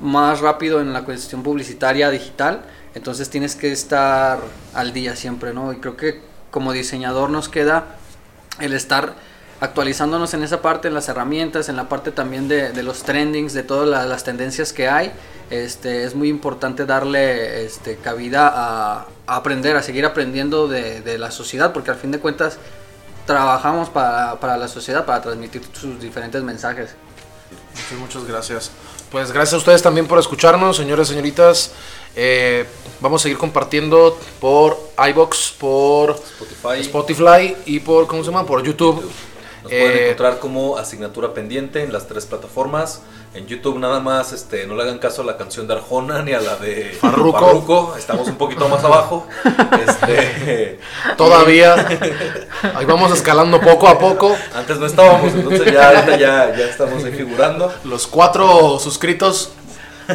más 0.00 0.40
rápido 0.40 0.80
en 0.80 0.92
la 0.92 1.04
cuestión 1.04 1.42
publicitaria 1.42 2.10
digital, 2.10 2.62
entonces 2.94 3.28
tienes 3.30 3.56
que 3.56 3.72
estar 3.72 4.38
al 4.72 4.92
día 4.92 5.16
siempre, 5.16 5.52
¿no? 5.52 5.72
Y 5.72 5.76
creo 5.76 5.96
que 5.96 6.20
como 6.50 6.72
diseñador 6.72 7.30
nos 7.30 7.48
queda 7.48 7.96
el 8.60 8.72
estar 8.72 9.14
actualizándonos 9.60 10.34
en 10.34 10.42
esa 10.42 10.62
parte, 10.62 10.88
en 10.88 10.94
las 10.94 11.08
herramientas, 11.08 11.68
en 11.68 11.76
la 11.76 11.88
parte 11.88 12.10
también 12.12 12.48
de, 12.48 12.82
los 12.82 13.02
trendings, 13.02 13.52
de 13.52 13.62
todas 13.62 13.88
la- 13.88 14.04
las 14.04 14.22
tendencias 14.24 14.72
que 14.72 14.88
hay. 14.88 15.12
Este, 15.50 16.04
es 16.04 16.14
muy 16.14 16.28
importante 16.28 16.86
darle 16.86 17.64
este, 17.64 17.96
cabida 17.96 18.50
a, 18.54 19.06
aprender, 19.26 19.76
a 19.76 19.82
seguir 19.82 20.04
aprendiendo 20.06 20.68
de, 20.68 21.18
la 21.18 21.30
sociedad, 21.30 21.72
porque 21.72 21.90
al 21.90 21.96
fin 21.96 22.10
de 22.10 22.18
cuentas 22.18 22.58
trabajamos 23.26 23.88
para, 23.90 24.38
para 24.38 24.56
la 24.56 24.68
sociedad, 24.68 25.04
para 25.04 25.22
transmitir 25.22 25.62
sus 25.72 26.00
diferentes 26.00 26.42
mensajes. 26.42 26.90
Muchas, 27.74 27.98
muchas 27.98 28.24
gracias. 28.28 28.70
Pues 29.14 29.30
gracias 29.30 29.54
a 29.54 29.58
ustedes 29.58 29.80
también 29.80 30.08
por 30.08 30.18
escucharnos, 30.18 30.76
señores, 30.76 31.06
señoritas. 31.06 31.70
Eh, 32.16 32.66
vamos 32.98 33.20
a 33.20 33.22
seguir 33.22 33.38
compartiendo 33.38 34.18
por 34.40 34.76
iBox, 35.08 35.54
por 35.56 36.20
Spotify. 36.40 36.80
Spotify 36.80 37.56
y 37.64 37.78
por, 37.78 38.08
¿cómo 38.08 38.24
se 38.24 38.32
llama? 38.32 38.44
Por 38.44 38.64
YouTube. 38.64 39.08
Nos 39.64 39.72
pueden 39.72 39.90
Eh, 39.96 40.02
encontrar 40.04 40.38
como 40.38 40.76
asignatura 40.78 41.32
pendiente 41.34 41.82
en 41.82 41.92
las 41.92 42.06
tres 42.06 42.26
plataformas. 42.26 43.00
En 43.34 43.46
YouTube 43.48 43.78
nada 43.80 43.98
más, 43.98 44.32
este, 44.32 44.64
no 44.66 44.76
le 44.76 44.82
hagan 44.84 44.98
caso 44.98 45.22
a 45.22 45.24
la 45.24 45.36
canción 45.36 45.66
de 45.66 45.74
Arjona 45.74 46.22
ni 46.22 46.32
a 46.34 46.40
la 46.40 46.54
de 46.56 46.96
Farruko. 47.00 47.96
Estamos 47.98 48.28
un 48.28 48.36
poquito 48.36 48.68
más 48.68 48.84
abajo. 48.84 49.26
Este, 49.88 50.78
Todavía. 51.16 51.74
Ahí 52.74 52.84
vamos 52.84 53.12
escalando 53.12 53.60
poco 53.60 53.88
a 53.88 53.98
poco. 53.98 54.36
antes 54.54 54.78
no 54.78 54.86
estábamos, 54.86 55.32
entonces 55.34 55.64
ya, 55.72 56.06
ya, 56.16 56.54
ya 56.56 56.64
estamos 56.66 57.02
ahí 57.04 57.12
figurando. 57.12 57.72
Los 57.84 58.06
cuatro 58.06 58.78
suscritos. 58.78 59.50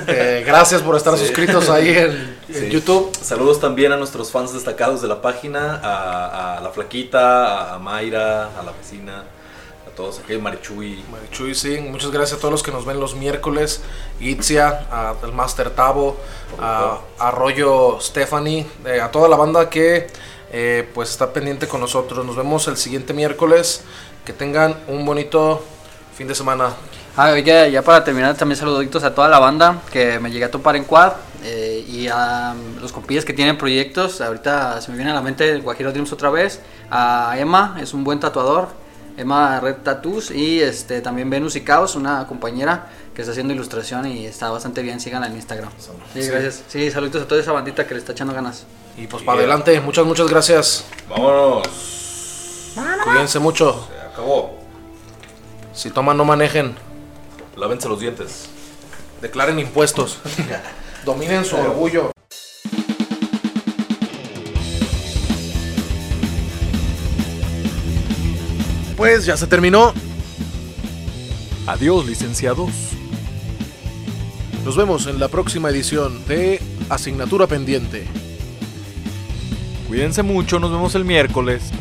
eh, 0.07 0.43
gracias 0.45 0.81
por 0.81 0.95
estar 0.95 1.17
Sí. 1.17 1.25
suscritos 1.25 1.69
ahí 1.69 1.89
en. 1.89 2.69
YouTube. 2.71 3.11
Saludos 3.21 3.59
también 3.59 3.91
a 3.91 3.97
nuestros 3.97 4.31
fans 4.31 4.53
destacados 4.53 5.01
de 5.01 5.07
la 5.07 5.21
página, 5.21 5.79
a, 5.83 6.57
a 6.57 6.61
la 6.61 6.69
flaquita, 6.69 7.73
a, 7.75 7.79
Mayra, 7.79 8.45
a 8.59 8.63
la 8.63 8.71
vecina, 8.71 9.23
todos 9.99 10.19
aquí, 10.19 10.37
Marichuy. 10.37 11.03
Marichuy, 11.11 11.53
sí. 11.53 11.77
Muchas 11.81 12.09
gracias 12.11 12.37
a 12.37 12.39
todos 12.39 12.53
los 12.53 12.63
que 12.63 12.71
nos 12.71 12.85
ven 12.85 13.01
los 13.01 13.15
miércoles. 13.15 13.81
Itzia, 14.21 14.87
al 14.89 15.33
Master 15.33 15.71
Tavo, 15.71 16.15
a, 16.57 16.99
a 17.19 17.31
Rollo 17.31 17.99
Stephanie, 17.99 18.65
eh, 18.85 19.01
a 19.01 19.11
toda 19.11 19.27
la 19.27 19.35
banda 19.35 19.69
que 19.69 20.07
eh, 20.53 20.89
pues 20.93 21.09
está 21.09 21.33
pendiente 21.33 21.67
con 21.67 21.81
nosotros. 21.81 22.25
Nos 22.25 22.37
vemos 22.37 22.69
el 22.69 22.77
siguiente 22.77 23.13
miércoles. 23.13 23.83
Que 24.23 24.31
tengan 24.31 24.77
un 24.87 25.05
bonito 25.05 25.61
fin 26.15 26.29
de 26.29 26.35
semana. 26.35 26.69
Ah, 27.17 27.31
oye, 27.33 27.69
ya 27.69 27.81
para 27.81 28.01
terminar, 28.01 28.37
también 28.37 28.57
saluditos 28.57 29.03
a 29.03 29.13
toda 29.13 29.27
la 29.27 29.39
banda 29.39 29.81
que 29.91 30.17
me 30.19 30.31
llegué 30.31 30.45
a 30.45 30.51
topar 30.51 30.77
en 30.77 30.85
Quad 30.85 31.11
eh, 31.43 31.83
y 31.85 32.07
a 32.07 32.53
um, 32.55 32.79
los 32.79 32.93
compillas 32.93 33.25
que 33.25 33.33
tienen 33.33 33.57
proyectos. 33.57 34.21
Ahorita 34.21 34.79
se 34.79 34.91
me 34.91 34.95
viene 34.95 35.11
a 35.11 35.15
la 35.15 35.21
mente 35.21 35.49
el 35.49 35.61
Guajiro 35.61 35.91
Dreams 35.91 36.13
otra 36.13 36.29
vez. 36.29 36.61
A 36.89 37.35
Emma, 37.37 37.77
es 37.81 37.93
un 37.93 38.05
buen 38.05 38.21
tatuador. 38.21 38.69
Emma 39.19 39.59
Red 39.59 39.77
Tattoos 39.83 40.31
y 40.31 40.61
este 40.61 41.01
también 41.01 41.29
Venus 41.29 41.57
y 41.57 41.61
Caos, 41.61 41.95
una 41.95 42.25
compañera 42.25 42.87
que 43.13 43.21
está 43.21 43.33
haciendo 43.33 43.53
ilustración 43.53 44.05
y 44.05 44.25
está 44.25 44.49
bastante 44.49 44.81
bien. 44.81 45.01
Síganla 45.01 45.27
en 45.27 45.35
Instagram. 45.35 45.69
Sí, 46.13 46.21
gracias. 46.21 46.63
Sí, 46.69 46.89
saluditos 46.89 47.23
a 47.23 47.27
toda 47.27 47.41
esa 47.41 47.51
bandita 47.51 47.85
que 47.85 47.95
le 47.95 47.99
está 47.99 48.13
echando 48.13 48.33
ganas. 48.33 48.65
Y 48.97 49.07
pues 49.07 49.21
para 49.23 49.39
adelante. 49.39 49.81
Muchas, 49.81 50.05
muchas 50.05 50.29
gracias. 50.29 50.85
Vámonos. 51.09 51.67
Cuídense 53.03 53.39
mucho. 53.39 53.87
Se 53.91 54.07
acabó. 54.07 54.57
Si 55.73 55.89
toman, 55.89 56.15
no 56.15 56.23
manejen. 56.23 56.75
Lávense 57.57 57.89
los 57.89 57.99
dientes. 57.99 58.47
Declaren 59.21 59.59
impuestos. 59.59 60.19
Dominen 61.03 61.43
su 61.43 61.57
orgullo. 61.57 62.11
Pues 68.99 69.25
ya 69.25 69.37
se 69.37 69.47
terminó. 69.47 69.93
Adiós, 71.67 72.05
licenciados. 72.05 72.69
Nos 74.65 74.75
vemos 74.75 75.07
en 75.07 75.21
la 75.21 75.29
próxima 75.29 75.69
edición 75.69 76.25
de 76.27 76.59
Asignatura 76.89 77.47
Pendiente. 77.47 78.05
Cuídense 79.87 80.21
mucho, 80.21 80.59
nos 80.59 80.71
vemos 80.71 80.95
el 80.95 81.05
miércoles. 81.05 81.71